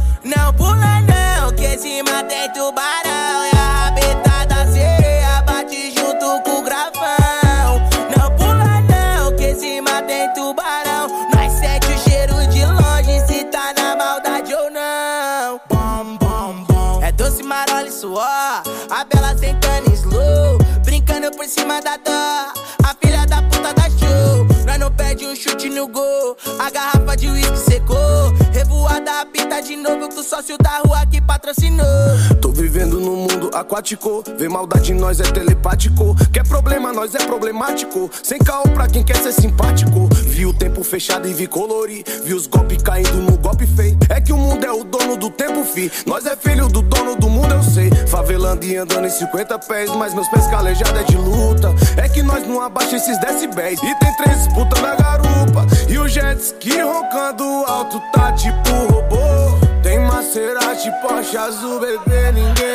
Mundo 33.85 33.95
aquático. 33.95 34.24
Vê 34.39 34.49
maldade 34.49 34.93
em 34.93 34.95
nós 34.95 35.20
é 35.20 35.24
telepático. 35.24 36.16
Quer 36.32 36.47
problema, 36.49 36.93
nós 36.93 37.14
é 37.14 37.18
problemático. 37.18 38.11
Sem 38.22 38.39
caô 38.39 38.62
pra 38.70 38.89
quem 38.89 39.05
quer 39.05 39.16
ser 39.16 39.32
simpático. 39.32 40.09
Vi 40.26 40.47
o 40.47 40.55
tempo 40.55 40.82
fechado 40.82 41.28
e 41.28 41.35
vi 41.35 41.47
colorir. 41.47 42.03
Vi 42.24 42.32
os 42.32 42.47
golpes 42.47 42.82
caindo 42.82 43.14
no 43.20 43.37
golpe 43.37 43.66
feio. 43.66 43.99
É 44.09 44.20
que 44.20 44.32
o 44.32 44.39
mundo 44.39 44.64
é 44.64 44.72
o 44.72 44.85
dono 44.85 45.16
do 45.16 45.28
tempo, 45.28 45.62
fi. 45.64 45.93
Nós 46.07 46.24
é 46.24 46.35
filho 46.35 46.68
do 46.68 46.80
dono 46.80 47.14
do 47.16 47.28
mundo, 47.28 47.53
eu 47.53 47.62
sei. 47.62 47.91
Favelando 48.09 48.64
e 48.64 48.76
andando 48.76 49.07
em 49.07 49.11
50 49.11 49.59
pés. 49.61 49.91
Mas 49.91 50.14
meus 50.14 50.28
pés 50.28 50.47
calejados 50.47 51.01
é 51.01 51.05
de 51.05 51.16
luta. 51.16 51.74
É 51.97 52.09
que 52.09 52.22
nós 52.22 52.47
não 52.47 52.62
abaixa 52.62 52.97
esses 52.97 53.18
decibéis. 53.20 53.78
E 53.82 53.95
tem 53.99 54.16
três 54.16 54.45
disputas 54.45 54.80
na 54.80 54.95
garupa. 54.95 55.66
E 55.89 55.99
o 55.99 56.09
jet 56.09 56.41
ski 56.41 56.80
roncando 56.80 57.45
alto 57.66 58.01
tá 58.12 58.32
tipo 58.32 58.70
robô. 58.70 59.74
Tem 59.82 59.99
Maserati, 59.99 60.91
Porsche 61.03 61.37
azul, 61.37 61.78
bebê, 61.78 62.32
ninguém 62.32 62.74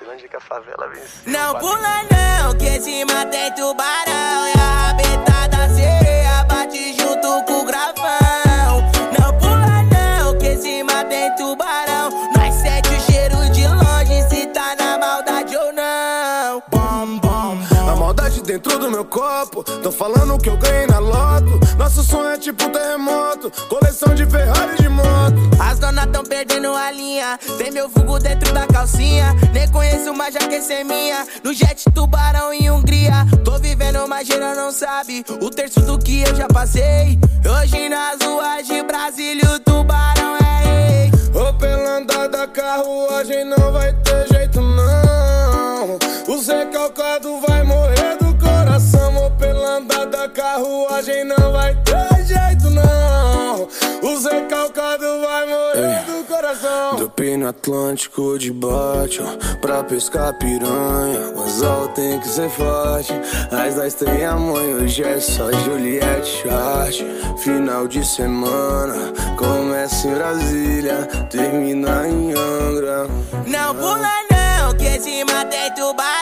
que 0.00 0.36
a 0.36 0.40
favela 0.40 0.88
venceu. 0.88 1.06
Não 1.26 1.58
pula 1.58 2.02
não, 2.10 2.54
que 2.54 2.80
cima 2.80 3.26
tem 3.26 3.52
tubarão 3.54 4.48
E 4.48 4.58
a 4.58 4.86
rabeta 4.86 5.48
da 5.48 5.68
sereia 5.68 6.44
bate 6.44 6.94
junto 6.94 7.44
com 7.44 7.60
o 7.60 7.64
gravão 7.66 8.90
Não 9.18 9.38
pula 9.38 9.82
não, 9.92 10.38
que 10.38 10.56
cima 10.56 11.04
tem 11.04 11.34
tubarão 11.36 12.10
Nós 12.34 12.54
sente 12.54 12.88
o 12.88 13.00
cheiro 13.00 13.50
de 13.50 13.68
longe 13.68 14.28
se 14.30 14.46
tá 14.46 14.74
na 14.76 14.98
maldade 14.98 15.54
ou 15.56 15.72
não 15.74 16.62
Bom, 16.70 17.18
bom, 17.18 17.56
bom 17.56 17.90
A 17.90 17.94
maldade 17.94 18.42
dentro 18.42 18.78
do 18.78 18.90
meu 18.90 19.04
copo. 19.04 19.62
Tô 19.62 19.92
falando 19.92 20.38
que 20.38 20.48
eu 20.48 20.56
ganhei 20.56 20.86
na 20.86 20.98
loto. 20.98 21.60
Nosso 21.76 22.02
sonho 22.02 22.30
é 22.30 22.38
tipo 22.38 22.68
terremoto. 22.70 23.50
Coleção 23.68 24.14
de 24.14 24.24
Ferrari 24.26 24.76
de 24.76 24.88
moto. 24.88 25.51
As 25.82 25.88
donas 25.88 26.06
tão 26.12 26.22
perdendo 26.22 26.72
a 26.76 26.92
linha. 26.92 27.36
Tem 27.58 27.72
meu 27.72 27.88
vulgo 27.88 28.16
dentro 28.20 28.54
da 28.54 28.68
calcinha. 28.68 29.34
Nem 29.52 29.68
conheço, 29.68 30.14
mas 30.14 30.32
já 30.32 30.38
quer 30.38 30.62
ser 30.62 30.84
minha. 30.84 31.26
No 31.42 31.52
jet 31.52 31.90
tubarão 31.92 32.52
em 32.52 32.70
Hungria. 32.70 33.26
Tô 33.44 33.58
vivendo, 33.58 34.06
mas 34.06 34.28
geral 34.28 34.54
não 34.54 34.70
sabe. 34.70 35.24
O 35.40 35.50
terço 35.50 35.80
do 35.80 35.98
que 35.98 36.22
eu 36.22 36.36
já 36.36 36.46
passei. 36.46 37.18
Hoje 37.44 37.88
nas 37.88 38.16
ruas 38.22 38.64
de 38.64 38.80
Brasília, 38.84 39.50
o 39.50 39.58
tubarão 39.58 40.36
é 40.36 40.64
rei. 40.64 41.10
Ô, 41.34 41.52
pela 41.54 41.96
andada, 41.96 42.46
carruagem 42.46 43.44
não 43.44 43.72
vai 43.72 43.92
ter 43.92 44.28
jeito, 44.32 44.60
não. 44.60 45.98
O 46.28 46.38
Zé 46.40 46.64
Calcado 46.66 47.40
vai 47.40 47.64
morrer 47.64 48.18
do 48.20 48.32
coração. 48.38 49.26
Ô, 49.26 49.30
pela 49.32 49.78
andada, 49.78 50.28
carruagem 50.28 51.24
não 51.24 51.50
vai 51.50 51.74
ter 51.82 52.24
jeito, 52.24 52.70
não. 52.70 53.68
O 54.00 54.20
Zé 54.20 54.42
Calcado 54.42 55.20
vai 55.22 55.46
morrer 55.46 55.61
do 55.72 56.24
coração. 56.26 56.96
Dropei 56.96 57.36
no 57.36 57.48
Atlântico 57.48 58.38
de 58.38 58.52
bote, 58.52 59.20
ó, 59.22 59.58
pra 59.58 59.82
pescar 59.82 60.36
piranha. 60.38 61.32
O 61.34 61.42
anzol 61.42 61.88
tem 61.88 62.18
que 62.20 62.28
ser 62.28 62.48
forte. 62.50 63.12
As 63.50 63.76
nós 63.76 63.94
tem 63.94 64.24
a 64.24 64.36
mãe, 64.36 64.74
hoje 64.74 65.02
é 65.02 65.18
só 65.20 65.50
Juliette 65.52 66.42
Chart. 66.42 66.96
Final 67.38 67.88
de 67.88 68.04
semana, 68.04 69.12
começa 69.36 70.08
em 70.08 70.14
Brasília, 70.14 71.08
termina 71.30 72.06
em 72.06 72.32
Angra. 72.32 73.08
Não 73.46 73.74
pula 73.74 74.10
não, 74.30 74.74
que 74.74 75.00
cima 75.00 75.44
tem 75.46 75.72
tubarão 75.74 76.21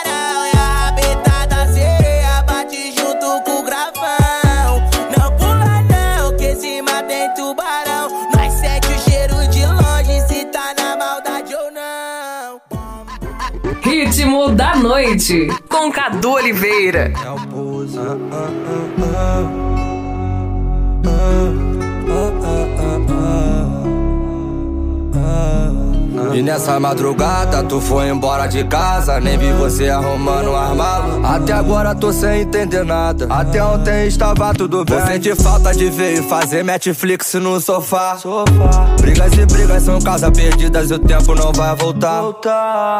Ritmo 14.11 14.49
da 14.49 14.75
noite, 14.75 15.47
com 15.69 15.89
Cadu 15.89 16.31
Oliveira. 16.31 17.13
E 26.33 26.41
nessa 26.41 26.79
madrugada 26.79 27.63
tu 27.63 27.81
foi 27.81 28.09
embora 28.09 28.47
de 28.47 28.63
casa 28.63 29.19
Nem 29.19 29.37
vi 29.37 29.51
você 29.53 29.89
arrumando 29.89 30.51
um 30.51 30.55
armário 30.55 31.25
Até 31.25 31.53
agora 31.53 31.93
tô 31.95 32.11
sem 32.13 32.41
entender 32.41 32.83
nada. 32.83 33.27
Até 33.29 33.63
ontem 33.63 34.07
estava 34.07 34.53
tudo 34.53 34.85
bem. 34.85 34.97
Vou 34.97 35.07
sentir 35.07 35.35
falta 35.35 35.73
de 35.73 35.89
ver 35.89 36.19
e 36.19 36.21
fazer 36.23 36.63
Netflix 36.63 37.33
no 37.35 37.59
sofá. 37.59 38.17
Brigas 38.99 39.33
e 39.33 39.45
brigas 39.45 39.83
são 39.83 39.99
causas 39.99 40.29
perdidas 40.31 40.89
E 40.89 40.93
o 40.93 40.99
tempo 40.99 41.35
não 41.35 41.51
vai 41.51 41.75
voltar. 41.75 42.33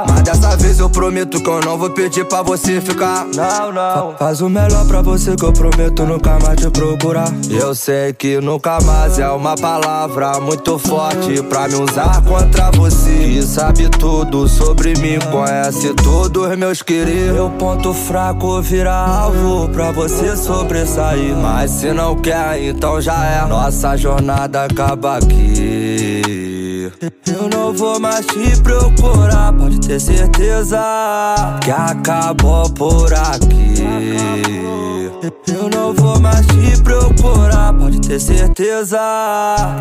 Mas 0.08 0.22
dessa 0.24 0.56
vez 0.58 0.80
eu 0.80 0.90
prometo 0.90 1.42
que 1.42 1.50
eu 1.50 1.60
não 1.62 1.78
vou 1.78 1.90
pedir 1.90 2.26
pra 2.26 2.42
você 2.42 2.82
ficar. 2.82 3.26
Não, 3.36 3.72
não. 3.72 4.16
Faz 4.18 4.42
o 4.42 4.50
melhor 4.50 4.86
pra 4.86 5.02
você 5.02 5.36
que 5.36 5.46
eu 5.46 5.54
prometo 5.54 6.06
nunca 6.06 6.38
mais 6.40 6.60
te 6.60 6.70
procurar. 6.70 7.32
Eu 7.50 7.74
sei 7.76 8.14
que 8.14 8.40
nunca 8.40 8.80
mais 8.82 9.20
é 9.20 9.30
uma 9.30 9.56
palavra 9.56 10.40
muito 10.40 10.78
forte 10.80 11.42
Pra 11.44 11.68
me 11.68 11.76
usar 11.76 12.22
contra 12.24 12.72
você 12.72 13.11
Que 13.20 13.42
sabe 13.44 13.90
tudo 13.90 14.48
sobre 14.48 14.94
mim, 15.00 15.20
conhece 15.32 15.94
todos 15.96 16.58
meus 16.58 16.82
queridos. 16.82 17.34
Meu 17.34 17.50
ponto 17.52 17.94
fraco 17.94 18.62
vira 18.62 18.94
alvo 18.94 19.68
pra 19.70 19.92
você 19.92 20.36
sobressair. 20.36 21.36
Mas 21.36 21.72
se 21.72 21.94
não 21.94 22.16
quer, 22.16 22.62
então 22.62 23.02
já 23.02 23.26
é. 23.26 23.46
Nossa 23.48 23.96
jornada 23.98 24.66
acaba 24.66 25.18
aqui 25.18 26.21
Eu 27.28 27.50
não 27.54 27.74
vou 27.74 28.00
mais 28.00 28.26
te 28.26 28.60
procurar, 28.62 29.54
pode 29.54 29.80
ter 29.80 30.00
certeza 30.00 30.80
Que 31.62 31.70
acabou 31.70 32.70
por 32.72 33.14
aqui. 33.14 33.76
Eu 35.48 35.70
não 35.70 35.94
vou 35.94 36.20
mais 36.20 36.46
te 36.48 36.82
procurar, 36.82 37.74
pode 37.74 38.02
ter 38.02 38.20
certeza 38.20 38.98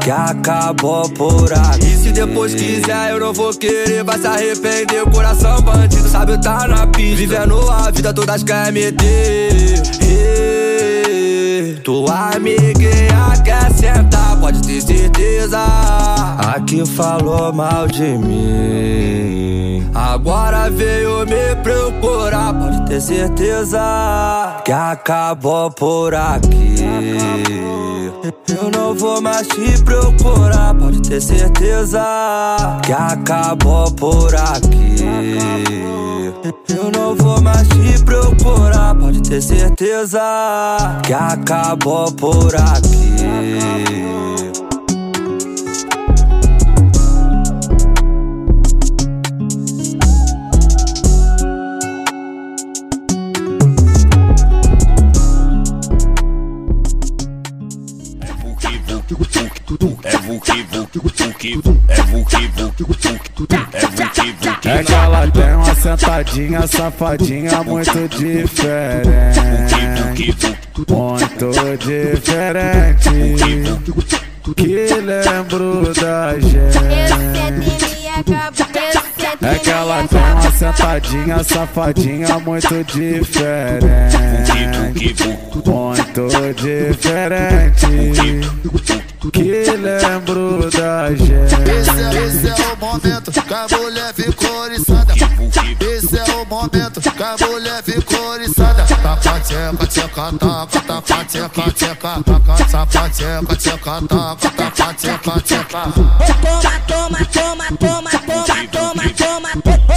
Que 0.01 0.11
acabou 0.11 1.09
por 1.11 1.51
aqui. 1.53 1.87
E 1.87 1.97
se 1.97 2.13
depois 2.13 2.55
quiser 2.55 3.13
eu 3.13 3.21
não 3.21 3.33
vou 3.33 3.55
querer, 3.55 4.05
vai 4.05 4.19
se 4.19 4.27
arrepender. 4.27 5.09
Coração 5.11 5.63
bandido, 5.63 6.09
sabe 6.09 6.41
tá 6.43 6.69
na 6.69 6.87
pista. 6.87 7.17
Vivendo 7.17 7.71
a 7.71 7.91
vida 7.91 8.13
todas 8.13 8.43
quer 8.43 8.73
meter 8.73 9.83
Ê, 10.03 11.30
Tua 11.77 12.37
amiguinha 12.37 13.33
quer 13.45 13.73
sentar, 13.73 14.39
pode 14.41 14.61
ter 14.63 14.81
certeza. 14.81 15.59
Aqui 16.55 16.85
falou 16.85 17.53
mal 17.53 17.87
de 17.87 18.19
mim 18.19 19.80
Agora 19.95 20.71
veio 20.71 21.27
me 21.27 21.57
procurar, 21.63 22.55
pode 22.55 22.87
ter 22.87 23.01
certeza 23.01 24.61
que 24.65 24.73
acabou 24.73 25.71
por 25.71 26.15
aqui. 26.15 26.77
Eu 28.49 28.71
não 28.71 28.95
vou 28.95 29.21
mais 29.21 29.47
te 29.49 29.83
procurar, 29.83 30.75
pode 30.75 31.01
ter 31.03 31.21
certeza 31.21 32.05
que 32.83 32.93
acabou 32.93 33.91
por 33.93 34.35
aqui. 34.35 34.97
Eu 36.69 36.91
não 36.91 37.15
vou 37.15 37.41
mais 37.41 37.67
te 37.69 38.03
procurar, 38.05 38.95
pode 38.95 39.21
ter 39.23 39.41
certeza 39.41 40.21
que 41.03 41.13
acabou 41.13 42.11
por 42.13 42.55
aqui. 42.55 44.30
É 64.65 64.83
que 64.83 64.93
ela 64.93 65.31
tem 65.31 65.55
uma 65.55 65.75
sentadinha 65.75 66.67
safadinha 66.67 67.63
muito 67.63 68.09
diferente 68.09 69.41
Muito 70.89 71.51
diferente 71.79 73.11
Que 74.57 74.95
lembro 74.95 75.93
da 75.95 76.39
gente 76.39 76.81
é 79.43 79.55
que 79.55 79.71
ela 79.71 80.07
tem 80.07 80.21
uma 80.21 80.51
sentadinha 80.53 81.43
safadinha 81.43 82.39
muito 82.41 82.85
diferente 82.85 84.19
Muito 85.65 86.29
diferente 86.55 87.87
Que 89.29 89.43
lembro 89.43 90.71
da 90.71 91.11
gente 91.11 91.53
Esse 91.71 91.91
é, 91.91 92.25
esse 92.25 92.49
é 92.49 92.73
o 92.73 92.77
momento 92.79 93.31
que 93.31 93.55
a 93.55 93.67
mulher 93.77 94.15
ficou 94.15 94.61
oriçada 94.61 95.13
Esse 95.13 96.19
é 96.19 96.25
o 96.37 96.47
momento 96.47 97.01
que 97.03 97.23
a 97.23 97.37
mulher 97.47 97.83
ficou 97.83 98.29
oriçada 98.31 98.83
Taca, 98.87 99.41
tcheca, 99.41 99.87
tcheca, 99.87 100.33
taca, 100.39 100.81
taca, 100.81 101.25
tcheca, 101.27 101.71
tcheca 101.71 102.23
Taca, 102.25 102.65
taca, 102.65 103.11
tcheca, 103.11 103.57
tcheca, 103.57 104.01
taca, 104.09 104.51
taca, 104.53 104.95
tcheca, 104.95 105.41
tcheca 105.43 105.93
Toma, 106.89 107.19
toma, 107.27 107.27
toma, 107.31 107.67
toma, 107.77 108.11
toma, 108.11 108.67
toma, 108.73 109.05
toma, 109.13 109.53
toma, 109.63 109.91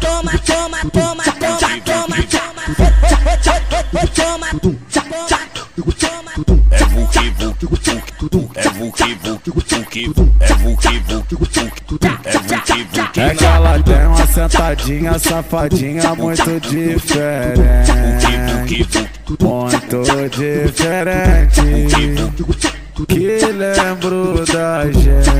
toma, 0.00 0.38
toma, 0.38 0.38
toma, 0.38 0.80
toma, 0.90 1.24
toma, 1.34 1.74
toma, 1.84 2.16
toma, 2.16 2.64
É 6.70 6.84
Vuki 6.84 7.30
Vuki 7.30 7.66
Vuki 7.66 8.13
É 8.54 8.68
Vuki 8.70 9.14
Vuki 9.22 9.50
Vuki 9.50 10.04
É 10.40 10.54
Vuki 10.54 10.98
Vuki 11.00 11.34
Vuki 11.34 11.60
É 11.60 12.38
Vuki 12.38 12.84
Vuki 12.84 13.20
É 13.20 13.34
que 13.34 13.44
ela 13.44 13.82
tem 13.82 14.06
uma 14.06 14.26
sentadinha 14.26 15.18
safadinha 15.18 16.14
muito 16.14 16.60
diferente 16.60 17.92
Muito 19.40 20.02
diferente 20.30 21.60
Que 22.94 23.46
lembro 23.46 24.44
da 24.46 24.84
gente. 24.86 25.30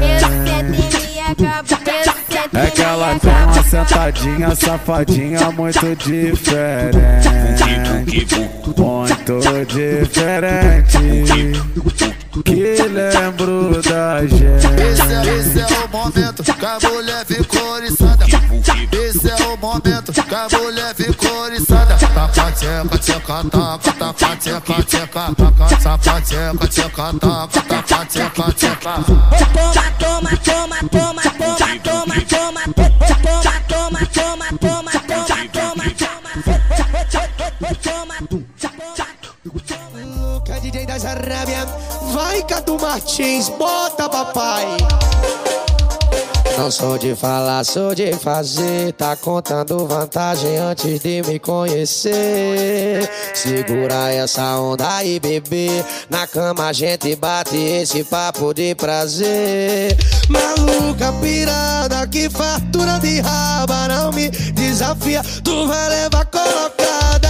É 2.52 2.70
que 2.70 2.82
ela 2.82 3.18
tem 3.18 3.32
uma 3.32 3.62
sentadinha 3.62 4.54
safadinha 4.56 5.50
muito 5.52 5.96
diferente. 5.96 7.28
Muito 8.76 9.40
diferente. 9.66 10.98
Que 12.44 12.82
lembro 12.82 13.80
da 13.82 14.26
gente. 14.26 14.66
Esse 14.82 15.12
é, 15.12 15.36
esse 15.36 15.60
é 15.60 15.66
o 15.84 15.88
momento 15.88 16.42
que 16.42 16.66
a 16.66 16.78
mulher 16.90 17.24
ficou 17.24 17.70
oriçada. 17.70 18.24
Esse 18.92 19.30
é 19.30 19.46
o 19.46 19.56
momento 19.56 20.12
que 20.12 20.34
a 20.34 20.48
mulher 20.58 20.94
ficou 20.94 21.33
tcheca, 22.28 22.98
tcheca, 22.98 23.44
taca, 23.50 23.92
taca, 23.92 24.36
tcheca, 24.36 24.82
tcheca 24.84 25.34
Taca, 25.34 25.66
taca, 25.82 26.20
tcheca, 26.20 26.66
tcheca, 26.68 27.12
taca, 27.20 27.82
taca, 27.82 28.04
tcheca, 28.06 28.52
tcheca 28.52 28.94
Toma, 29.98 30.30
toma, 30.38 30.78
toma, 30.78 30.78
toma, 30.90 31.22
toma, 31.22 31.74
toma, 31.78 32.14
toma, 32.28 32.64
toma, 33.68 34.00
toma, 34.06 34.06
toma, 34.06 34.48
toma, 34.58 34.90
toma, 35.52 35.84
toma, 35.84 36.14
toma, 37.82 38.24
Luca, 40.04 40.60
DJ 40.60 40.86
das 40.86 41.04
Arábia. 41.04 41.66
Vai, 42.12 42.42
Cadu 42.42 42.78
Martins, 42.78 43.48
bota 43.50 44.08
papai. 44.08 44.76
Não 46.56 46.70
sou 46.70 46.96
de 46.96 47.16
falar, 47.16 47.64
sou 47.64 47.94
de 47.94 48.12
fazer. 48.12 48.92
Tá 48.92 49.16
contando 49.16 49.86
vantagem 49.88 50.56
antes 50.56 51.00
de 51.00 51.20
me 51.22 51.38
conhecer. 51.38 53.10
Segura 53.34 54.12
essa 54.12 54.58
onda 54.58 54.88
aí, 54.96 55.18
bebê. 55.18 55.84
Na 56.08 56.26
cama 56.28 56.68
a 56.68 56.72
gente 56.72 57.16
bate 57.16 57.56
esse 57.56 58.04
papo 58.04 58.54
de 58.54 58.74
prazer. 58.76 59.96
Maluca 60.28 61.12
pirada, 61.20 62.06
que 62.06 62.30
fartura 62.30 62.98
de 63.00 63.20
raba. 63.20 63.88
Não 63.88 64.12
me 64.12 64.30
desafia, 64.30 65.22
tu 65.42 65.66
vai 65.66 65.88
levar 65.88 66.24
colocada. 66.26 67.28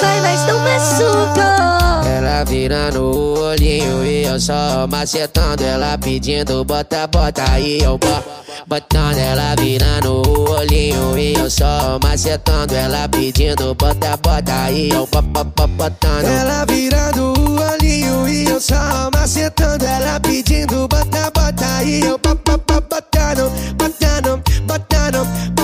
Vai, 0.00 0.20
mas 0.20 0.40
não 0.46 0.58
machuca. 0.58 2.06
Ela 2.16 2.44
virando 2.44 3.02
o 3.02 3.38
olhinho 3.38 4.04
e 4.04 4.24
eu 4.24 4.40
só 4.40 4.86
macetando. 4.88 5.62
Ela 5.62 5.96
pedindo 5.96 6.64
bota, 6.64 7.06
bota 7.06 7.44
aí, 7.52 7.80
eu 7.80 7.96
boto. 7.96 8.36
Botando 8.66 9.18
ela 9.18 9.54
virando 9.56 10.22
o 10.26 10.50
olhinho 10.50 11.18
e 11.18 11.34
eu 11.34 11.50
só 11.50 11.98
macetando. 12.02 12.74
Ela 12.74 13.08
pedindo 13.08 13.74
bota, 13.74 14.16
bota 14.16 14.64
aí 14.64 14.90
eu 14.90 15.06
botando. 15.06 16.24
Ela 16.24 16.64
virando 16.64 17.34
o 17.38 17.60
olhinho 17.60 18.28
e 18.28 18.48
eu 18.48 18.60
só 18.60 19.10
macetando. 19.14 19.84
Ela 19.84 20.18
pedindo 20.20 20.88
bota, 20.88 21.30
bota 21.34 21.76
aí 21.76 22.00
eu 22.02 22.18
botando, 22.18 22.62
botando, 22.88 23.50
botando, 23.76 24.42
botando, 24.66 25.55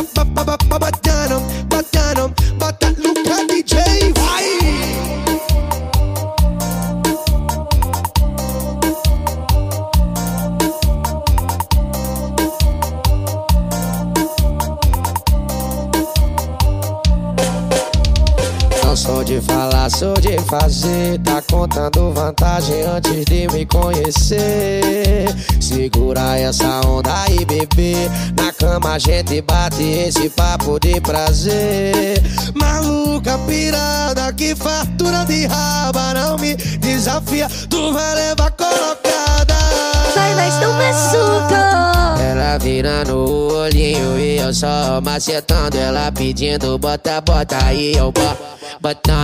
abrazo. 19.05 19.12
Sou 19.23 19.25
de 19.25 19.41
falar, 19.41 19.91
sou 19.91 20.15
de 20.15 20.39
fazer. 20.41 21.19
Tá 21.21 21.41
contando 21.43 22.13
vantagem 22.13 22.83
antes 22.83 23.25
de 23.25 23.47
me 23.53 23.65
conhecer. 23.67 25.29
Segura 25.61 26.39
essa 26.39 26.81
onda 26.87 27.11
aí, 27.23 27.45
bebê. 27.45 28.11
Na 28.37 28.53
cama 28.53 28.95
a 28.95 28.99
gente 28.99 29.41
bate 29.43 29.83
esse 29.83 30.29
papo 30.31 30.79
de 30.81 31.01
prazer. 31.01 32.21
Maluca 32.55 33.39
pirada, 33.47 34.33
que 34.33 34.57
fartura 34.57 35.25
de 35.25 35.47
raba. 35.47 36.15
Não 36.15 36.37
me 36.39 36.57
desafia, 36.57 37.49
tu 37.71 37.93
vai 37.93 38.15
levar 38.15 38.51
colocada. 38.51 39.55
Vai, 40.15 40.35
mas 40.35 40.55
não 40.61 40.73
machuca. 40.73 42.23
Ela 42.23 42.59
virando 42.59 43.17
o 43.17 43.55
olhinho 43.55 44.19
e 44.19 44.39
eu 44.39 44.53
só 44.53 45.01
macetando 45.01 45.79
ela 45.79 46.11
pedindo 46.11 46.77
bota, 46.79 47.21
bota 47.21 47.65
aí 47.65 47.95
eu 47.95 48.11
boto. 48.11 48.53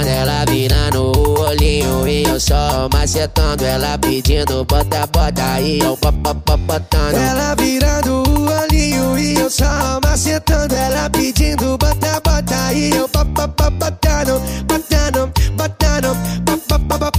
Ela 0.06 0.44
virando 0.44 1.12
o 1.16 1.40
olhinho 1.40 2.06
e 2.06 2.24
eu 2.24 2.38
só 2.38 2.88
macetando 2.92 3.64
ela 3.64 3.96
pedindo 3.98 4.64
bota, 4.64 5.06
bota 5.06 5.44
aí 5.54 5.78
eu 5.80 5.96
botando. 5.96 7.14
Ela 7.14 7.54
virando 7.54 8.22
o 8.28 8.62
olhinho 8.62 9.18
e 9.18 9.34
eu 9.34 9.50
só 9.50 9.98
macetando 10.04 10.74
ela 10.74 11.08
pedindo 11.10 11.78
bota, 11.78 12.20
bota 12.24 12.66
aí 12.66 12.90
eu 12.90 13.08
botando, 13.08 14.40
botando, 14.66 15.32
botando, 15.56 16.14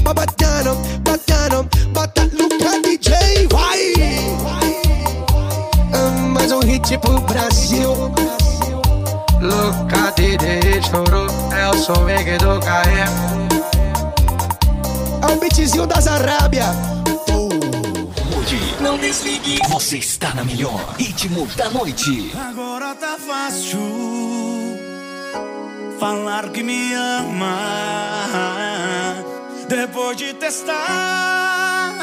botando, 0.03 0.75
botando, 1.03 1.69
bota 1.93 2.23
Luca 2.33 2.81
DJ, 2.81 3.47
vai! 3.49 3.93
Mais 6.33 6.51
um 6.51 6.59
hit 6.59 6.97
pro 6.99 7.19
Brasil. 7.21 7.93
Luca 9.41 10.11
DJ 10.15 10.81
chorou, 10.81 11.28
o 11.79 11.81
som 11.81 11.93
do 11.93 12.59
Caé. 12.59 13.05
É 15.21 15.33
o 15.33 15.39
beatzinho 15.39 15.87
das 15.87 16.07
Arábia. 16.07 16.65
não 18.81 18.97
desligue. 18.97 19.59
Você 19.69 19.97
está 19.97 20.33
na 20.33 20.43
melhor 20.43 20.95
ritmo 20.97 21.47
da 21.55 21.69
noite. 21.69 22.31
Agora 22.37 22.95
tá 22.95 23.17
fácil 23.17 23.79
falar 25.99 26.49
que 26.49 26.63
me 26.63 26.93
ama 26.93 27.57
depois 29.67 30.17
de 30.17 30.33
testar 30.33 31.95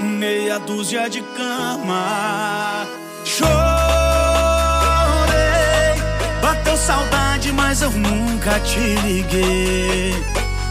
meia 0.00 0.58
dúzia 0.58 1.08
de 1.10 1.20
cama. 1.22 2.86
Chorei, 3.24 3.89
bateu 6.60 6.76
saudade, 6.76 7.50
mas 7.52 7.80
eu 7.82 7.90
nunca 7.90 8.60
te 8.60 8.78
liguei. 8.78 10.14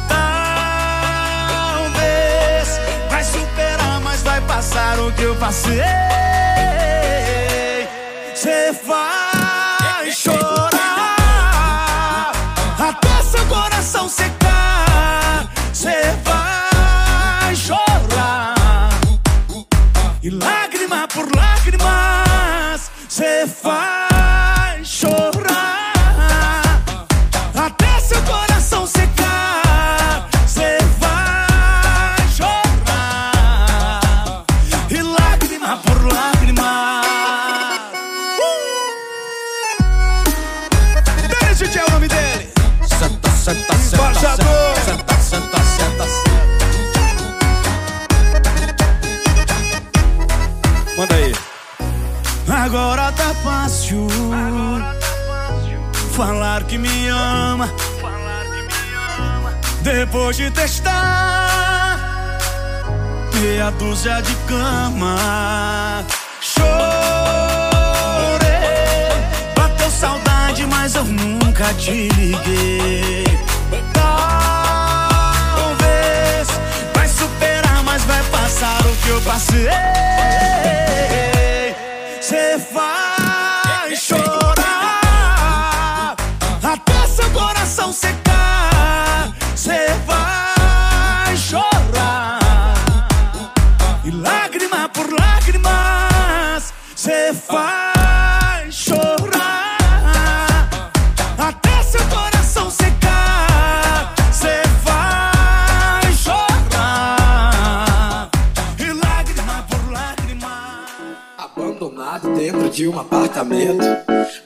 Talvez 0.08 1.90
vai 3.10 3.24
superar, 3.24 4.00
mas 4.02 4.22
vai 4.22 4.40
passar 4.42 5.00
o 5.00 5.12
que 5.14 5.24
eu 5.24 5.36
passei. 5.36 5.82
Cê 8.36 8.72
vai 8.86 10.12
chorar 10.12 10.70
até 12.78 13.24
seu 13.24 13.46
coração 13.48 13.99
Falar 56.60 56.68
que 56.68 56.78
me 56.78 57.08
ama. 57.08 57.74
Depois 59.82 60.36
de 60.36 60.52
testar 60.52 62.38
meia 63.36 63.72
dúzia 63.72 64.22
de 64.22 64.36
cama. 64.48 65.16
Chorei, 66.42 66.68
bateu 69.56 69.90
saudade, 69.90 70.66
mas 70.66 70.96
eu 70.96 71.06
nunca 71.06 71.74
te 71.76 72.10
liguei. 72.10 73.24
Talvez 73.94 75.68
vai 76.94 77.08
superar, 77.08 77.84
mas 77.84 78.04
vai 78.04 78.24
passar 78.24 78.82
o 78.86 78.96
que 78.98 79.10
eu 79.10 79.22
passei. 79.22 79.70
Cê 82.22 82.58
vai 82.74 83.09
seu 87.20 87.30
coração 87.32 87.92
secar. 87.92 89.34
Cê 89.56 89.88
vai 90.06 91.36
chorar 91.36 92.40
e 94.06 94.12
lágrima 94.12 94.88
por 94.90 95.08
lágrimas. 95.20 96.74
Cê 96.96 97.34
vai 97.48 97.89
de 112.80 112.88
um 112.88 112.98
apartamento. 112.98 113.86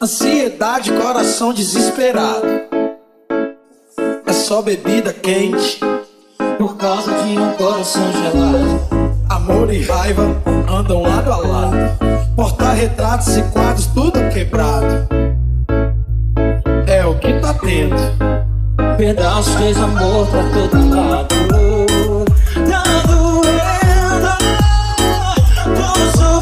Ansiedade, 0.01 0.91
coração 0.91 1.53
desesperado. 1.53 2.47
É 4.26 4.34
só 4.34 4.60
bebida 4.60 5.14
quente. 5.14 5.80
Por 6.57 6.76
causa 6.76 7.11
de 7.11 7.38
um 7.38 7.51
coração 7.51 8.01
gelado. 8.11 8.81
Amor 9.30 9.72
e 9.72 9.84
raiva 9.84 10.35
andam 10.68 11.03
lado 11.03 11.31
a 11.31 11.38
lado. 11.38 11.77
Porta-retratos 12.35 13.38
e 13.38 13.43
quadros, 13.51 13.85
tudo 13.93 14.27
quebrado. 14.34 15.07
É 16.88 17.05
o 17.05 17.14
que 17.19 17.34
tá 17.34 17.53
tendo. 17.53 17.95
Pedaços 18.97 19.55
de 19.55 19.80
amor 19.80 20.26
pra 20.26 20.43
todo 20.49 20.89
lado. 20.89 21.35
Tá 22.68 22.84
doendo, 23.05 23.53
tô 25.76 26.32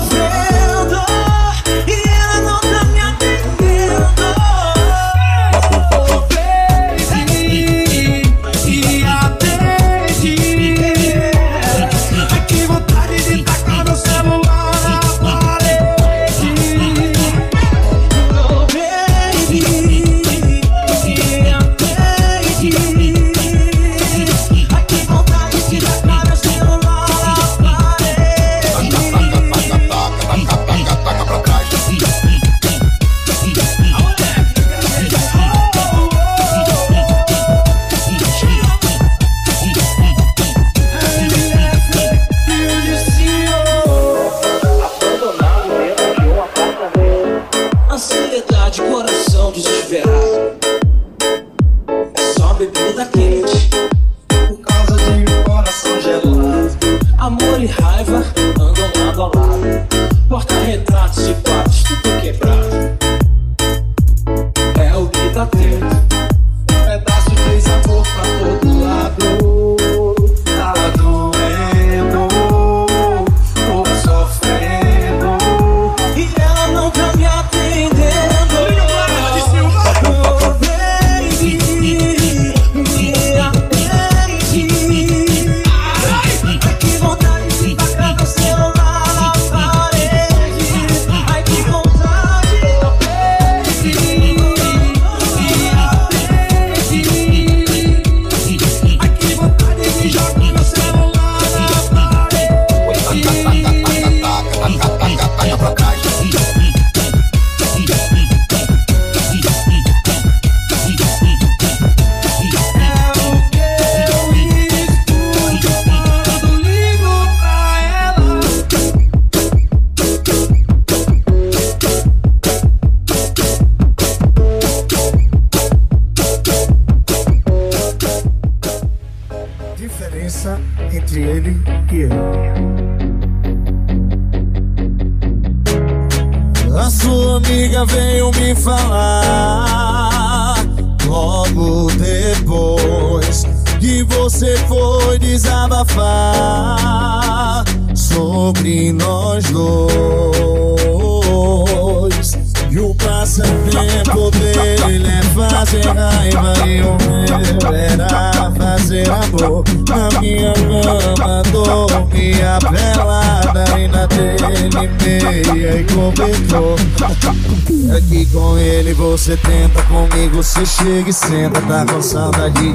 moçada 171.91 172.49
de 172.49 172.70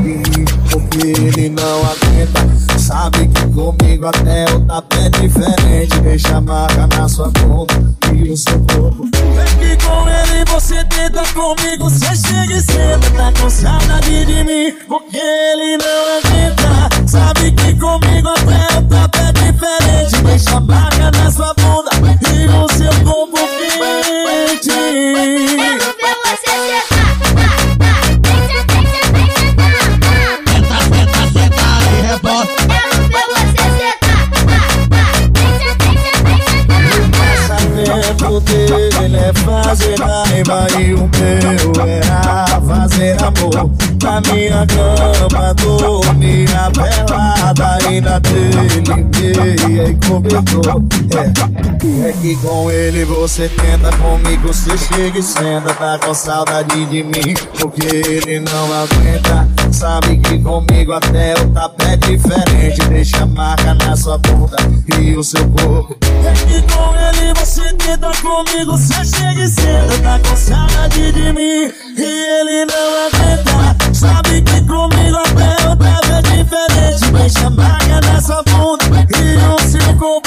que 52.20 52.36
com 52.36 52.70
ele 52.70 53.05
você 53.05 53.48
tenta 53.48 53.90
Comigo. 53.97 54.48
Você 54.48 54.76
chega 54.76 55.18
e 55.18 55.22
senta 55.22 55.74
Tá 55.74 55.98
com 55.98 56.14
saudade 56.14 56.86
de 56.86 57.02
mim 57.02 57.34
Porque 57.59 57.86
ele 57.86 58.40
não 58.40 58.72
aguenta. 58.72 59.48
Sabe 59.72 60.18
que 60.18 60.38
comigo 60.38 60.93
até 60.93 61.34
o 61.34 61.51
tapete 61.51 61.86
é 61.86 61.97
diferente. 61.97 62.80
Deixa 62.88 63.26
marca 63.26 63.74
na 63.74 63.97
sua 63.97 64.18
bunda 64.18 64.56
e 64.98 65.16
o 65.16 65.22
seu 65.22 65.47
corpo. 65.51 65.97
É 66.02 66.32
que 66.32 66.62
com 66.72 66.94
ele 66.94 67.34
você 67.34 67.72
tenta 67.74 68.10
Comigo. 68.22 68.72
Você 68.72 69.05
chega 69.05 69.43
e 69.43 69.48
senta 69.48 69.98
Tá 70.02 70.18
com 70.28 70.36
saudade 70.36 71.12
de 71.12 71.32
mim 71.32 71.72
E 71.97 72.40
ele 72.40 72.66
não 72.66 73.06
aguenta. 73.06 73.94
Sabe 73.94 74.43
que 74.43 74.60
comigo 74.62 75.16
até 75.16 75.68
o 75.68 75.76
tapete 75.76 76.12
é 76.12 76.43
diferente. 76.43 77.12
Deixa 77.12 77.51
marca 77.51 78.01
na 78.01 78.20
sua 78.20 78.43
bunda 78.43 78.84
E 79.18 79.36
o 79.55 79.70
seu 79.70 79.94
corpo. 79.97 80.26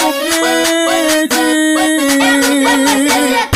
Let's 2.50 3.49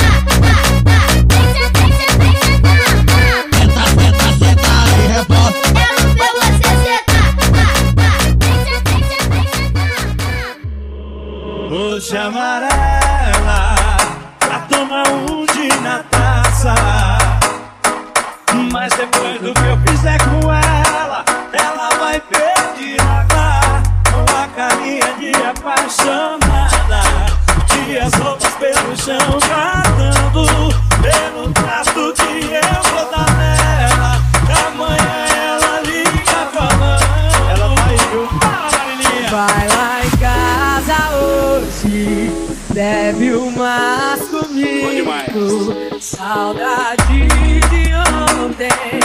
saudade 46.34 47.27
de 47.69 47.93
ontem. 47.93 48.99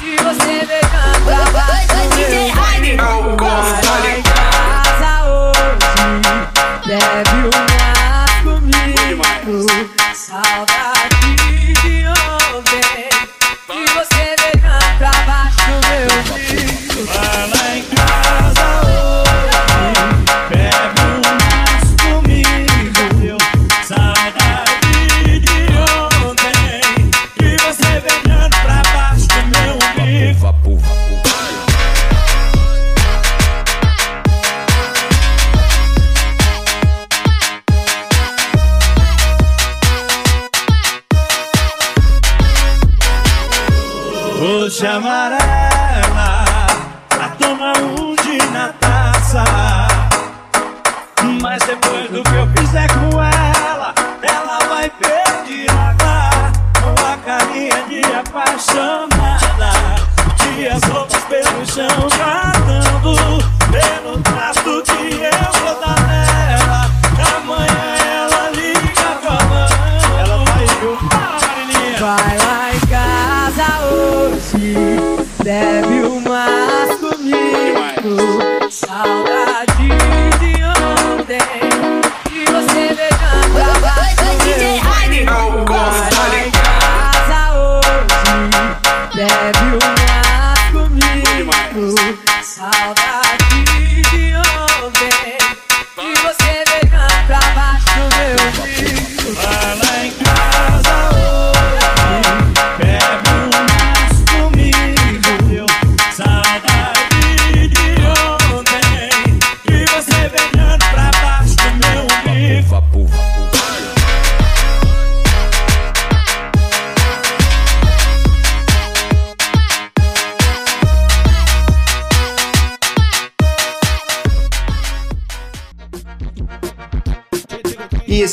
De 0.00 0.16
você 0.16 0.66
beijando 0.66 1.30
a 1.30 1.50
baixa 1.52 1.94
do 1.94 2.16
meu 2.16 2.50
Casa 4.24 5.12
hoje 5.28 6.10
deve 6.84 7.43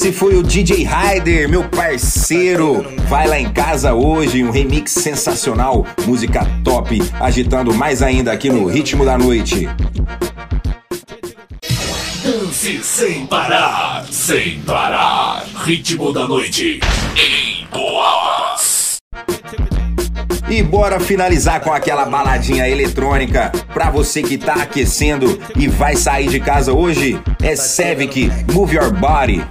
esse 0.02 0.12
foi 0.12 0.36
o 0.36 0.42
DJ 0.42 0.84
Ryder, 0.84 1.48
meu 1.48 1.64
parceiro. 1.64 2.84
Vai 3.08 3.28
lá 3.28 3.40
em 3.40 3.54
casa 3.54 3.94
hoje, 3.94 4.44
um 4.44 4.50
remix 4.50 4.94
sensacional, 4.94 5.86
música 6.08 6.44
top, 6.64 7.00
agitando 7.20 7.72
mais 7.72 8.02
ainda 8.02 8.32
aqui 8.32 8.50
no 8.50 8.66
Ritmo 8.66 9.06
da 9.06 9.16
Noite. 9.16 9.70
Dance 12.24 12.84
sem 12.84 13.28
parar, 13.28 14.04
sem 14.10 14.60
parar. 14.62 15.46
Ritmo 15.64 16.12
da 16.12 16.28
noite 16.28 16.80
em 17.16 17.68
Boas. 17.68 18.98
E 20.50 20.64
bora 20.64 21.00
finalizar 21.00 21.62
com 21.62 21.72
aquela 21.72 22.06
baladinha 22.06 22.68
eletrônica 22.68 23.52
pra 23.72 23.92
você 23.92 24.24
que 24.24 24.38
tá 24.38 24.56
aquecendo 24.56 25.40
e 25.56 25.68
vai 25.68 25.96
sair 25.96 26.28
de 26.28 26.40
casa 26.40 26.74
hoje. 26.74 27.22
É 27.42 27.56
Sevic, 27.56 28.32
Move 28.52 28.76
Your 28.76 28.92
Body. 28.92 29.46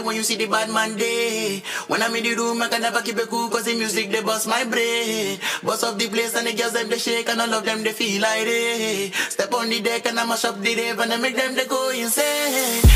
When 0.00 0.16
you 0.16 0.22
see 0.22 0.36
the 0.36 0.46
bad 0.46 0.70
man 0.70 0.96
day. 0.96 1.62
When 1.86 2.02
I'm 2.02 2.14
in 2.14 2.24
the 2.24 2.34
room, 2.34 2.62
I 2.62 2.68
can 2.68 2.82
never 2.82 3.02
keep 3.02 3.16
it 3.16 3.28
cool 3.28 3.48
cause 3.48 3.64
the 3.64 3.74
music 3.74 4.10
they 4.10 4.22
bust 4.22 4.46
my 4.46 4.64
brain. 4.64 5.38
Bust 5.62 5.84
up 5.84 5.98
the 5.98 6.08
place 6.08 6.34
and 6.34 6.46
the 6.46 6.52
girls 6.52 6.72
them 6.72 6.88
they 6.88 6.98
shake 6.98 7.28
and 7.28 7.40
all 7.40 7.54
of 7.54 7.64
them 7.64 7.82
they 7.82 7.92
feel 7.92 8.22
like 8.22 8.44
they. 8.44 9.10
Step 9.28 9.52
on 9.54 9.68
the 9.68 9.80
deck 9.80 10.06
and 10.06 10.18
I 10.18 10.26
mash 10.26 10.44
up 10.44 10.60
the 10.60 10.74
rave 10.74 10.98
and 10.98 11.12
I 11.12 11.16
make 11.16 11.36
them 11.36 11.54
they 11.54 11.66
go 11.66 11.90
insane. 11.90 12.87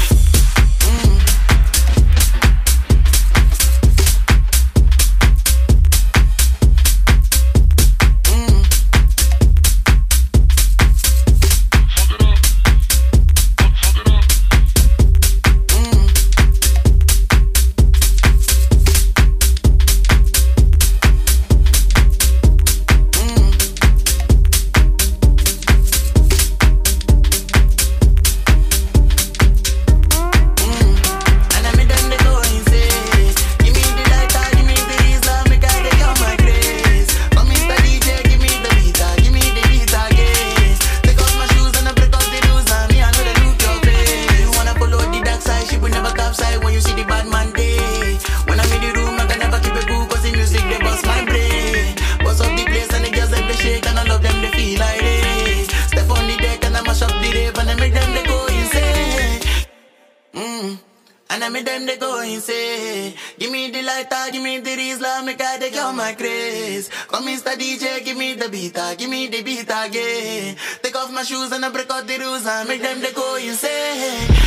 And 61.33 61.43
I 61.43 61.49
make 61.49 61.65
them 61.65 61.87
they 61.87 61.97
go 61.97 62.21
insane. 62.21 63.15
Give 63.39 63.51
me 63.51 63.71
the 63.71 63.81
lighter, 63.83 64.31
give 64.33 64.43
me 64.43 64.59
the 64.59 64.71
Rizla, 64.71 65.25
make 65.25 65.41
I 65.41 65.59
take 65.59 65.77
out 65.77 65.95
my 65.95 66.13
craze. 66.13 66.91
Come 67.09 67.27
Mr. 67.27 67.55
DJ, 67.55 68.05
give 68.05 68.19
me 68.19 68.35
the 68.35 68.51
beat, 68.51 68.77
ah, 68.77 68.95
give 68.99 69.09
me 69.09 69.29
the 69.29 69.43
beat 69.43 69.63
again. 69.65 70.57
Take 70.83 70.95
off 70.95 71.11
my 71.11 71.23
shoes 71.23 71.51
and 71.53 71.65
I 71.65 71.71
break 71.71 71.91
out 71.91 72.07
the 72.07 72.19
rules 72.19 72.47
and 72.47 72.69
make 72.69 72.83
them 72.83 73.01
they 73.01 73.13
go 73.13 73.37
insane. 73.37 74.42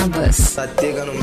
Em 0.00 0.08
Boabas. 0.08 1.19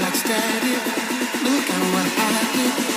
Like 0.00 0.14
static. 0.14 0.82
Look 1.44 1.70
at 1.70 1.82
what 1.92 2.06
happened. 2.06 2.95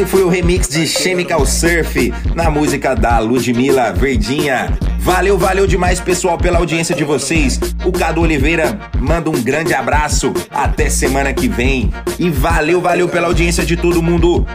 Esse 0.00 0.08
foi 0.08 0.22
o 0.22 0.30
remix 0.30 0.66
de 0.66 0.86
Chemical 0.86 1.44
Surf 1.44 2.10
na 2.34 2.50
música 2.50 2.94
da 2.94 3.18
Ludmilla 3.18 3.92
Verdinha. 3.92 4.78
Valeu, 4.98 5.36
valeu 5.36 5.66
demais, 5.66 6.00
pessoal, 6.00 6.38
pela 6.38 6.56
audiência 6.56 6.94
de 6.94 7.04
vocês. 7.04 7.60
O 7.84 7.92
Cadu 7.92 8.22
Oliveira 8.22 8.78
manda 8.98 9.28
um 9.28 9.42
grande 9.42 9.74
abraço. 9.74 10.32
Até 10.50 10.88
semana 10.88 11.34
que 11.34 11.48
vem. 11.48 11.92
E 12.18 12.30
valeu, 12.30 12.80
valeu 12.80 13.10
pela 13.10 13.26
audiência 13.26 13.62
de 13.62 13.76
todo 13.76 14.02
mundo. 14.02 14.46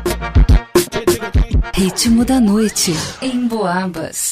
Ritmo 1.76 2.26
da 2.26 2.40
noite 2.40 2.96
em 3.22 3.48
Boabas. 3.48 4.25